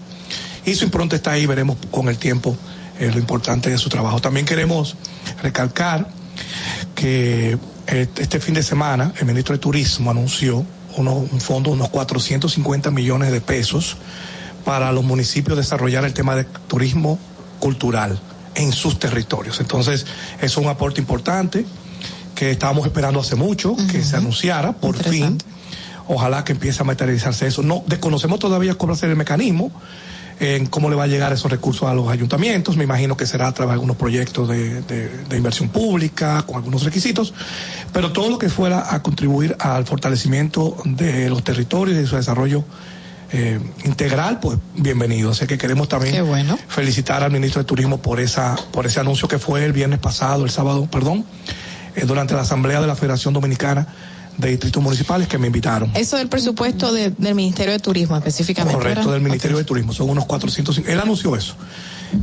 [0.65, 2.57] y su impronta está ahí, veremos con el tiempo
[2.99, 4.20] eh, lo importante de su trabajo.
[4.20, 4.97] También queremos
[5.43, 6.09] recalcar
[6.95, 10.65] que eh, este fin de semana el ministro de Turismo anunció
[10.97, 13.97] uno- un fondo de unos 450 millones de pesos
[14.65, 17.19] para los municipios desarrollar el tema de turismo
[17.59, 18.19] cultural
[18.55, 19.61] en sus territorios.
[19.61, 20.07] Entonces,
[20.41, 21.66] es un aporte importante
[22.35, 25.39] que estábamos esperando hace mucho, que se anunciara por fin.
[26.09, 27.63] Ojalá que empiece a materializarse eso.
[27.63, 29.71] No desconocemos todavía cómo va a ser el mecanismo,
[30.41, 32.77] en cómo le va a llegar esos recursos a los ayuntamientos.
[32.77, 36.57] Me imagino que será a través de algunos proyectos de, de- de inversión pública, con
[36.57, 37.33] algunos requisitos,
[37.93, 42.17] pero todo lo que fuera a contribuir al fortalecimiento de los territorios y de su
[42.17, 42.65] desarrollo
[43.33, 45.31] eh, integral, pues bienvenido.
[45.31, 46.59] Así que queremos también bueno.
[46.69, 50.45] felicitar al ministro de Turismo por esa, por ese anuncio que fue el viernes pasado,
[50.45, 51.25] el sábado, perdón,
[51.97, 53.87] eh, durante la asamblea de la Federación Dominicana
[54.39, 55.90] de Distritos Municipales que me invitaron.
[55.94, 58.77] Eso del presupuesto de- del Ministerio de Turismo específicamente.
[58.77, 59.12] Correcto, ¿verdad?
[59.15, 59.93] Del Ministerio de Turismo.
[59.93, 60.78] Son unos 400.
[60.86, 61.55] Él anunció eso,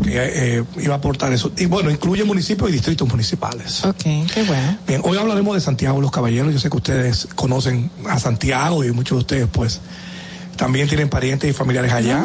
[0.03, 0.11] que
[0.59, 1.51] eh, iba a aportar eso.
[1.57, 3.83] Y bueno, incluye municipios y distritos municipales.
[3.85, 4.77] Ok, qué bueno.
[4.87, 6.53] Bien, hoy hablaremos de Santiago los Caballeros.
[6.53, 9.79] Yo sé que ustedes conocen a Santiago y muchos de ustedes, pues,
[10.57, 12.21] también tienen parientes y familiares allá.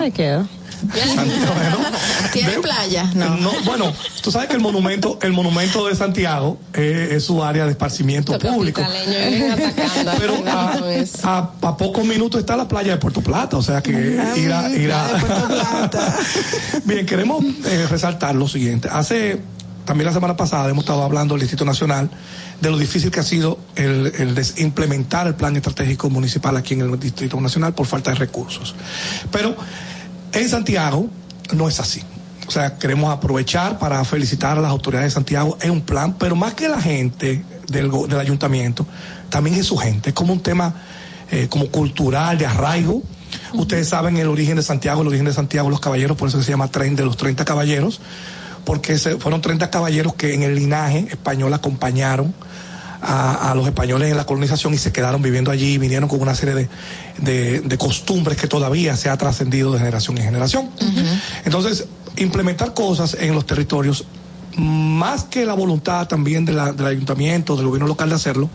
[0.83, 1.93] ¿Dónde queda?
[2.33, 3.05] ¿Tiene playa?
[3.15, 3.51] No.
[3.65, 3.93] bueno,
[4.23, 8.33] tú sabes que el monumento, el monumento de Santiago eh, es su área de esparcimiento
[8.33, 8.83] Los público.
[10.19, 10.35] Pero
[11.25, 13.91] a, a pocos minutos está la playa de Puerto Plata, o sea que
[14.37, 15.91] ir a, ir a-
[16.85, 18.89] Bien, queremos eh, resaltar lo siguiente.
[18.91, 19.41] Hace
[19.85, 22.11] también la semana pasada hemos estado hablando del Distrito Nacional
[22.61, 26.75] de lo difícil que ha sido el, el des- implementar el plan estratégico municipal aquí
[26.75, 28.75] en el Distrito Nacional por falta de recursos.
[29.31, 29.55] Pero
[30.37, 31.09] en Santiago
[31.53, 32.03] no es así.
[32.47, 35.59] O sea, queremos aprovechar para felicitar a las autoridades de Santiago.
[35.61, 38.87] Es un plan, pero más que la gente del, del ayuntamiento,
[39.29, 40.11] también es su gente.
[40.11, 40.75] Es como un tema
[41.31, 43.03] eh, como cultural, de arraigo.
[43.55, 46.51] Ustedes saben el origen de Santiago, el origen de Santiago, los caballeros, por eso se
[46.51, 48.01] llama tren de los 30 caballeros,
[48.65, 52.33] porque se, fueron 30 caballeros que en el linaje español acompañaron
[53.03, 56.21] a, a los españoles en la colonización y se quedaron viviendo allí y vinieron con
[56.21, 56.69] una serie de,
[57.19, 60.71] de- de costumbres que todavía se ha trascendido de generación en generación.
[61.45, 61.87] Entonces,
[62.17, 64.05] implementar cosas en los territorios,
[64.57, 68.49] más que la voluntad también de la- del ayuntamiento, del gobierno local de hacerlo,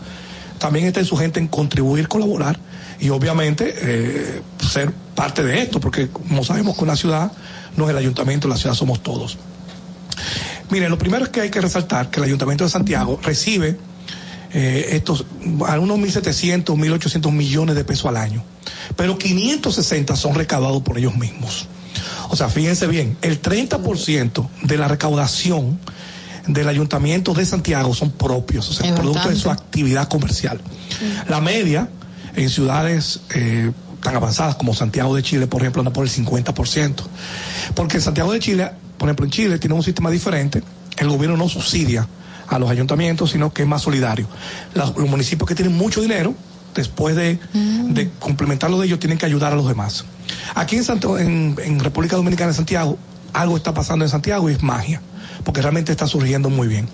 [0.57, 2.59] también está en su gente en contribuir, colaborar
[2.99, 7.31] y obviamente eh, ser parte de esto, porque como sabemos que una ciudad
[7.77, 9.38] no es el ayuntamiento, la ciudad somos todos.
[10.69, 13.77] Mire, lo primero es que hay que resaltar que el Ayuntamiento de Santiago recibe
[14.53, 15.26] eh, estos
[15.68, 18.44] algunos 1.700, 1.800 millones de pesos al año,
[18.95, 21.68] pero 560 son recaudados por ellos mismos.
[22.30, 25.80] O sea, fíjense bien, el 30% de la recaudación
[26.48, 30.60] del Ayuntamiento de Santiago son propios, o sea, Es producto de su actividad comercial.
[31.28, 31.90] La media
[32.36, 33.72] en ciudades eh,
[34.02, 36.95] tan avanzadas como Santiago de Chile, por ejemplo, anda por el 50%.
[37.76, 40.64] Porque Santiago de Chile, por ejemplo, en Chile tiene un sistema diferente.
[40.98, 42.07] El gobierno no subsidia
[42.56, 44.28] a los ayuntamientos, sino que es más solidario.
[44.73, 46.34] Los, los municipios que tienen mucho dinero,
[46.76, 50.06] después de, de complementarlo de ellos, tienen que ayudar a los demás.
[50.56, 52.98] Aquí en, Santo- en, en República Dominicana, en Santiago,
[53.34, 55.02] algo está pasando en Santiago y es magia,
[55.44, 56.88] porque realmente está surgiendo muy bien.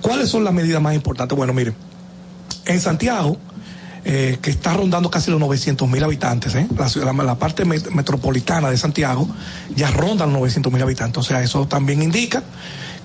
[0.00, 1.36] ¿Cuáles son las medidas más importantes?
[1.36, 1.74] Bueno, miren,
[2.66, 3.38] en Santiago,
[4.06, 6.66] eh, que está rondando casi los 900 mil habitantes, ¿eh?
[6.76, 9.26] la, ciudad- la parte met- metropolitana de Santiago
[9.74, 11.18] ya ronda los 900 mil habitantes.
[11.18, 12.42] O sea, eso también indica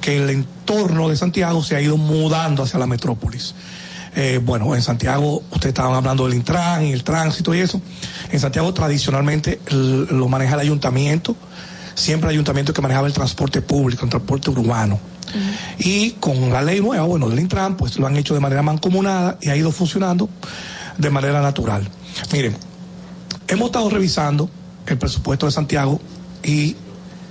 [0.02, 3.54] que el entorno de Santiago se ha ido mudando hacia la metrópolis.
[4.16, 7.82] Eh, bueno, en Santiago, ustedes estaban hablando del Intran y el tránsito y eso.
[8.32, 11.36] En Santiago tradicionalmente lo maneja el ayuntamiento,
[11.96, 15.00] siempre el ayuntamiento que manejaba el transporte público, el transporte urbano.
[15.78, 19.38] Y con la ley nueva, bueno, del Intran, pues lo han hecho de manera mancomunada
[19.42, 20.28] y ha ido funcionando
[20.98, 21.88] de manera natural.
[22.34, 22.58] Miren,
[23.48, 24.50] hemos estado revisando
[24.88, 26.02] el presupuesto de Santiago
[26.44, 26.76] y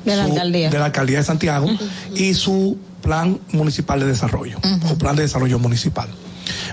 [0.05, 0.70] De la su- alcaldía.
[0.70, 1.66] de la alcaldía de Santiago
[2.15, 4.59] y su plan municipal de desarrollo
[4.91, 6.09] o plan de desarrollo municipal.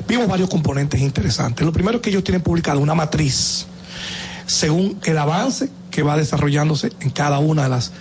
[0.08, 1.66] Vimos varios componentes interesantes.
[1.66, 3.66] Lo primero es que ellos tienen publicado una matriz
[4.46, 7.92] según el avance que va desarrollándose en cada una de las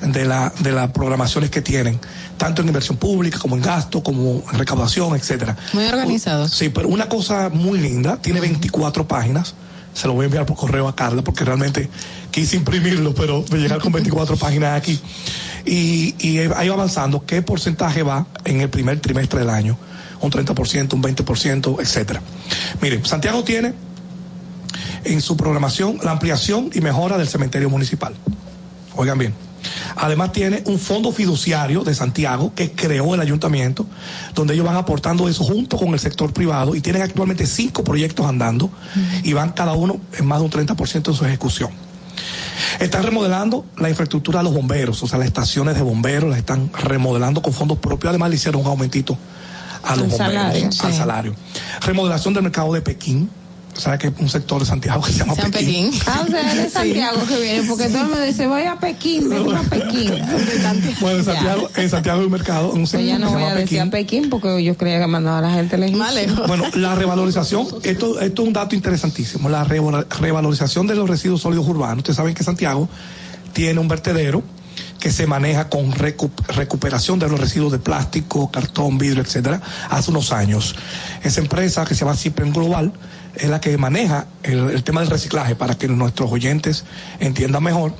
[0.00, 2.00] de, la, de las programaciones que tienen,
[2.36, 5.56] tanto en inversión pública como en gasto, como en recaudación, etcétera.
[5.74, 6.50] Muy organizados.
[6.50, 9.54] Sí, pero una cosa muy linda, tiene 24 páginas.
[9.94, 11.88] Se lo voy a enviar por correo a Carla porque realmente
[12.30, 14.98] quise imprimirlo, pero de llegar con 24 páginas aquí.
[15.64, 19.76] Y, y ha ido avanzando qué porcentaje va en el primer trimestre del año.
[20.20, 22.22] Un 30%, un 20%, etcétera.
[22.80, 23.74] Miren, Santiago tiene
[25.04, 28.14] en su programación la ampliación y mejora del cementerio municipal.
[28.96, 29.51] Oigan bien.
[29.96, 33.86] Además tiene un fondo fiduciario de Santiago que creó el ayuntamiento,
[34.34, 38.26] donde ellos van aportando eso junto con el sector privado y tienen actualmente cinco proyectos
[38.26, 38.70] andando
[39.22, 41.70] y van cada uno en más de un 30% en su ejecución.
[42.80, 46.70] Están remodelando la infraestructura de los bomberos, o sea, las estaciones de bomberos las están
[46.72, 48.10] remodelando con fondos propios.
[48.10, 49.16] Además le hicieron un aumentito
[49.82, 51.34] a los Al bomberos, salario, al salario.
[51.82, 53.30] Remodelación del mercado de Pekín.
[53.74, 55.90] ¿Sabes que un sector de Santiago que se llama San Pekín?
[55.90, 56.00] Pekín.
[56.06, 58.78] Ah, o sea, es de Santiago que viene, porque todo el mundo dice, voy a
[58.78, 60.12] Pekín, vengo a Pekín.
[61.00, 63.32] Bueno, en Santiago, en Santiago hay un mercado, un Pues sector ya que no se
[63.32, 65.98] voy llama a decir a Pekín porque yo creía que mandaba a la gente lejos.
[66.46, 71.66] Bueno, la revalorización, esto, esto es un dato interesantísimo, la revalorización de los residuos sólidos
[71.66, 71.98] urbanos.
[71.98, 72.88] Ustedes saben que Santiago
[73.52, 74.42] tiene un vertedero
[74.98, 80.10] que se maneja con recu- recuperación de los residuos de plástico, cartón, vidrio, etcétera, hace
[80.10, 80.74] unos años.
[81.24, 82.92] Esa empresa que se llama Cipren Global
[83.34, 86.84] es la que maneja el, tema del reciclaje para que nuestros oyentes
[87.18, 87.94] entiendan mejor.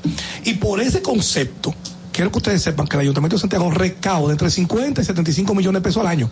[0.45, 1.75] Y por ese concepto,
[2.13, 5.83] quiero que ustedes sepan que el Ayuntamiento de Santiago recauda entre 50 y 75 millones
[5.83, 6.31] de pesos al año.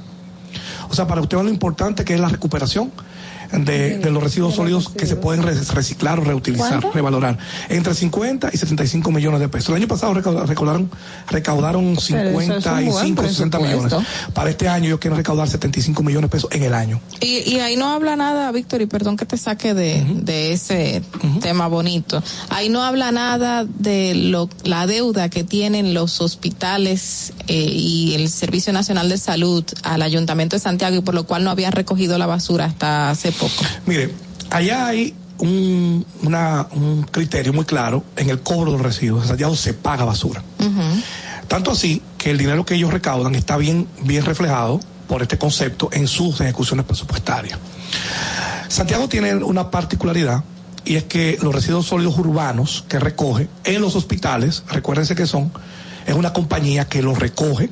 [0.88, 2.90] O sea, para ustedes lo importante que es la recuperación
[3.52, 6.92] de, de los residuos sólidos que se pueden re- reciclar o reutilizar, ¿Cuánto?
[6.92, 7.38] revalorar.
[7.68, 9.70] Entre 50 y 75 millones de pesos.
[9.70, 10.90] El año pasado recaudaron, recaudaron,
[11.28, 13.94] recaudaron Pero eso es un 55 buen 60 millones.
[14.34, 17.00] Para este año ellos quieren recaudar 75 millones de pesos en el año.
[17.20, 21.02] Y, y ahí no habla nada, Víctor, y perdón que te saque de, de ese
[21.40, 22.22] tema bonito.
[22.48, 28.28] Ahí no habla nada de lo, la deuda que tienen los hospitales eh, y el
[28.28, 32.18] Servicio Nacional de Salud al Ayuntamiento de Santiago y por lo cual no habían recogido
[32.18, 33.64] la basura hasta hace poco.
[33.86, 34.12] Mire,
[34.50, 39.22] allá hay un, una- un criterio muy claro en el cobro de los residuos.
[39.22, 40.42] En Santiago se paga basura.
[41.48, 45.88] Tanto así que el dinero que ellos recaudan está bien, bien reflejado por este concepto
[45.92, 47.58] en sus ejecuciones presupuestarias.
[48.68, 50.44] Santiago tiene una particularidad
[50.84, 55.52] y es que los residuos sólidos urbanos que recoge en los hospitales, recuérdense que son,
[56.06, 57.68] es una compañía que los recoge,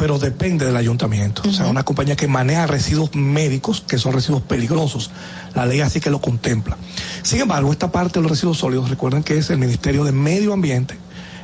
[0.00, 1.42] pero depende del ayuntamiento.
[1.46, 5.10] O sea, una compañía que maneja residuos médicos, que son residuos peligrosos.
[5.54, 6.78] La ley así que lo contempla.
[7.22, 10.54] Sin embargo, esta parte de los residuos sólidos, recuerden que es el Ministerio de Medio
[10.54, 10.96] Ambiente,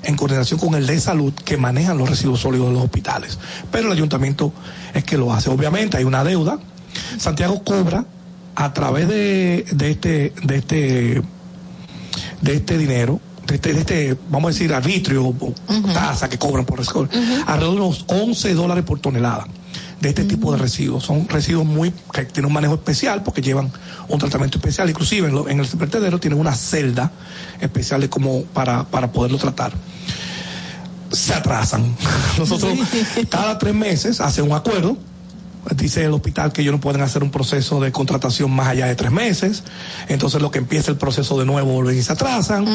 [0.04, 3.38] en coordinación con el de salud, que manejan los residuos sólidos de los hospitales.
[3.70, 4.54] Pero el ayuntamiento
[4.94, 5.50] es que lo hace.
[5.50, 6.58] Obviamente hay una deuda.
[7.18, 8.06] Santiago cobra
[8.54, 11.22] a través de, de este, de este,
[12.40, 15.54] de este dinero, de este, de este, vamos a decir, arbitrio o
[15.92, 17.08] tasa que cobran por residuos,
[17.46, 19.46] alrededor de unos 11 dólares por tonelada
[20.00, 21.04] de este tipo de residuos.
[21.04, 23.70] Son residuos muy que tienen un manejo especial porque llevan
[24.08, 24.90] un tratamiento especial.
[24.90, 27.10] Inclusive en, lo- en el vertedero tienen una celda
[27.60, 29.72] especial de como para, para poderlo tratar.
[31.12, 31.96] Se atrasan.
[32.38, 32.76] Nosotros
[33.30, 34.98] cada tres meses hacen un acuerdo
[35.74, 38.94] dice el hospital que ellos no pueden hacer un proceso de contratación más allá de
[38.94, 39.62] tres meses.
[40.08, 42.66] Entonces lo que empieza el proceso de nuevo vuelven y se atrasan.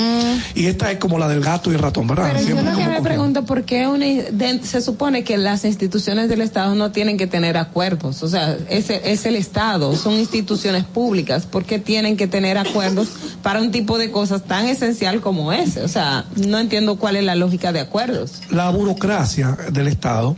[0.55, 2.31] Y esta es como la del gato y el ratón, ¿verdad?
[2.33, 6.27] Pero yo lo que me pregunto, ¿por qué una, de- se supone que las instituciones
[6.29, 8.23] del Estado no tienen que tener acuerdos?
[8.23, 11.45] O sea, es, es el Estado, son instituciones públicas.
[11.45, 13.09] ¿Por qué tienen que tener acuerdos
[13.41, 15.83] para un tipo de cosas tan esencial como ese?
[15.83, 18.41] O sea, no entiendo cuál es la lógica de acuerdos.
[18.49, 20.35] La burocracia del Estado,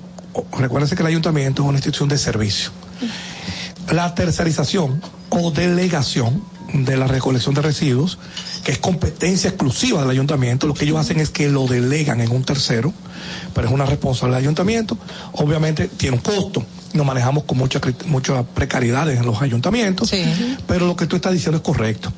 [0.57, 2.71] recuérdense que el ayuntamiento es una institución de servicio.
[3.91, 8.17] La tercerización o delegación de la recolección de residuos,
[8.63, 12.31] que es competencia exclusiva del ayuntamiento, lo que ellos hacen es que lo delegan en
[12.31, 12.93] un tercero,
[13.53, 14.97] pero es una responsabilidad del ayuntamiento.
[15.33, 16.65] Obviamente tiene un costo.
[16.93, 20.13] Nos manejamos con muchas muchas precariedades en los ayuntamientos,
[20.67, 22.13] pero lo que tú estás diciendo es correcto.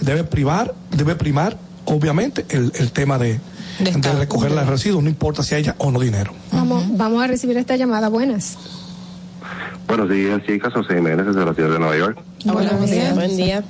[0.00, 3.40] Debe privar, debe primar, obviamente, el, el tema de,
[3.84, 6.32] de recoger los residuos, no importa si haya o no dinero.
[6.52, 8.08] Vamos, vamos a recibir esta llamada.
[8.08, 8.58] Buenas.
[9.86, 10.72] Buenos días, chicas.
[10.72, 12.18] José Jiménez desde la ciudad de Nueva York.
[12.44, 13.14] Buenos días.
[13.14, 13.64] Buen día.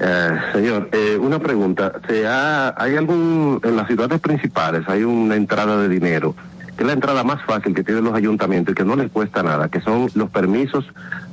[0.00, 1.92] Eh, señor, eh, una pregunta.
[2.08, 6.34] ¿Se ha- ¿Hay algún, en las ciudades principales, hay una entrada de dinero,
[6.76, 9.42] que es la entrada más fácil que tienen los ayuntamientos y que no les cuesta
[9.42, 10.84] nada, que son los permisos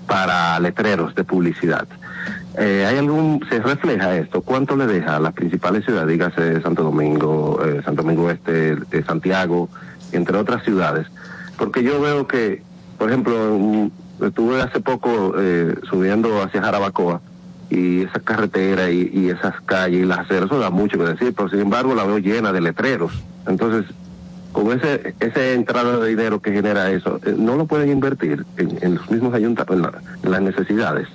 [0.06, 1.88] para letreros de publicidad?
[2.62, 4.42] Eh, ¿Hay algún, se refleja esto?
[4.42, 9.70] ¿Cuánto le deja a las principales ciudades, dígase Santo Domingo, eh, Santo Domingo Este, Santiago,
[10.12, 11.08] entre otras ciudades?
[11.58, 12.62] Porque yo veo que,
[12.98, 13.90] por ejemplo,
[14.22, 17.22] estuve hace poco eh, subiendo hacia Jarabacoa
[17.70, 21.34] y esa carretera y, y esas calles y las aceras, eso da mucho que decir,
[21.34, 23.14] pero sin embargo la veo llena de letreros.
[23.48, 23.86] Entonces,
[24.52, 28.96] con ese, esa entrada de dinero que genera eso, ¿no lo pueden invertir en, en
[28.96, 31.08] los mismos ayuntamientos, en, la- en las necesidades?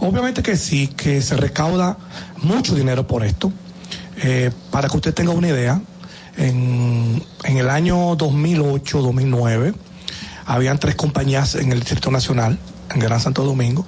[0.00, 1.96] Obviamente que sí, que se recauda
[2.42, 3.52] mucho dinero por esto.
[4.22, 5.80] Eh, para que usted tenga una idea,
[6.36, 9.74] en, en el año 2008-2009
[10.46, 12.58] habían tres compañías en el Distrito Nacional,
[12.94, 13.86] en Gran Santo Domingo,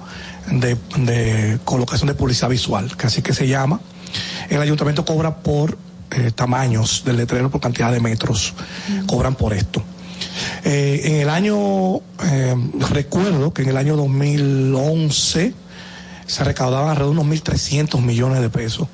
[0.49, 3.79] de, de colocación de publicidad visual, que así que se llama.
[4.49, 5.77] El ayuntamiento cobra por
[6.11, 8.53] eh, tamaños del letrero, por cantidad de metros,
[9.07, 9.83] cobran por esto.
[10.63, 12.55] Eh, en el año, eh,
[12.91, 15.53] recuerdo que en el año 2011
[16.25, 18.87] se recaudaban alrededor de unos 1.300 millones de pesos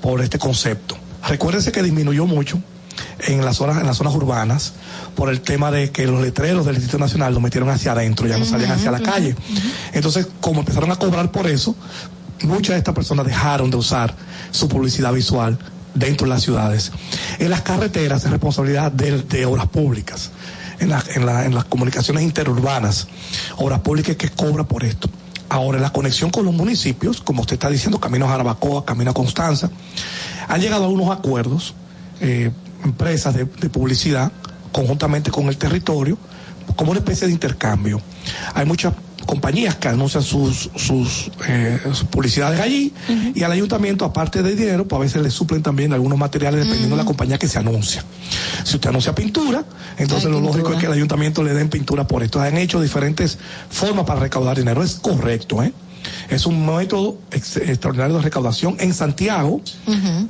[0.00, 0.96] por este concepto.
[1.28, 2.60] Recuérdense que disminuyó mucho
[3.26, 4.72] en las zonas, en las zonas urbanas
[5.14, 8.38] por el tema de que los letreros del Instituto Nacional los metieron hacia adentro, ya
[8.38, 9.36] no salían hacia la calle.
[9.92, 11.76] Entonces, como empezaron a cobrar por eso,
[12.42, 14.14] muchas de estas personas dejaron de usar
[14.50, 15.58] su publicidad visual
[15.94, 16.92] dentro de las ciudades.
[17.38, 20.30] En las carreteras es responsabilidad de, de obras públicas.
[20.78, 23.06] En, la- en la- en las comunicaciones interurbanas,
[23.58, 25.10] obras públicas que cobra por esto.
[25.50, 29.14] Ahora, la conexión con los municipios, como usted está diciendo, Camino a Jarabacoa, Camino a
[29.14, 29.70] Constanza,
[30.48, 31.74] han llegado a unos acuerdos,
[32.20, 32.50] eh,
[32.84, 34.32] empresas de publicidad,
[34.72, 36.16] conjuntamente con el territorio,
[36.76, 38.00] como una especie de intercambio.
[38.54, 38.94] Hay muchas
[39.30, 42.92] compañías que anuncian sus, sus, eh, sus publicidades allí
[43.34, 46.96] y al ayuntamiento, aparte de dinero, pues a veces le suplen también algunos materiales dependiendo
[46.96, 48.04] de la compañía que se anuncia.
[48.64, 49.64] Si usted anuncia pintura,
[49.98, 52.40] entonces lo lógico es que el ayuntamiento le den pintura por esto.
[52.40, 53.38] Han hecho diferentes
[53.70, 54.82] formas para recaudar dinero.
[54.82, 55.72] Es correcto, ¿eh?
[56.30, 58.76] Es un método ex- extraordinario de recaudación.
[58.80, 59.60] En Santiago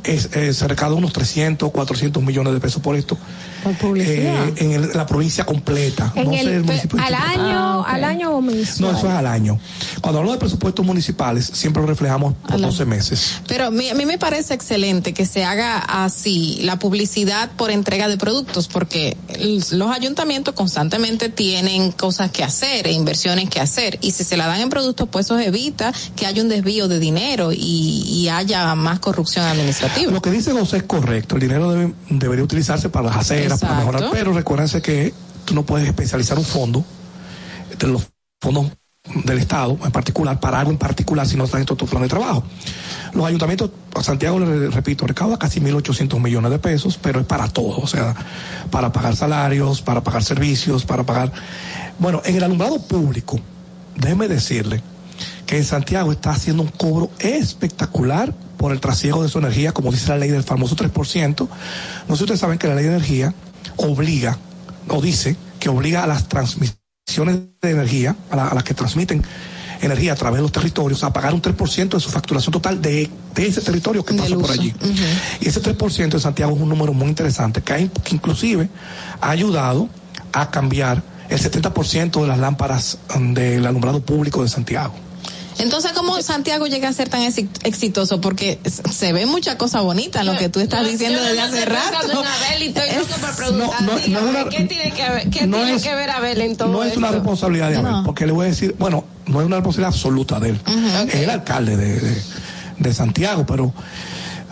[0.03, 3.17] es, eh, se recauda unos 300, 400 millones de pesos por esto.
[3.63, 4.49] Por publicidad.
[4.49, 6.13] Eh, en el- la provincia completa.
[6.15, 8.93] En no sé el, el pe- municipio al año, al año o mensual.
[8.93, 9.59] No, eso es al año.
[10.01, 13.41] Cuando hablo de presupuestos municipales, siempre lo reflejamos por 12 meses.
[13.47, 18.09] Pero mi- a mí me parece excelente que se haga así la publicidad por entrega
[18.09, 19.17] de productos, porque
[19.73, 24.47] los ayuntamientos constantemente tienen cosas que hacer e inversiones que hacer, y si se la
[24.47, 27.57] dan en productos, pues eso evita que haya un desvío de dinero y,
[28.07, 30.11] y haya más corrupción administrativa.
[30.13, 31.37] Lo que dice José es correcto.
[31.37, 33.93] El dinero debe- debería utilizarse para las aceras, para Exacto.
[33.93, 34.11] mejorar.
[34.13, 35.15] Pero recuérdense que
[35.45, 36.85] tú no puedes especializar un fondo
[37.79, 38.09] de los
[38.41, 38.67] fondos
[39.25, 42.03] del Estado en particular para algo en particular si no está dentro de tu plan
[42.03, 42.45] de trabajo.
[43.13, 47.49] Los ayuntamientos, a Santiago, le repito, recauda casi 1.800 millones de pesos, pero es para
[47.49, 48.15] todo, o sea,
[48.71, 51.33] para pagar salarios, para pagar servicios, para pagar...
[51.99, 53.41] Bueno, en el alumbrado público,
[53.97, 54.83] déjeme decirle
[55.51, 59.91] que en Santiago está haciendo un cobro espectacular por el trasiego de su energía, como
[59.91, 61.49] dice la ley del famoso 3%.
[62.09, 63.35] No sé si ustedes saben que la ley de energía
[63.77, 64.39] obliga,
[64.87, 69.25] o dice, que obliga a las transmisiones de energía, a, la- a las que transmiten
[69.83, 73.11] energía a través de los territorios, a pagar un 3% de su facturación total de,
[73.35, 74.73] de ese territorio que pasa por allí.
[75.41, 78.69] Y ese 3% de Santiago es un número muy interesante, que, que inclusive
[79.21, 79.89] ha ayudado
[80.33, 84.95] a cambiar el 70% de las lámparas mm, del alumbrado público de Santiago.
[85.59, 88.21] Entonces, ¿cómo Santiago llega a ser tan exi- exitoso?
[88.21, 88.59] Porque
[88.91, 92.09] se ve mucha cosa bonita en lo que tú estás diciendo desde hace rato.
[93.53, 96.11] No, no, no es una- ¿Qué tiene que ver, qué no tiene es- que ver
[96.11, 98.05] Abel en todo no es una responsabilidad de Abel, No.
[98.05, 100.61] porque le voy a decir, bueno, no es una responsabilidad absoluta de él.
[101.09, 102.23] Es el alcalde de, de-
[102.79, 103.73] de Santiago, pero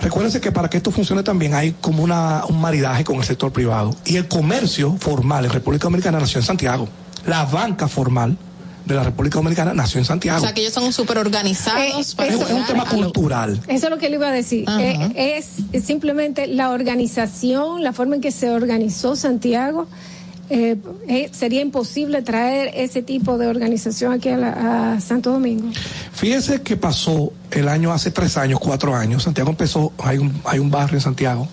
[0.03, 3.53] recuérdense que para que esto funcione también hay como una, un maridaje con el sector
[3.53, 3.95] privado.
[4.05, 6.89] Y el comercio formal en República Dominicana nació en Santiago.
[7.27, 8.37] La banca formal
[8.89, 10.39] de la República Dominicana nació en Santiago.
[10.39, 12.15] O sea, que ellos son súper organizados.
[12.15, 13.61] para es, un- es un tema cultural.
[13.69, 14.65] Eso es lo que le iba a decir.
[14.81, 19.87] Eh, es, es simplemente la organización, la forma en que se organizó Santiago.
[20.51, 20.77] eh,
[21.09, 25.69] eh, sería imposible traer ese tipo de organización aquí a, la- a Santo Domingo.
[26.15, 29.25] Fíjese que pasó el año hace tres años, cuatro años.
[29.25, 31.47] Santiago empezó, hay un, hay un barrio en Santiago,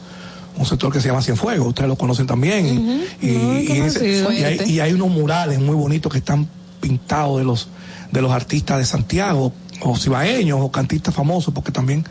[0.57, 3.05] un sector que se llama Cienfuegos, ustedes lo conocen también.
[3.21, 3.31] y, y-
[3.67, 4.31] y ese- conocido.
[4.31, 6.47] y hay, y hay unos murales muy bonitos que están
[6.85, 7.67] pintados de los,
[8.11, 12.05] de los artistas de Santiago, o cibaeños, o cantistas famosos, porque también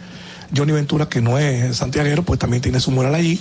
[0.54, 3.40] Johnny Ventura, que no es santiaguero, pues también tiene su mural allí,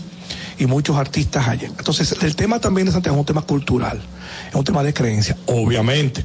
[0.60, 1.66] y muchos artistas allí.
[1.66, 4.00] Entonces, el tema también de Santiago es un tema cultural,
[4.48, 6.24] es un tema de creencia, obviamente.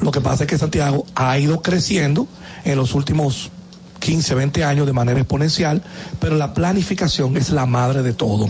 [0.00, 2.26] Lo que pasa es que Santiago ha ido creciendo
[2.64, 3.50] en los últimos
[4.00, 5.80] 15, 20 años de manera exponencial,
[6.18, 8.48] pero la planificación es la madre de todo.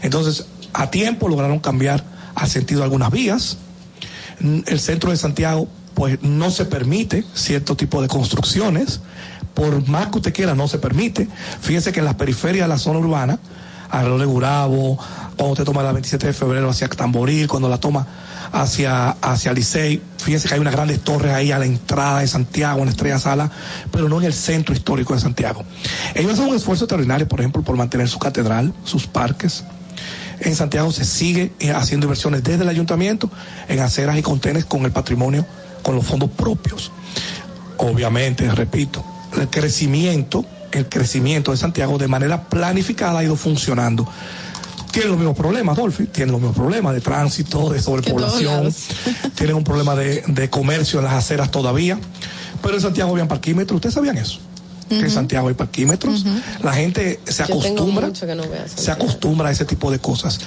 [0.00, 2.02] Entonces, a tiempo lograron cambiar
[2.34, 3.58] al sentido algunas vías.
[4.40, 9.00] El centro de Santiago, pues no se permite cierto tipo de construcciones.
[9.54, 11.28] Por más que usted quiera, no se permite.
[11.60, 13.40] Fíjese que en las periferias de la zona urbana,
[13.90, 14.98] alrededor de Gurabo,
[15.36, 18.06] cuando usted toma la 27 de febrero hacia Tamboril, cuando la toma
[18.52, 22.78] hacia, hacia Licey, fíjese que hay unas grandes torres ahí a la entrada de Santiago,
[22.80, 23.50] en la Estrella Sala,
[23.90, 25.64] pero no en el centro histórico de Santiago.
[26.14, 29.64] Ellos hacen un esfuerzo extraordinario, por ejemplo, por mantener su catedral, sus parques.
[30.40, 33.30] En Santiago se sigue eh, haciendo inversiones desde el ayuntamiento
[33.68, 35.44] en aceras y contenes con el patrimonio,
[35.82, 36.92] con los fondos propios.
[37.78, 39.04] Obviamente, repito,
[39.36, 44.08] el crecimiento, el crecimiento de Santiago de manera planificada ha ido funcionando.
[44.92, 48.74] Tienen los mismos problemas, Dolphy, tienen los mismos problemas de tránsito, de sobrepoblación,
[49.34, 51.98] tienen un problema de, de comercio en las aceras todavía,
[52.62, 54.40] pero en Santiago habían parquímetros, ¿ustedes sabían eso?
[54.88, 56.24] Que en Santiago hay parquímetros,
[56.62, 58.44] la gente se Yo tengo acostumbra, mucho que no
[58.74, 60.40] se acostumbra a ese tipo de cosas.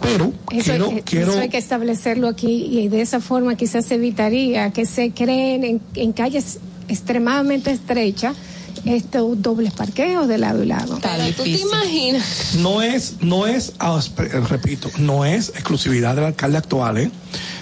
[0.00, 3.86] Pero Eso, quiero, eh, quiero, eso hay que establecerlo aquí y de esa forma quizás
[3.86, 8.36] se evitaría que se creen en, en calles extremadamente estrechas
[8.84, 10.98] estos dobles parqueos de lado y lado.
[11.36, 12.54] ¿Tú te imaginas?
[12.58, 17.10] no es, no es, ah, eh, repito, no es exclusividad del alcalde actual, ¿eh?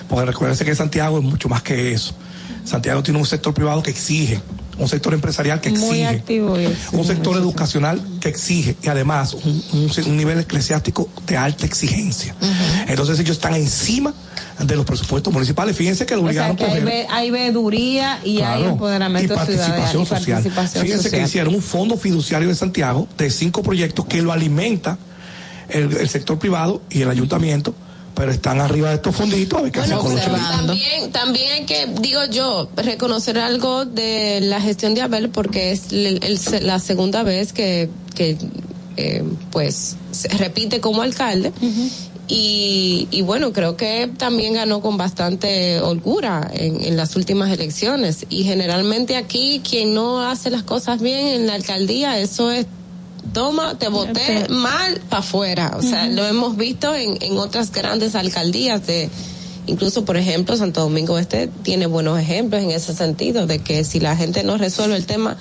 [0.08, 2.14] Porque recuérdense que Santiago es mucho más que eso.
[2.64, 4.40] Santiago tiene un sector privado que exige,
[4.78, 6.72] un sector empresarial que Muy exige, activo eso.
[6.96, 11.64] un sector educacional que exige y además un, un se- un nivel eclesiástico de alta
[11.66, 12.34] exigencia.
[12.88, 14.12] Entonces ellos están encima
[14.58, 15.76] de los presupuestos municipales.
[15.76, 18.64] Fíjense que lo O sea, obligaron que a hay, coger ve- hay veeduría y hay
[18.64, 20.36] empoderamiento y participación ciudadano y social.
[20.42, 21.20] participación Fíjense social.
[21.20, 24.98] que hicieron un fondo fiduciario de Santiago de cinco proyectos que lo alimenta
[25.68, 27.74] el, el sector privado y el ayuntamiento,
[28.14, 29.14] pero están arriba de estos
[29.80, 30.48] hacen con los chelitos.
[30.66, 35.92] También, también hay que, digo yo, reconocer algo de la gestión de Abel porque es
[35.92, 38.36] el- el- la segunda vez que, que
[38.96, 41.52] eh, pues se repite como alcalde.
[42.26, 48.24] Y, y bueno, creo que también ganó con bastante holgura en, en las últimas elecciones.
[48.30, 52.66] Y generalmente aquí quien no hace las cosas bien en la alcaldía, eso es
[53.32, 55.72] toma, te voté mal para afuera.
[55.76, 59.08] O sea, lo hemos visto en, en otras grandes alcaldías de,
[59.66, 64.00] incluso por ejemplo, Santo Domingo Este tiene buenos ejemplos en ese sentido, de que si
[64.00, 65.36] la gente no resuelve el tema,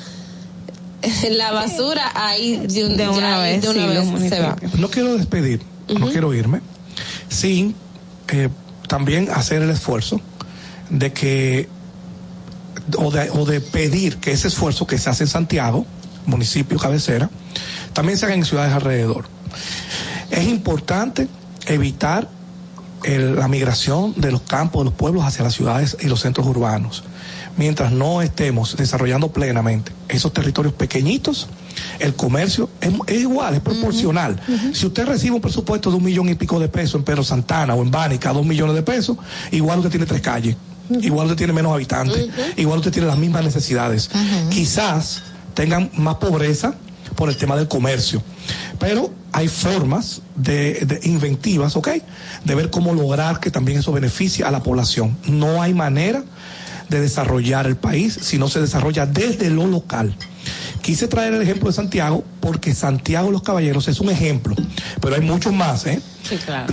[1.32, 4.30] la basura ahí de, un- De una ya ahí vez, de una sí, los vez
[4.30, 4.56] se va.
[4.78, 5.62] No quiero despedir,
[6.00, 6.62] no quiero irme,
[7.30, 7.76] sin
[8.30, 8.50] eh,
[8.88, 10.22] también hacer el esfuerzo
[10.90, 11.68] de que,
[12.98, 15.86] o de, o de pedir que ese esfuerzo que se hace en Santiago,
[16.26, 17.30] municipio cabecera,
[17.94, 19.26] también se haga en ciudades alrededor.
[20.32, 21.28] Es importante
[21.68, 22.28] evitar
[23.04, 26.48] el- la migración de los campos, de los pueblos hacia las ciudades y los centros
[26.48, 27.04] urbanos.
[27.58, 31.48] Mientras no estemos desarrollando plenamente esos territorios pequeñitos,
[32.00, 34.42] el comercio es, es igual, es proporcional.
[34.74, 37.76] Si usted recibe un presupuesto de un millón y pico de pesos en Pedro Santana
[37.76, 39.18] o en Bánica, dos millones de pesos,
[39.52, 40.56] igual usted tiene tres calles,
[41.02, 44.10] igual usted tiene menos habitantes, igual usted tiene las mismas necesidades.
[44.50, 45.22] Quizás
[45.54, 46.74] tengan más pobreza
[47.16, 48.22] por el tema del comercio,
[48.80, 51.90] pero hay formas de, de inventivas, ¿ok?
[52.44, 55.18] De ver cómo lograr que también eso beneficie a la población.
[55.28, 56.24] No hay manera
[56.90, 60.16] de desarrollar el país si no se desarrolla desde lo local.
[60.82, 64.56] Quise traer el ejemplo de Santiago porque Santiago los Caballeros es un ejemplo,
[65.02, 66.02] pero hay muchos más, ¿eh?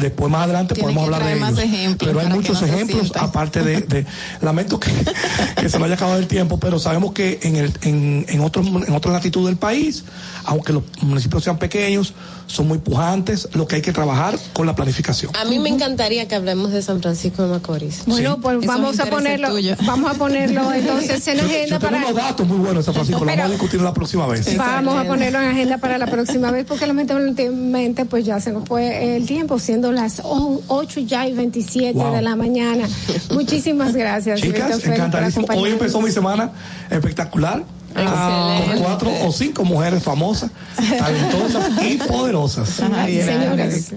[0.00, 1.58] Después más adelante Tiene podemos hablar de ellos.
[1.58, 4.06] ejemplos Pero hay muchos no ejemplos, aparte de, de-
[4.40, 4.90] lamento que,
[5.60, 8.66] que se nos haya acabado el tiempo, pero sabemos que en el, en, en otros
[8.66, 10.04] en otras latitudes del país,
[10.44, 12.14] aunque los municipios sean pequeños,
[12.46, 15.30] son muy pujantes, lo que hay que trabajar con la planificación.
[15.36, 18.02] A mí me encantaría que hablemos de San Francisco de Macorís.
[18.06, 19.76] Bueno, pues vamos a ponerlo, tuyo.
[19.84, 22.94] vamos a ponerlo entonces en Yo- agenda yo tengo para unos datos muy buenos, San
[22.94, 24.56] Francisco, lo vamos a discutir la próxima vez.
[24.56, 28.66] Vamos a ponerlo en agenda para la próxima vez porque lamentablemente pues ya se nos
[28.66, 32.14] fue el tiempo siendo las o- 8 ya y 27 Wow.
[32.14, 32.88] de la mañana.
[33.32, 34.40] Muchísimas gracias.
[34.40, 35.46] Chicas, encantadísimo.
[35.56, 36.50] Hoy empezó mi semana
[36.90, 37.64] espectacular.
[37.96, 40.50] ah, con cuatro o cinco mujeres famosas,
[40.98, 42.80] talentosas y poderosas.
[42.94, 43.92] Ay, señores,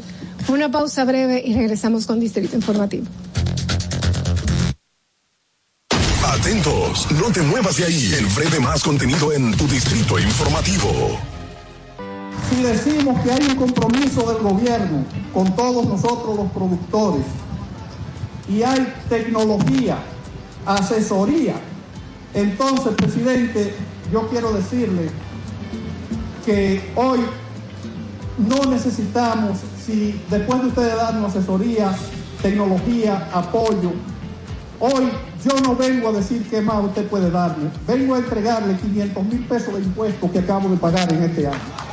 [0.47, 3.05] una pausa breve y regresamos con Distrito Informativo.
[6.25, 8.13] Atentos, no te muevas de ahí.
[8.17, 11.19] El breve más contenido en tu distrito informativo.
[12.53, 17.23] Si decimos que hay un compromiso del gobierno con todos nosotros los productores
[18.47, 19.97] y hay tecnología,
[20.63, 21.55] asesoría,
[22.35, 23.73] entonces, presidente,
[24.11, 25.09] yo quiero decirle
[26.45, 27.21] que hoy
[28.37, 31.91] no necesitamos, si después de ustedes darnos asesoría,
[32.43, 33.93] tecnología, apoyo,
[34.79, 35.09] hoy
[35.43, 39.43] yo no vengo a decir qué más usted puede darme, vengo a entregarle 500 mil
[39.45, 41.92] pesos de impuestos que acabo de pagar en este año.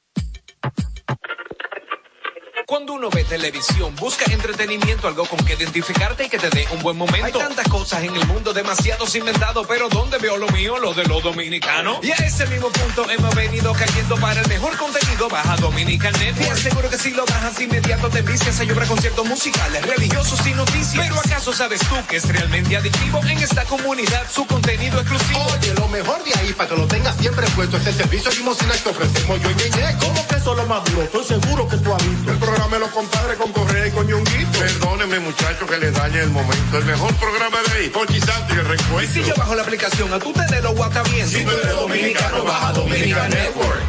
[2.71, 6.81] Cuando uno ve televisión, busca entretenimiento, algo con que identificarte y que te dé un
[6.81, 7.25] buen momento.
[7.25, 10.79] Hay tantas cosas en el mundo, demasiados inventados, pero ¿dónde veo lo mío?
[10.79, 11.97] Lo de los dominicanos.
[12.01, 15.27] Y a ese mismo punto hemos venido cayendo para el mejor contenido.
[15.27, 19.25] Baja Dominican Net y aseguro que si lo bajas inmediato te vicias a llorar conciertos
[19.25, 21.05] musicales, religiosos y noticias.
[21.05, 25.45] Pero ¿acaso sabes tú que es realmente adictivo en esta comunidad su contenido exclusivo?
[25.59, 28.73] Oye, lo mejor de ahí para que lo tengas siempre puesto es el servicio limosina
[28.81, 29.97] que ofrecemos yo y Ñeñe.
[29.99, 31.01] ¿Cómo que eso es lo más duro?
[31.03, 32.31] Estoy seguro que tú has visto.
[32.31, 34.59] El programa de los compadres con Correa y con Ñonguito.
[34.59, 36.77] Perdónenme, muchachos, que les dañe el momento.
[36.77, 39.11] El mejor programa de ahí, Pochi Santo y el Y recuento.
[39.13, 41.27] si yo bajo la aplicación, a tú te lo guata bien.
[41.27, 43.81] Si tú eres dominicano, baja Dominican Network.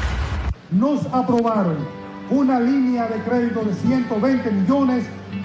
[0.70, 1.76] nos aprobaron
[2.30, 5.04] una línea de crédito de 120 millones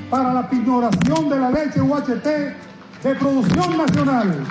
[0.09, 2.25] para la pignoración de la leche UHT
[3.03, 4.43] de producción nacional.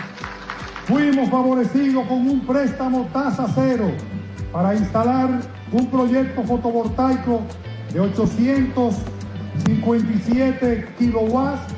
[0.86, 3.90] Fuimos favorecidos con un préstamo tasa cero
[4.52, 5.28] para instalar
[5.72, 7.42] un proyecto fotovoltaico
[7.92, 11.74] de 857 kilowatts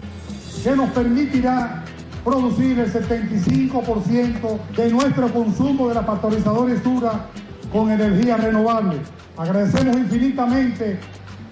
[0.62, 1.82] que nos permitirá
[2.24, 7.26] producir el 75% de nuestro consumo de la pasteurizadora sura
[7.72, 8.98] con energía renovable.
[9.36, 10.98] Agradecemos infinitamente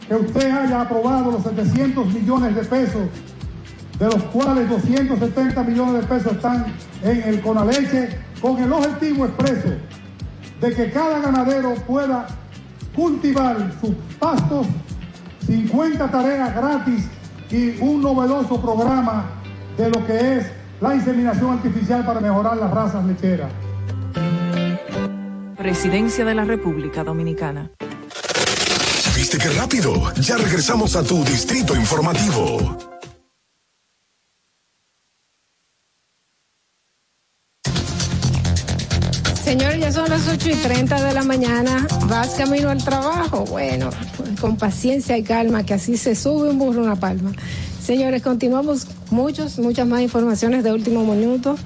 [0.08, 3.08] que usted haya aprobado los 700 millones de pesos,
[3.98, 6.66] de los cuales 270 millones de pesos están
[7.02, 9.70] en el Conaleche, con el objetivo expreso
[10.60, 12.26] de que cada ganadero pueda
[12.96, 14.66] cultivar sus pastos,
[15.46, 17.04] 50 tareas gratis
[17.50, 19.30] y un novedoso programa
[19.76, 20.46] de lo que es
[20.80, 23.50] la inseminación artificial para mejorar las razas lecheras.
[25.56, 27.70] Presidencia de la República Dominicana.
[29.14, 30.12] ¿Viste qué rápido?
[30.20, 32.95] Ya regresamos a tu Distrito Informativo.
[39.92, 41.86] Son las 8 y 30 de la mañana.
[42.08, 43.44] Vas camino al trabajo.
[43.44, 43.90] Bueno,
[44.40, 47.32] con paciencia y calma, que así se sube un burro una palma.
[47.80, 51.56] Señores, continuamos muchos, muchas más informaciones de último minuto.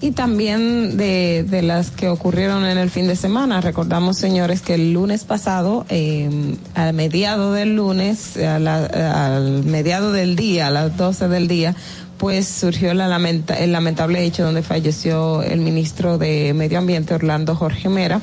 [0.00, 3.60] Y también de, las que ocurrieron en el fin de semana.
[3.60, 6.30] Recordamos, señores, que el lunes pasado, eh,
[6.74, 11.74] al mediado del lunes, al mediado del día, a las 12 del día,
[12.18, 17.54] pues surgió la lamenta- el lamentable hecho donde falleció el ministro de Medio Ambiente, Orlando
[17.54, 18.20] Jorge Mera.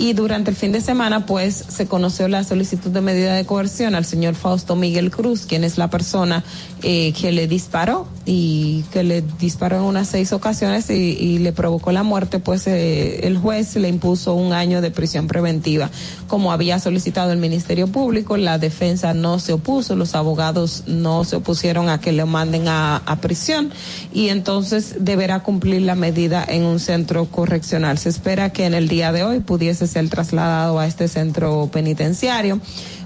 [0.00, 3.94] Y durante el fin de semana pues se conoció la solicitud de medida de coerción
[3.94, 6.42] al señor Fausto Miguel Cruz, quien es la persona
[6.82, 11.92] eh, que le disparó y que le disparó en unas seis ocasiones y, le provocó
[11.92, 15.90] la muerte, pues eh, el juez le impuso un año de prisión preventiva.
[16.28, 21.36] Como había solicitado el Ministerio Público, la defensa no se opuso, los abogados no se
[21.36, 23.70] opusieron a que le manden a, a prisión
[24.14, 27.98] y entonces deberá cumplir la medida en un centro correccional.
[27.98, 32.60] Se espera que en el día de hoy pudiese ser trasladado a este centro penitenciario.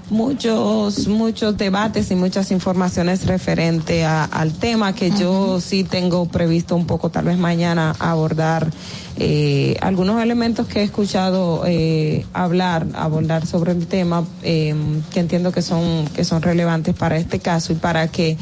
[0.09, 6.75] Muchos muchos debates y muchas informaciones referente a, al tema que yo sí tengo previsto
[6.75, 8.69] un poco tal vez mañana abordar
[9.17, 14.75] eh, algunos elementos que he escuchado eh, hablar abordar sobre el tema eh,
[15.11, 18.37] que entiendo que son que son relevantes para este caso y para que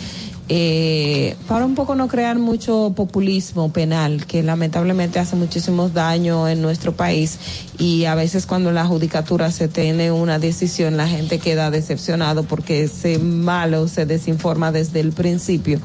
[0.50, 6.62] eh, para un poco no crear mucho populismo penal, que lamentablemente hace muchísimos daño en
[6.62, 7.40] nuestro país
[7.78, 12.44] y a veces cuando en la judicatura se tiene una decisión la gente queda decepcionado
[12.44, 15.80] porque ese malo se desinforma desde el principio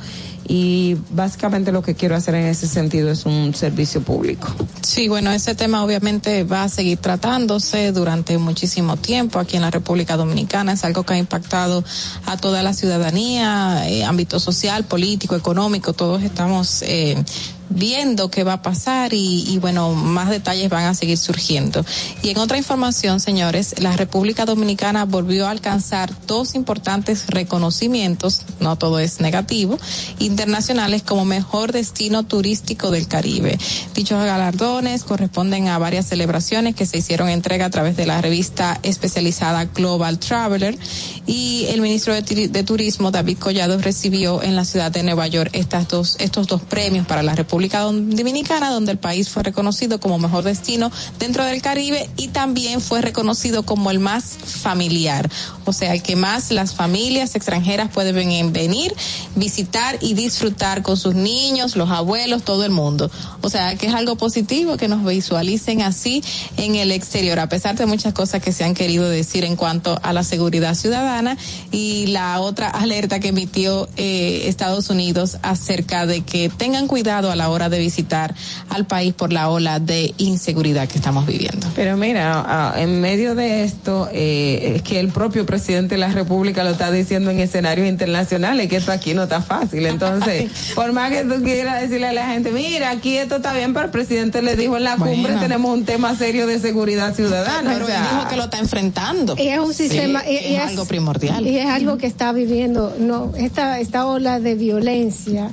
[0.49, 4.49] y básicamente lo que quiero hacer en ese sentido es un servicio público.
[4.81, 9.70] Sí, bueno, ese tema obviamente va a seguir tratándose durante muchísimo tiempo aquí en la
[9.70, 10.73] República Dominicana.
[10.73, 11.85] Es algo que ha impactado
[12.25, 15.93] a toda la ciudadanía, eh, ámbito social, político, económico.
[15.93, 17.23] Todos estamos eh,
[17.71, 21.85] viendo qué va a pasar y, bueno, más detalles van a seguir surgiendo.
[22.23, 28.77] Y en otra información, señores, la República Dominicana volvió a alcanzar dos importantes reconocimientos, no
[28.77, 29.79] todo es negativo,
[30.19, 33.59] internacionales como mejor destino turístico del Caribe.
[33.95, 38.79] Dichos galardones corresponden a varias celebraciones que se hicieron entrega a través de la revista
[38.83, 40.79] especializada Global Traveler
[41.27, 45.51] y el ministro de, de Turismo, David Collado, recibió en la ciudad de Nueva York
[45.53, 50.19] estas dos, estos dos premios para la República Dominicana, donde el país fue reconocido como
[50.19, 55.28] mejor destino dentro del Caribe y también fue reconocido como el más familiar,
[55.65, 58.95] o sea, el que más las familias extranjeras pueden venir,
[59.35, 63.11] visitar y disfrutar con sus niños, los abuelos, todo el mundo.
[63.43, 66.23] O sea, que es algo positivo que nos visualicen así
[66.57, 69.99] en el exterior, a pesar de muchas cosas que se han querido decir en cuanto
[70.03, 71.37] a la seguridad ciudadana
[71.70, 77.37] y la otra alerta que emitió eh, Estados Unidos acerca de que tengan cuidado a
[77.37, 78.35] la hora de visitar
[78.68, 81.67] al país por la ola de inseguridad que estamos viviendo.
[81.75, 86.65] Pero mira, en medio de esto, eh, es que el propio presidente de la República
[86.65, 89.86] lo está diciendo en escenarios internacionales, que esto aquí no está fácil.
[89.86, 93.73] Entonces, por más que tú quieras decirle a la gente, mira, aquí esto está bien,
[93.73, 95.15] pero el presidente le dijo en la bueno.
[95.15, 97.73] cumbre tenemos un tema serio de seguridad ciudadana.
[97.73, 99.36] Pero o sea, él dijo que lo está enfrentando.
[99.39, 101.47] Y es un sistema, sí, y, es, es, algo primordial.
[101.47, 105.51] Y es algo que está viviendo, no, esta, esta ola de violencia.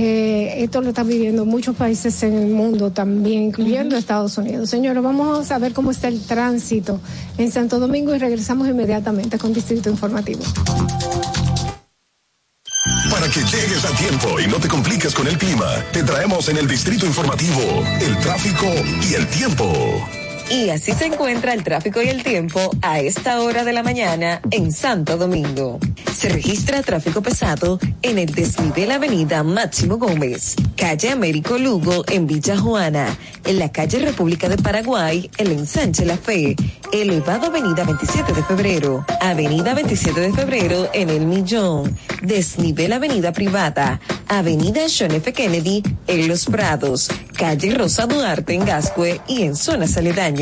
[0.00, 4.00] Eh, esto lo están viviendo muchos países en el mundo también, incluyendo uh -huh.
[4.00, 4.70] Estados Unidos.
[4.70, 7.00] Señores, vamos a ver cómo está el tránsito
[7.36, 10.42] en Santo Domingo y regresamos inmediatamente con Distrito Informativo.
[13.10, 16.58] Para que llegues a tiempo y no te compliques con el clima, te traemos en
[16.58, 17.60] el Distrito Informativo
[18.00, 18.66] el tráfico
[19.10, 19.66] y el tiempo.
[20.50, 24.40] Y así se encuentra el tráfico y el tiempo a esta hora de la mañana
[24.50, 25.78] en Santo Domingo.
[26.14, 32.56] Se registra tráfico pesado en el desnivel Avenida Máximo Gómez, calle Américo Lugo en Villa
[32.56, 36.56] Juana, en la calle República de Paraguay, el ensanche La Fe,
[36.92, 44.00] elevado Avenida 27 de Febrero, Avenida 27 de Febrero en El Millón, desnivel Avenida Privada,
[44.28, 45.32] Avenida John F.
[45.32, 50.37] Kennedy en Los Prados, calle Rosa Duarte en Gascue y en zonas aledañas.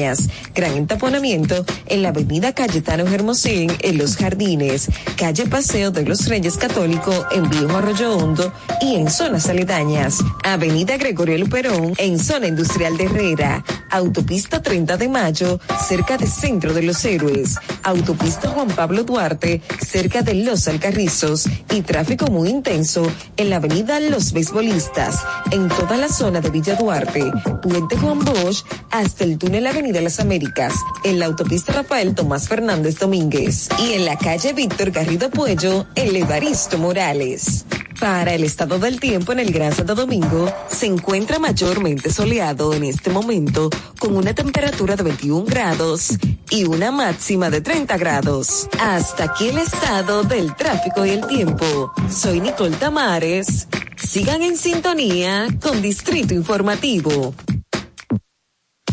[0.54, 6.58] Gran entaponamiento en la avenida Cayetano Hermosín en Los Jardines, calle Paseo de los Reyes
[6.58, 8.52] Católico en Viejo Arroyo Hondo
[8.82, 10.18] y en zonas aledañas.
[10.44, 13.64] Avenida Gregorio Luperón en zona industrial de Herrera.
[13.88, 17.54] Autopista 30 de Mayo cerca del Centro de los Héroes.
[17.82, 23.98] Autopista Juan Pablo Duarte cerca de Los Alcarrizos y tráfico muy intenso en la avenida
[24.00, 27.24] Los Beisbolistas en toda la zona de Villa Duarte.
[27.62, 30.74] Puente Juan Bosch hasta el túnel Avenida de las Américas,
[31.04, 36.16] en la autopista Rafael Tomás Fernández Domínguez y en la calle Víctor Garrido Puello, en
[36.16, 37.64] Evaristo Morales.
[38.00, 42.84] Para el estado del tiempo en el Gran Santo Domingo, se encuentra mayormente soleado en
[42.84, 46.10] este momento, con una temperatura de 21 grados
[46.50, 48.68] y una máxima de 30 grados.
[48.80, 51.92] Hasta aquí el estado del tráfico y el tiempo.
[52.10, 53.68] Soy Nicole Tamares.
[53.96, 57.34] Sigan en sintonía con Distrito Informativo.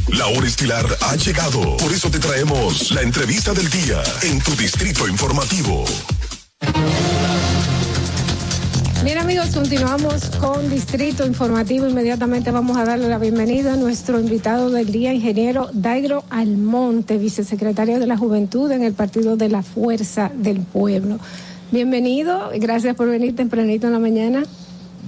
[0.09, 1.77] La hora estilar ha llegado.
[1.77, 5.85] Por eso te traemos la entrevista del día en tu distrito informativo.
[9.03, 11.87] Bien amigos, continuamos con Distrito Informativo.
[11.87, 17.99] Inmediatamente vamos a darle la bienvenida a nuestro invitado del día, ingeniero Dairo Almonte, vicesecretario
[17.99, 21.17] de la Juventud en el Partido de la Fuerza del Pueblo.
[21.71, 24.43] Bienvenido, gracias por venir tempranito en la mañana.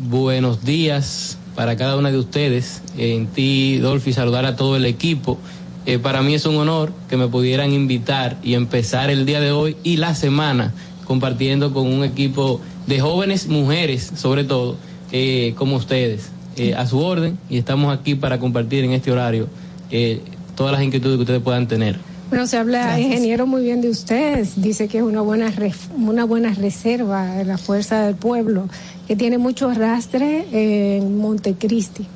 [0.10, 2.82] Buenos días para cada una de ustedes.
[2.98, 5.38] En ti, Dolphy, saludar a todo el equipo.
[5.86, 9.52] Eh, para mí es un honor que me pudieran invitar y empezar el día de
[9.52, 10.74] hoy y la semana
[11.06, 14.76] compartiendo con un equipo de jóvenes mujeres, sobre todo,
[15.12, 19.48] eh, como ustedes, eh, a su orden, y estamos aquí para compartir en este horario
[19.92, 20.22] eh,
[20.56, 22.00] todas las inquietudes que ustedes puedan tener.
[22.30, 23.08] Bueno, se habla, Gracias.
[23.08, 24.62] ingeniero, muy bien de ustedes.
[24.62, 25.54] Dice que es una buena,
[25.96, 28.68] una buena reserva de la fuerza del pueblo,
[29.08, 32.08] que tiene mucho arrastre en Montecristi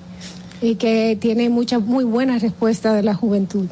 [0.61, 3.67] y que tiene mucha, muy buena respuesta de la juventud.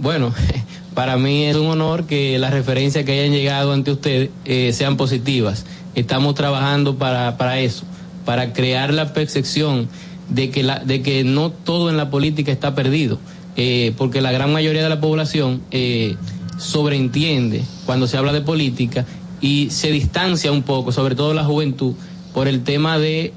[0.00, 0.34] Bueno,
[0.94, 4.96] para mí es un honor que las referencias que hayan llegado ante ustedes eh, sean
[4.96, 5.64] positivas.
[5.94, 7.84] Estamos trabajando para, para eso,
[8.24, 9.88] para crear la percepción
[10.28, 13.18] de que, la, de que no todo en la política está perdido,
[13.58, 16.16] eh, porque la gran mayoría de la población eh,
[16.58, 19.04] sobreentiende cuando se habla de política
[19.40, 21.94] y se distancia un poco, sobre todo la juventud,
[22.34, 23.32] por el tema de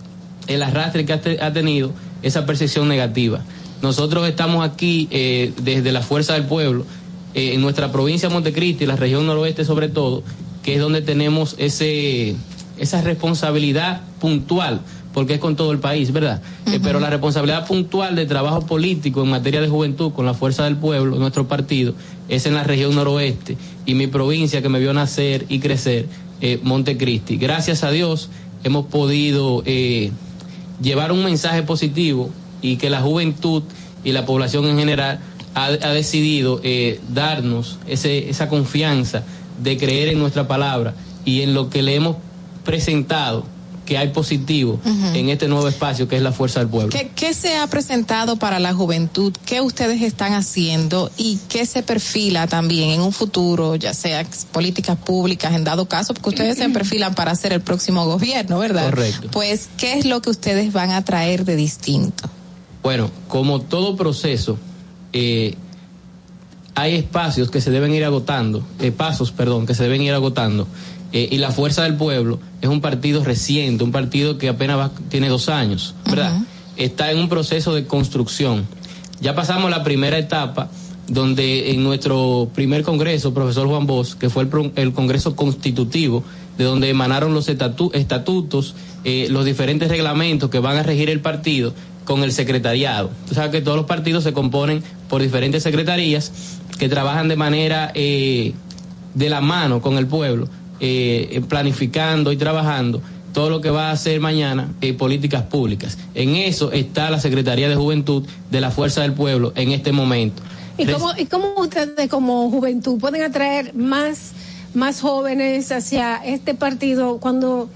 [0.48, 1.92] el arrastre que ha, te- ha tenido
[2.24, 3.44] esa percepción negativa.
[3.82, 6.86] Nosotros estamos aquí eh, desde la Fuerza del Pueblo,
[7.34, 10.22] en nuestra provincia de Montecristi, la región noroeste sobre todo,
[10.64, 12.36] que es donde tenemos ese,
[12.78, 14.82] esa responsabilidad puntual,
[15.14, 16.42] porque es con todo el país, ¿verdad?
[16.68, 20.64] Eh, pero la responsabilidad puntual de trabajo político en materia de juventud con la Fuerza
[20.64, 21.94] del Pueblo, nuestro partido,
[22.30, 26.08] es en la región noroeste y mi provincia que me vio nacer y crecer,
[26.40, 27.38] eh, Montecristi.
[27.38, 28.30] Gracias a Dios
[28.64, 30.12] hemos podido eh,
[30.82, 32.30] llevar un mensaje positivo
[32.62, 33.64] y que la juventud
[34.04, 35.20] y la población en general
[35.54, 39.24] ha, ha decidido eh, darnos ese, esa confianza
[39.62, 40.94] de creer en nuestra palabra
[41.26, 42.18] y en lo que le hemos
[42.64, 43.46] presentado
[43.92, 44.80] que hay positivo
[45.14, 46.92] en este nuevo espacio que es la fuerza del pueblo.
[46.92, 49.34] ¿Qué, qué se ha presentado para la juventud?
[49.46, 51.12] ¿Qué ustedes están haciendo?
[51.18, 56.14] ¿Y qué se perfila también en un futuro, ya sea políticas públicas en dado caso?
[56.14, 58.86] Porque ustedes se perfilan para ser el próximo gobierno, ¿verdad?
[58.86, 59.28] Correcto.
[59.30, 62.30] Pues, ¿qué es lo que ustedes van a traer de distinto?
[62.84, 64.58] Bueno, como todo proceso,
[65.12, 65.58] eh,
[66.76, 70.66] hay espacios que se deben ir agotando, eh, pasos, perdón, que se deben ir agotando.
[71.14, 74.92] Eh, y la Fuerza del Pueblo es un partido reciente, un partido que apenas va-
[75.10, 76.40] tiene dos años, ¿verdad?
[76.78, 78.66] Está en un proceso de construcción.
[79.20, 80.70] Ya pasamos la primera etapa,
[81.08, 86.24] donde en nuestro primer congreso, profesor Juan Bosch, que fue el, el congreso constitutivo,
[86.58, 91.20] de donde emanaron los estatu- estatutos, eh, los diferentes reglamentos que van a regir el
[91.20, 91.74] partido
[92.06, 93.10] con el secretariado.
[93.28, 96.32] Tú sabes que todos los partidos se componen por diferentes secretarías
[96.80, 98.54] que trabajan de manera eh,
[99.14, 100.48] de la mano con el pueblo,
[100.82, 103.02] eh, planificando y trabajando
[103.34, 105.98] todo lo que va a hacer mañana eh, políticas públicas.
[106.16, 110.42] En eso está la Secretaría de Juventud de la Fuerza del Pueblo en este momento.
[110.78, 114.32] ¿Y cómo, ¿Y cómo ustedes como juventud pueden atraer más,
[114.74, 117.70] más jóvenes hacia este partido cuando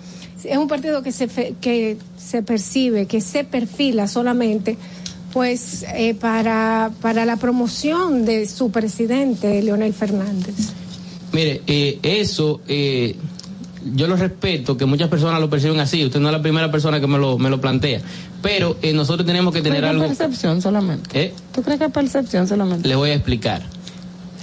[0.43, 1.27] es un partido que se,
[1.61, 4.77] que se percibe, que se perfila solamente
[5.31, 10.55] pues eh, para, para la promoción de su presidente, Leonel Fernández?
[11.35, 13.13] Mire, eh, eso eh,
[13.93, 16.05] yo lo respeto, que muchas personas lo perciben así.
[16.05, 17.99] Usted no es la primera persona que me lo, me lo plantea.
[18.41, 20.07] Pero eh, nosotros tenemos que tener ¿Crees que algo.
[20.07, 21.09] percepción solamente?
[21.25, 21.33] ¿Eh?
[21.53, 22.87] ¿Tú crees que es percepción solamente?
[22.87, 23.63] Le voy a explicar.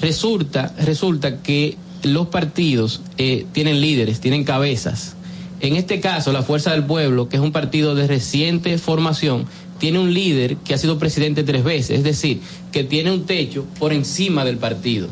[0.03, 5.15] Resulta, resulta que los partidos eh, tienen líderes, tienen cabezas.
[5.61, 9.47] En este caso, la Fuerza del Pueblo, que es un partido de reciente formación,
[9.79, 12.41] tiene un líder que ha sido presidente tres veces, es decir,
[12.71, 15.09] que tiene un techo por encima del partido.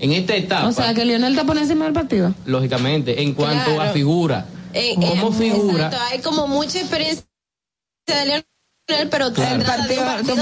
[0.00, 2.34] En esta etapa, O sea, que Lionel está por encima del partido.
[2.46, 3.90] lógicamente, en cuanto Claro.
[3.90, 7.24] a figura, Eh, como eh, figura, Exacto, hay como mucha experiencia
[8.06, 9.56] de Leonel, pero Claro.
[9.56, 9.64] un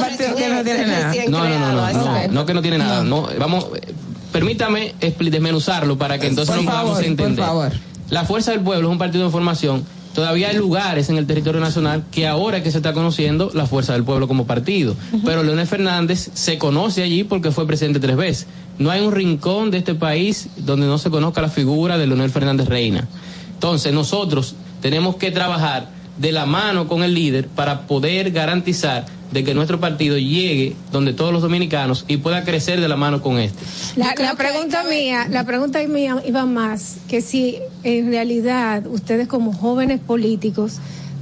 [0.01, 1.15] partido que no tiene nada.
[1.29, 3.03] No, no, no, no, no, no que no tiene nada.
[3.05, 3.93] No, vamos, eh,
[4.33, 7.45] permítame desmenuzarlo para que entonces Por nos podamos favor, por entender.
[7.45, 7.73] favor.
[8.11, 9.85] La Fuerza del Pueblo es un partido de formación.
[10.15, 13.93] Todavía hay lugares en el territorio nacional que ahora que se está conociendo la Fuerza
[13.93, 14.97] del Pueblo como partido.
[15.25, 18.47] Pero Leonel Fernández se conoce allí porque fue presidente tres veces.
[18.79, 22.31] No hay un rincón de este país donde no se conozca la figura de Leonel
[22.31, 23.09] Fernández Reina.
[23.55, 25.89] Entonces nosotros tenemos que trabajar
[26.19, 31.13] de la mano con el líder para poder garantizar de que nuestro partido llegue donde
[31.13, 33.65] todos los dominicanos y pueda crecer de la mano con este.
[33.97, 39.53] La, la pregunta mía, la pregunta mía iba más que si en realidad ustedes como
[39.53, 40.77] jóvenes políticos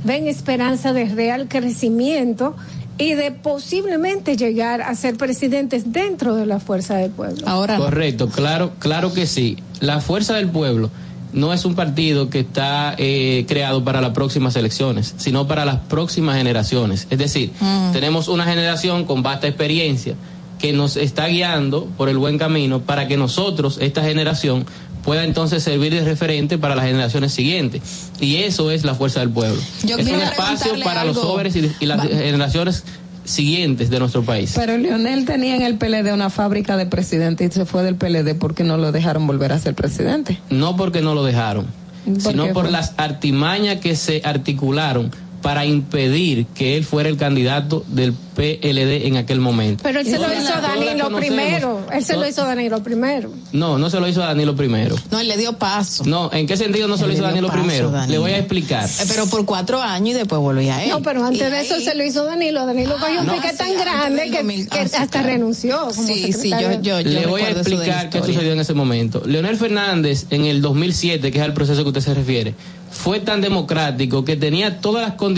[0.05, 2.55] ven esperanza de real crecimiento
[2.99, 7.47] y de posiblemente llegar a ser presidentes dentro de la fuerza del pueblo.
[7.49, 9.59] Ahora Correcto, claro, claro que sí.
[9.81, 10.91] La fuerza del pueblo
[11.33, 15.81] no es un partido que está eh, creado para las próximas elecciones, sino para las
[15.81, 17.09] próximas generaciones.
[17.11, 17.93] Es decir, Mm.
[17.93, 20.15] tenemos una generación con vasta experiencia
[20.61, 24.65] que nos está guiando por el buen camino para que nosotros, esta generación,
[25.05, 27.83] pueda entonces servir de referente para las generaciones siguientes.
[28.21, 29.61] Y eso es la fuerza del pueblo.
[29.85, 32.85] Yo es un espacio para los jóvenes y, y las Va- generaciones
[33.25, 34.53] siguientes de nuestro país.
[34.55, 38.35] Pero Leonel tenía en el PLD una fábrica de presidente y se fue del PLD
[38.39, 40.39] porque no lo dejaron volver a ser presidente.
[40.51, 41.67] no porque no lo dejaron,
[42.05, 42.73] ¿Por sino por fue?
[42.73, 45.11] las artimañas que se articularon
[45.45, 49.83] para impedir que él fuera el candidato del PLD en aquel momento.
[49.83, 51.87] Pero él se lo hizo a Danilo primero.
[51.93, 53.31] Él se lo hizo a Danilo primero.
[53.53, 54.97] No, no se lo hizo a Danilo primero.
[55.11, 56.05] No, él le dio paso.
[56.07, 57.91] No, ¿en qué sentido no se lo hizo a Danilo paso, primero?
[57.91, 58.11] Danilo.
[58.13, 58.89] Le voy a explicar.
[58.89, 60.89] Eh, Pero por cuatro años y después volvía a él.
[60.89, 62.65] No, pero antes Y de eso ahí- se lo hizo Danilo.
[62.65, 65.27] Danilo cogió un no, pique sí, tan grande que, 2000, que ah, sí, hasta claro.
[65.29, 65.79] renunció.
[65.95, 68.73] Como Sí, sí, yo, yo, yo Le voy a eso explicar qué sucedió en ese
[68.73, 69.23] momento.
[69.27, 72.55] Leonel Fernández, en el 2007, que es el proceso que usted se refiere,
[72.91, 75.34] fue tan democrático que tenía todas las condiciones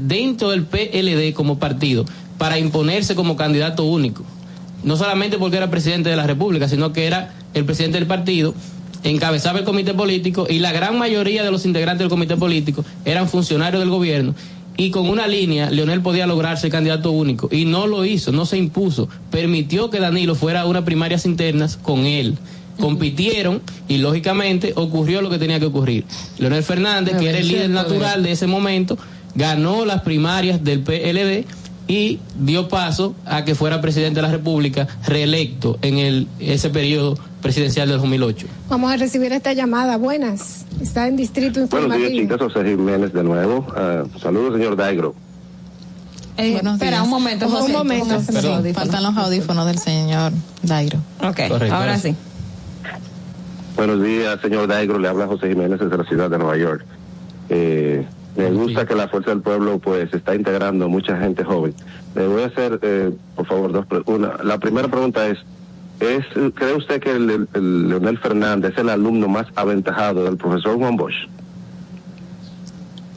[0.00, 2.04] dentro del PLD como partido
[2.38, 4.24] para imponerse como candidato único.
[4.84, 8.54] No solamente porque era presidente de la República, sino que era el presidente del partido,
[9.02, 13.28] encabezaba el comité político y la gran mayoría de los integrantes del comité político eran
[13.28, 14.34] funcionarios del gobierno
[14.76, 18.46] y con una línea Leonel podía lograr ser candidato único y no lo hizo, no
[18.46, 22.38] se impuso, permitió que Danilo fuera a unas primarias internas con él.
[22.78, 26.04] Compitieron y lógicamente ocurrió lo que tenía que ocurrir.
[26.38, 28.96] Leonel Fernández, que era el líder natural de ese momento,
[29.34, 31.44] ganó las primarias del PLD
[31.86, 37.16] y dio paso a que fuera presidente de la República reelecto en el ese periodo
[37.40, 38.46] presidencial del 2008.
[38.68, 39.96] Vamos a recibir esta llamada.
[39.96, 40.66] Buenas.
[40.82, 42.20] Está en Distrito Buenos días, Informativo.
[42.38, 42.52] chicas.
[42.54, 43.66] José Jiménez de nuevo.
[43.74, 45.14] Ah, saludos, señor Daigro.
[46.36, 47.02] Eh, espera, días.
[47.04, 47.72] un momento, Un José.
[47.72, 48.14] momento.
[48.14, 48.54] los Perdón.
[48.58, 48.88] audífonos.
[48.88, 50.32] Faltan los audífonos del señor
[50.62, 50.98] Dairo.
[51.22, 52.14] Ok, Correcto, ahora sí.
[53.76, 54.98] Buenos días, señor Daigro.
[54.98, 56.84] Le habla José Jiménez desde la ciudad de Nueva York.
[57.48, 58.06] Eh,
[58.38, 61.74] me gusta que la Fuerza del Pueblo pues está integrando mucha gente joven.
[62.14, 64.36] Le voy a hacer, eh, por favor, dos una.
[64.44, 65.38] La primera pregunta es,
[66.00, 70.36] es ¿cree usted que el, el- el Leonel Fernández es el alumno más aventajado del
[70.36, 71.14] profesor Juan Bosch?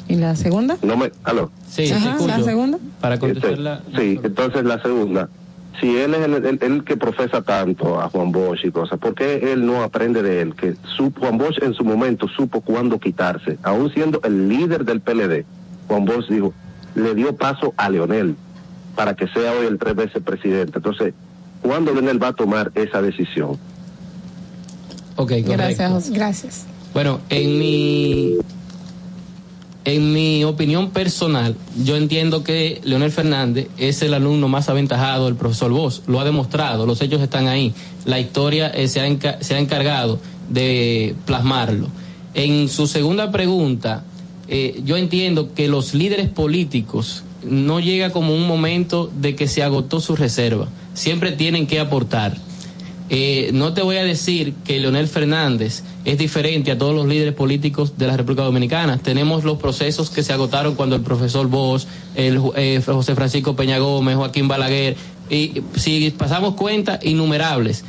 [0.07, 0.77] ¿Y la segunda?
[0.81, 1.51] No me, aló.
[1.69, 2.17] Sí, Ajá.
[2.25, 2.79] ¿la segunda?
[2.99, 3.81] Para Este, contestar la...
[3.95, 5.29] sí, entonces la segunda,
[5.79, 9.15] si él es el, el- el que profesa tanto a Juan Bosch y cosas, ¿por
[9.15, 10.53] qué él no aprende de él?
[10.55, 15.01] Que su, Juan Bosch en su momento supo cuándo quitarse, aún siendo el líder del
[15.01, 15.45] PLD.
[15.87, 16.53] Juan Bosch dijo,
[16.95, 18.35] le dio paso a Leonel
[18.95, 20.73] para que sea hoy el tres veces presidente.
[20.77, 21.13] Entonces,
[21.61, 23.51] ¿cuándo Leonel va a tomar esa decisión?
[25.15, 25.51] Ok, correcto.
[25.53, 26.11] Gracias, José.
[26.13, 26.65] Gracias.
[26.93, 28.35] Bueno, en mi
[29.83, 35.35] en mi opinión personal, yo entiendo que Leonel Fernández es el alumno más aventajado del
[35.35, 36.03] profesor Vos.
[36.07, 37.73] Lo ha demostrado, los hechos están ahí.
[38.05, 40.19] La historia eh, se, ha enca- se ha encargado
[40.49, 41.87] de plasmarlo.
[42.33, 44.03] En su segunda pregunta,
[44.47, 49.63] eh, yo entiendo que los líderes políticos no llega como un momento de que se
[49.63, 50.67] agotó su reserva.
[50.93, 52.37] Siempre tienen que aportar.
[53.13, 57.33] Eh, no te voy a decir que Leonel Fernández es diferente a todos los líderes
[57.33, 58.99] políticos de la República Dominicana.
[58.99, 61.83] Tenemos los procesos que se agotaron cuando el profesor Bosch,
[62.15, 64.95] el eh, José Francisco Peña Gómez, Joaquín Balaguer,
[65.29, 67.83] y si pasamos cuenta, innumerables.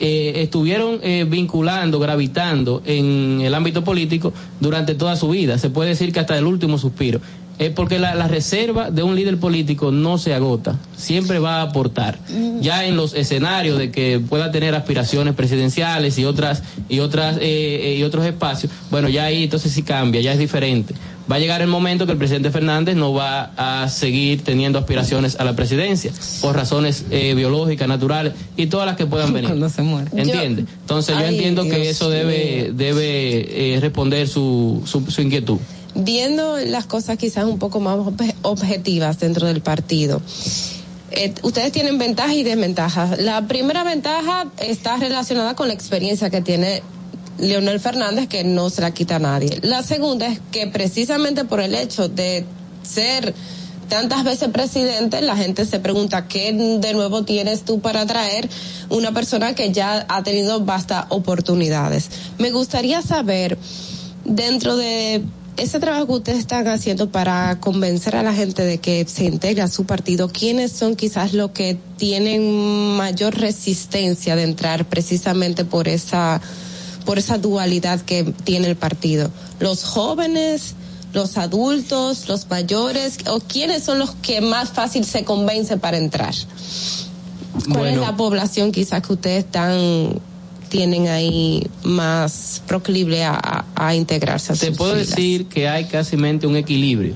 [0.00, 5.58] eh, estuvieron eh, vinculando, gravitando en el ámbito político durante toda su vida.
[5.58, 7.20] Se puede decir que hasta el último suspiro.
[7.60, 11.62] Es porque la, la reserva de un líder político no se agota, siempre va a
[11.62, 12.18] aportar.
[12.62, 17.40] Ya en los escenarios de que pueda tener aspiraciones presidenciales y otras y otras eh,
[17.42, 20.94] eh, y otros espacios, bueno, ya ahí entonces sí cambia, ya es diferente.
[21.30, 25.38] Va a llegar el momento que el presidente Fernández no va a seguir teniendo aspiraciones
[25.38, 29.50] a la presidencia por razones eh, biológicas, naturales y todas las que puedan venir.
[29.50, 30.10] Cuando se muere.
[30.16, 30.64] ¿Entiende?
[30.80, 35.58] Entonces yo Ay, entiendo que eso debe debe eh, responder su, su, su inquietud.
[35.94, 40.22] Viendo las cosas quizás un poco más obje- objetivas dentro del partido.
[41.12, 43.18] eh, ustedes tienen ventajas y desventajas.
[43.18, 46.82] La primera ventaja está relacionada con la experiencia que tiene
[47.38, 49.58] Leonel Fernández, que no se la quita a nadie.
[49.62, 52.44] La segunda es que precisamente por el hecho de
[52.84, 53.34] ser
[53.88, 58.48] tantas veces presidente, la gente se pregunta qué de nuevo tienes tú para traer
[58.88, 62.08] una persona que ya ha tenido vastas oportunidades.
[62.38, 63.58] Me gustaría saber,
[64.24, 65.24] dentro de
[65.56, 69.62] ese trabajo que ustedes están haciendo para convencer a la gente de que se integre
[69.62, 75.88] a su partido, ¿quiénes son quizás los que tienen mayor resistencia de entrar precisamente por
[75.88, 76.40] esa
[77.04, 79.30] por esa dualidad que tiene el partido?
[79.58, 80.74] ¿Los jóvenes,
[81.12, 86.34] los adultos, los mayores o quiénes son los que más fácil se convencen para entrar?
[87.64, 87.88] ¿Cuál Bueno.
[87.88, 90.20] es la población quizás que ustedes están
[90.70, 95.08] tienen ahí más proclive a, a integrarse a Te sus puedo filas.
[95.08, 97.14] decir que hay casi un equilibrio.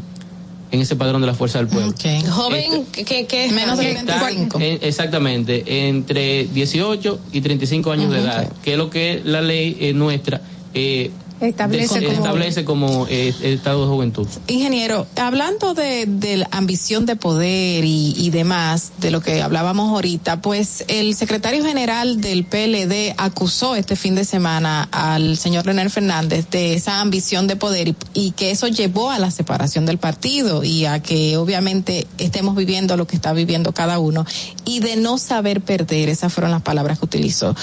[0.70, 1.94] en ese padrón de la Fuerza del Pueblo.
[2.30, 4.60] Joven que, que, que Menos de Está 25.
[4.60, 9.76] en- exactamente, entre 18 y 35 años de edad, que es lo que la ley
[9.80, 10.42] eh, nuestra
[10.74, 11.10] eh,
[11.40, 14.26] Establece como- establece como eh, estado de juventud.
[14.48, 19.90] Ingeniero, hablando de, de la ambición de poder y, y demás, de lo que hablábamos
[19.90, 25.90] ahorita, pues el secretario general del PLD acusó este fin de semana al señor Leonel
[25.90, 29.98] Fernández de esa ambición de poder y, y que eso llevó a la separación del
[29.98, 34.26] partido y a que obviamente estemos viviendo lo que está viviendo cada uno
[34.64, 37.54] y de no saber perder, esas fueron las palabras que utilizó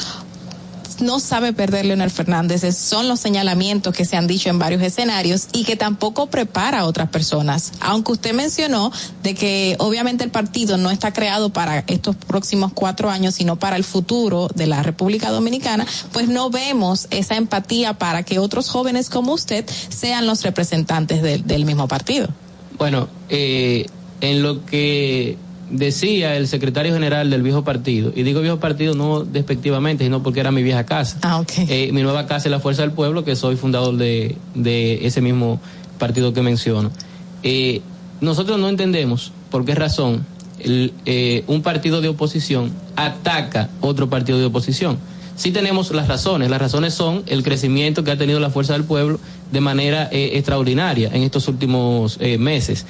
[1.02, 5.48] no sabe perder Leonel Fernández, son los señalamientos que se han dicho en varios escenarios
[5.54, 7.74] y que tampoco prepara a otras personas.
[7.80, 8.92] Aunque usted mencionó
[9.24, 13.76] de que obviamente el partido no está creado para estos próximos cuatro años, sino para
[13.76, 19.10] el futuro de la República Dominicana, pues no vemos esa empatía para que otros jóvenes
[19.10, 22.28] como usted sean los representantes del mismo partido.
[22.78, 23.86] Bueno, eh,
[24.22, 25.38] en lo que
[25.70, 30.40] decía el secretario general del viejo partido, y digo viejo partido no despectivamente, sino porque
[30.40, 31.18] era mi vieja casa.
[31.24, 31.44] Ah.
[31.58, 35.22] Eh, mi nueva casa es la Fuerza del Pueblo, que soy fundador de, de ese
[35.22, 35.60] mismo
[35.98, 36.92] partido que menciono.
[37.44, 37.82] Eh,
[38.22, 40.26] nosotros no entendemos por qué razón
[40.60, 44.98] el, eh, un partido de oposición ataca otro partido de oposición.
[45.36, 46.50] Sí tenemos las razones.
[46.50, 49.20] Las razones son el crecimiento que ha tenido la Fuerza del Pueblo
[49.52, 52.86] de manera eh, extraordinaria en estos últimos eh, meses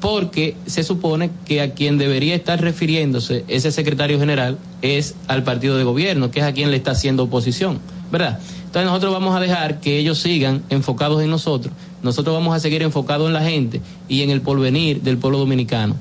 [0.00, 5.76] porque se supone que a quien debería estar refiriéndose ese secretario general es al partido
[5.78, 7.78] de gobierno, que es a quien le está haciendo oposición,
[8.12, 8.38] ¿verdad?
[8.66, 12.82] Entonces nosotros vamos a dejar que ellos sigan enfocados en nosotros, nosotros vamos a seguir
[12.82, 15.96] enfocados en la gente y en el porvenir del pueblo dominicano.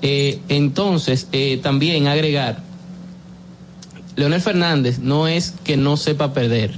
[0.00, 2.62] Eh, entonces, eh, también agregar,
[4.16, 6.74] Leonel Fernández no es que no sepa perder,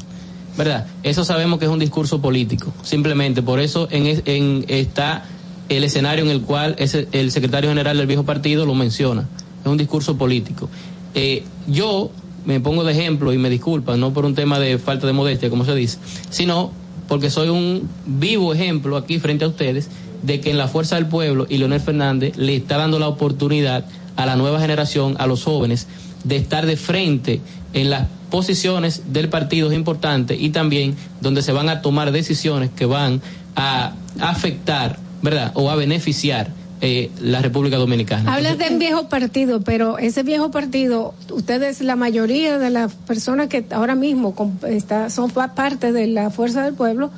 [0.57, 0.87] ¿verdad?
[1.03, 5.25] Eso sabemos que es un discurso político, simplemente por eso en, en- está
[5.69, 9.29] el escenario en el cual ese- el secretario general del viejo partido lo menciona,
[9.65, 10.69] es un discurso político.
[11.15, 12.11] Eh, yo
[12.45, 15.49] me pongo de ejemplo y me disculpan, no por un tema de falta de modestia,
[15.51, 15.99] como se dice,
[16.31, 16.73] sino
[17.09, 19.89] porque soy un vivo ejemplo aquí frente a ustedes
[20.23, 23.85] de que en la fuerza del pueblo y Leonel Fernández le está dando la oportunidad
[24.17, 25.87] a la nueva generación, a los jóvenes,
[26.25, 27.41] de estar de frente
[27.73, 32.87] en las posiciones del partido importantes y también donde se van a tomar decisiones que
[32.87, 33.21] van
[33.57, 35.53] a afectar, ¿verdad?
[35.55, 36.49] O a beneficiar
[36.85, 38.35] eh, la República Dominicana.
[38.35, 43.47] Hablas de un viejo partido, pero ese viejo partido, ustedes, la mayoría de las personas
[43.47, 44.35] que ahora mismo
[44.69, 47.11] está, son pa- parte de la Fuerza del Pueblo,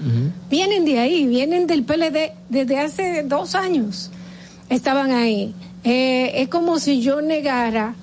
[0.50, 4.10] vienen de ahí, vienen del PLD desde hace dos años.
[4.68, 5.54] Estaban ahí.
[5.82, 7.94] Eh, es como si yo negara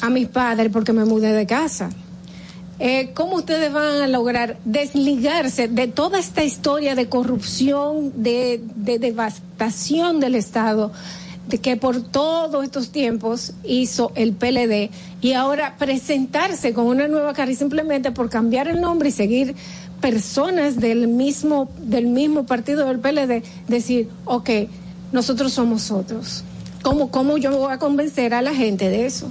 [0.00, 1.90] a mis padres porque me mudé de casa.
[2.78, 8.98] Eh, ¿Cómo ustedes van a lograr desligarse de toda esta historia de corrupción, de, de
[8.98, 10.92] devastación del Estado,
[11.62, 14.90] que por todos estos tiempos hizo el PLD
[15.22, 19.54] y ahora presentarse con una nueva cara y simplemente por cambiar el nombre y seguir
[20.00, 24.50] personas del mismo, del mismo partido del PLD, decir, ok,
[25.12, 26.44] nosotros somos otros.
[26.82, 29.28] ¿Cómo, ¿Cómo yo voy a convencer a la gente de eso?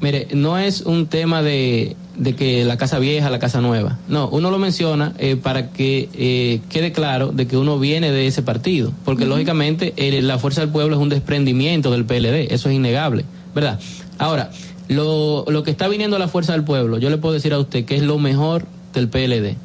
[0.00, 3.98] Mire, no es un tema de, de que la casa vieja, la casa nueva.
[4.08, 8.26] No, uno lo menciona eh, para que eh, quede claro de que uno viene de
[8.26, 8.92] ese partido.
[9.04, 12.52] Porque lógicamente eh, la Fuerza del Pueblo es un desprendimiento del PLD.
[12.52, 13.78] Eso es innegable, ¿verdad?
[14.16, 14.50] Ahora,
[14.88, 17.58] lo, lo que está viniendo a la Fuerza del Pueblo, yo le puedo decir a
[17.58, 19.56] usted que es lo mejor del PLD.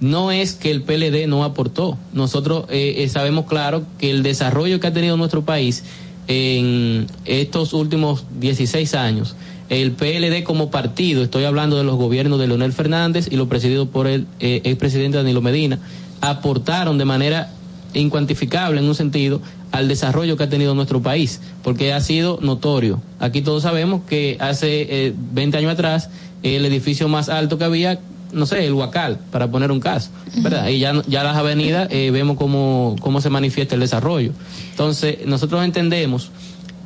[0.00, 1.98] no es que el PLD no aportó.
[2.12, 5.84] Nosotros eh, eh, sabemos claro que el desarrollo que ha tenido nuestro país
[6.28, 9.36] en estos últimos 16 años,
[9.68, 13.86] el PLD como partido, estoy hablando de los gobiernos de Leonel Fernández y lo presidido
[13.86, 15.78] por el eh, expresidente Danilo Medina,
[16.20, 17.50] aportaron de manera
[17.94, 23.00] incuantificable en un sentido al desarrollo que ha tenido nuestro país, porque ha sido notorio.
[23.18, 26.10] Aquí todos sabemos que hace 20 años atrás
[26.42, 28.00] el edificio más alto que había
[28.32, 30.68] no sé, el Huacal, para poner un caso, ¿verdad?
[30.68, 34.32] Y ya, ya las avenidas eh, vemos cómo, cómo se manifiesta el desarrollo.
[34.70, 36.30] Entonces, nosotros entendemos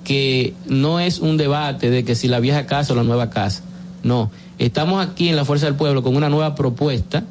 [0.04, 3.62] que no es un debate de que si la vieja casa o la nueva casa,
[4.02, 4.30] no.
[4.58, 7.24] Estamos aquí en la Fuerza del Pueblo con una nueva propuesta,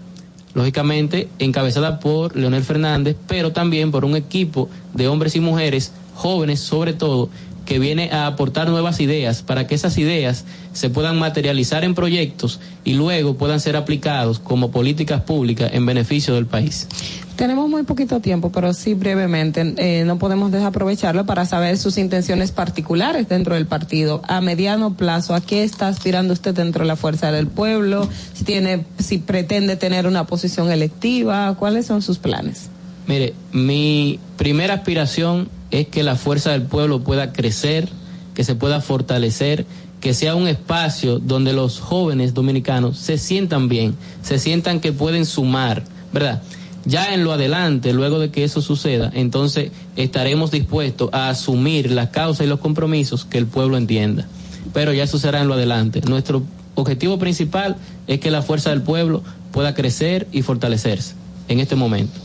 [0.54, 6.60] lógicamente encabezada por Leonel Fernández, pero también por un equipo de hombres y mujeres, jóvenes
[6.60, 7.30] sobre todo,
[7.66, 12.60] que viene a aportar nuevas ideas para que esas ideas se puedan materializar en proyectos
[12.84, 16.88] y luego puedan ser aplicados como políticas públicas en beneficio del país.
[17.36, 22.54] Tenemos muy poquito tiempo, pero sí brevemente, eh, no podemos desaprovecharlo para saber sus intenciones
[22.54, 24.22] particulares dentro del partido.
[24.28, 28.08] A mediano plazo, ¿a qué está aspirando usted dentro de la Fuerza del Pueblo?
[28.34, 32.70] Si tiene, si pretende tener una posición electiva, ¿cuáles son sus planes?
[33.08, 37.90] Mire, mi primera aspiración es que la fuerza del pueblo pueda crecer,
[38.34, 39.66] que se pueda fortalecer,
[40.02, 45.26] que sea un espacio donde los jóvenes dominicanos se sientan bien, se sientan que pueden
[45.26, 46.42] sumar, ¿verdad?
[46.86, 52.10] Ya en lo adelante, luego de que eso suceda, entonces estaremos dispuestos a asumir las
[52.10, 54.28] causas y los compromisos que el pueblo entienda.
[54.74, 56.02] Pero ya eso será en lo adelante.
[56.02, 56.44] Nuestro
[56.76, 57.78] objetivo principal
[58.08, 61.16] es que la fuerza del pueblo pueda crecer y fortalecerse
[61.48, 62.25] en este momento.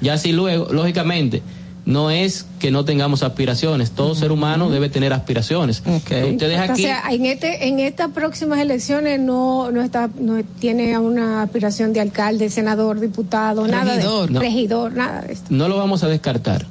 [0.00, 1.42] Ya así luego, lógicamente,
[1.88, 3.92] no es que no tengamos aspiraciones.
[3.92, 5.82] Todo ser humano debe tener aspiraciones.
[5.86, 6.82] Ustedes aquí.
[6.82, 11.94] O sea, en este, en estas próximas elecciones no, no está, no tiene una aspiración
[11.94, 15.46] de alcalde, senador, diputado, nada de regidor, nada de esto.
[15.48, 16.66] No lo vamos a descartar,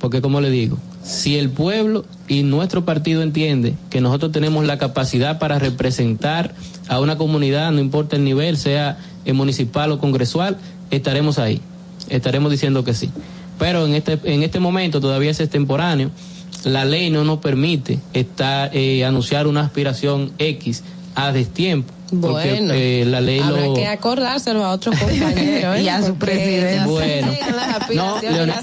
[0.00, 4.78] porque como le digo, si el pueblo y nuestro partido entiende que nosotros tenemos la
[4.78, 6.54] capacidad para representar
[6.88, 8.98] a una comunidad, no importa el nivel, sea
[9.32, 10.56] municipal o congresual,
[10.90, 11.60] estaremos ahí.
[12.10, 13.10] Estaremos diciendo que sí
[13.60, 16.10] pero en este, en este momento todavía es extemporáneo.
[16.64, 20.82] La ley no nos permite eh, anunciar una aspiración X
[21.14, 21.92] a destiempo.
[22.12, 26.86] Bueno, eh, la ley habrá que acordárselo a otro compañero y a su presidente.
[26.86, 27.32] Bueno,
[27.94, 28.20] no,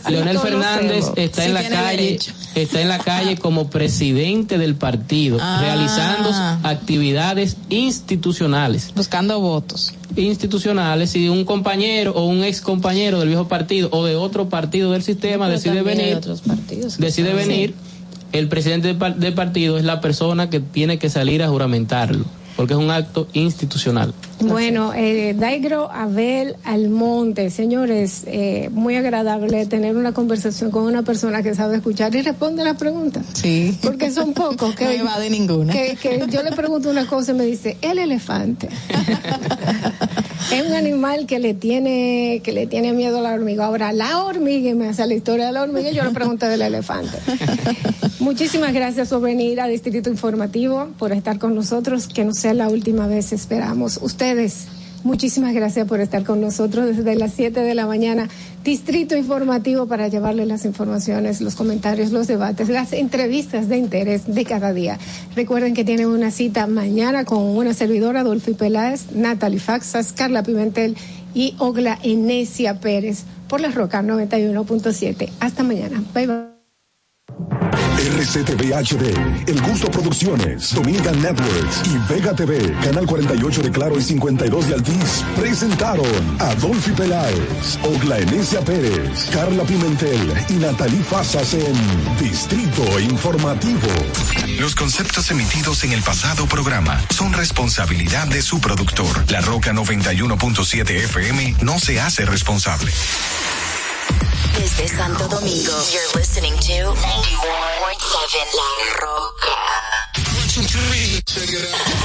[0.09, 2.19] Leonel, Fernández está en la calle,
[2.56, 5.59] está en la calle como presidente del partido, ah.
[5.61, 6.32] realizando
[6.67, 11.11] actividades institucionales, buscando votos institucionales.
[11.11, 15.03] Si un compañero o un ex compañero del viejo partido o de otro partido del
[15.03, 16.19] sistema decide venir,
[16.98, 17.76] decide venir,
[18.34, 22.26] el presidente del partido es la persona que tiene que salir a juramentarlo
[22.57, 24.13] porque es un acto institucional.
[24.40, 31.41] Bueno, eh, Daigro Abel Almonte, señores, eh, muy agradable tener una conversación con una persona
[31.41, 33.25] que sabe escuchar y responde las preguntas.
[33.33, 33.77] Sí.
[33.82, 34.98] Porque son pocos que...
[34.99, 35.74] no va de ninguna.
[35.74, 35.98] Que,
[36.30, 38.69] yo le pregunto una cosa y me dice, el elefante.
[40.51, 43.66] es un animal que le tiene que le tiene miedo a la hormiga.
[43.66, 46.48] Ahora, la hormiga, y me hace la historia de la hormiga, y yo le pregunto
[46.48, 47.17] del elefante.
[48.19, 52.67] Muchísimas gracias por venir a Distrito Informativo, por estar con nosotros, que no sea la
[52.67, 53.99] última vez, esperamos.
[55.03, 58.27] Muchísimas gracias por estar con nosotros desde las 7 de la mañana.
[58.64, 64.43] Distrito Informativo para llevarles las informaciones, los comentarios, los debates, las entrevistas de interés de
[64.43, 64.97] cada día.
[65.35, 70.97] Recuerden que tienen una cita mañana con una servidora, Adolfi Peláez, Natalie Faxas, Carla Pimentel
[71.33, 75.30] y Ogla Enesia Pérez por la Roca 91.7.
[75.39, 76.03] Hasta mañana.
[76.14, 76.56] Bye bye.
[77.98, 84.03] RCTV HD, El Gusto Producciones, Dominican Networks y Vega TV, Canal 48 de Claro y
[84.03, 86.06] 52 de Altiz, presentaron
[86.40, 91.76] a Dolphy Peláez, Ogla Enesia Pérez, Carla Pimentel y Natalie Fasas en
[92.19, 93.88] Distrito Informativo.
[94.59, 99.30] Los conceptos emitidos en el pasado programa son responsabilidad de su productor.
[99.32, 102.92] La Roca 91.7 FM no se hace responsable.
[104.55, 108.69] Desde Santo Domingo, you're listening to 91.7 La
[109.01, 109.57] Roca.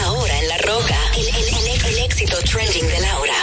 [0.05, 3.35] Ahora en La Roca, el, el, el, el éxito trending de Laura.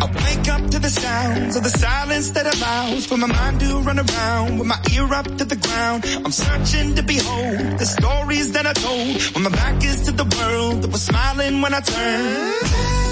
[0.00, 3.78] I wake up to the sounds of the silence that allows for my mind to
[3.80, 6.04] run around with my ear up to the ground.
[6.24, 10.24] I'm searching to behold the stories that I told when my back is to the
[10.36, 13.11] world that was smiling when I turned.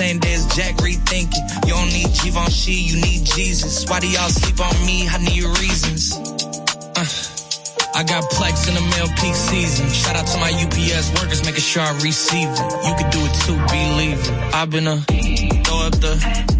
[0.00, 1.44] same day as Jack rethinking.
[1.66, 3.84] You don't need Givenchy, you need Jesus.
[3.86, 5.06] Why do y'all sleep on me?
[5.06, 6.16] I need reasons.
[6.96, 7.04] Uh,
[7.94, 9.90] I got Plex in the mail peak season.
[9.90, 12.60] Shout out to my UPS workers, making sure I receive it.
[12.86, 14.54] You can do it too, believe it.
[14.54, 14.96] I've been a
[15.64, 16.59] throw up the.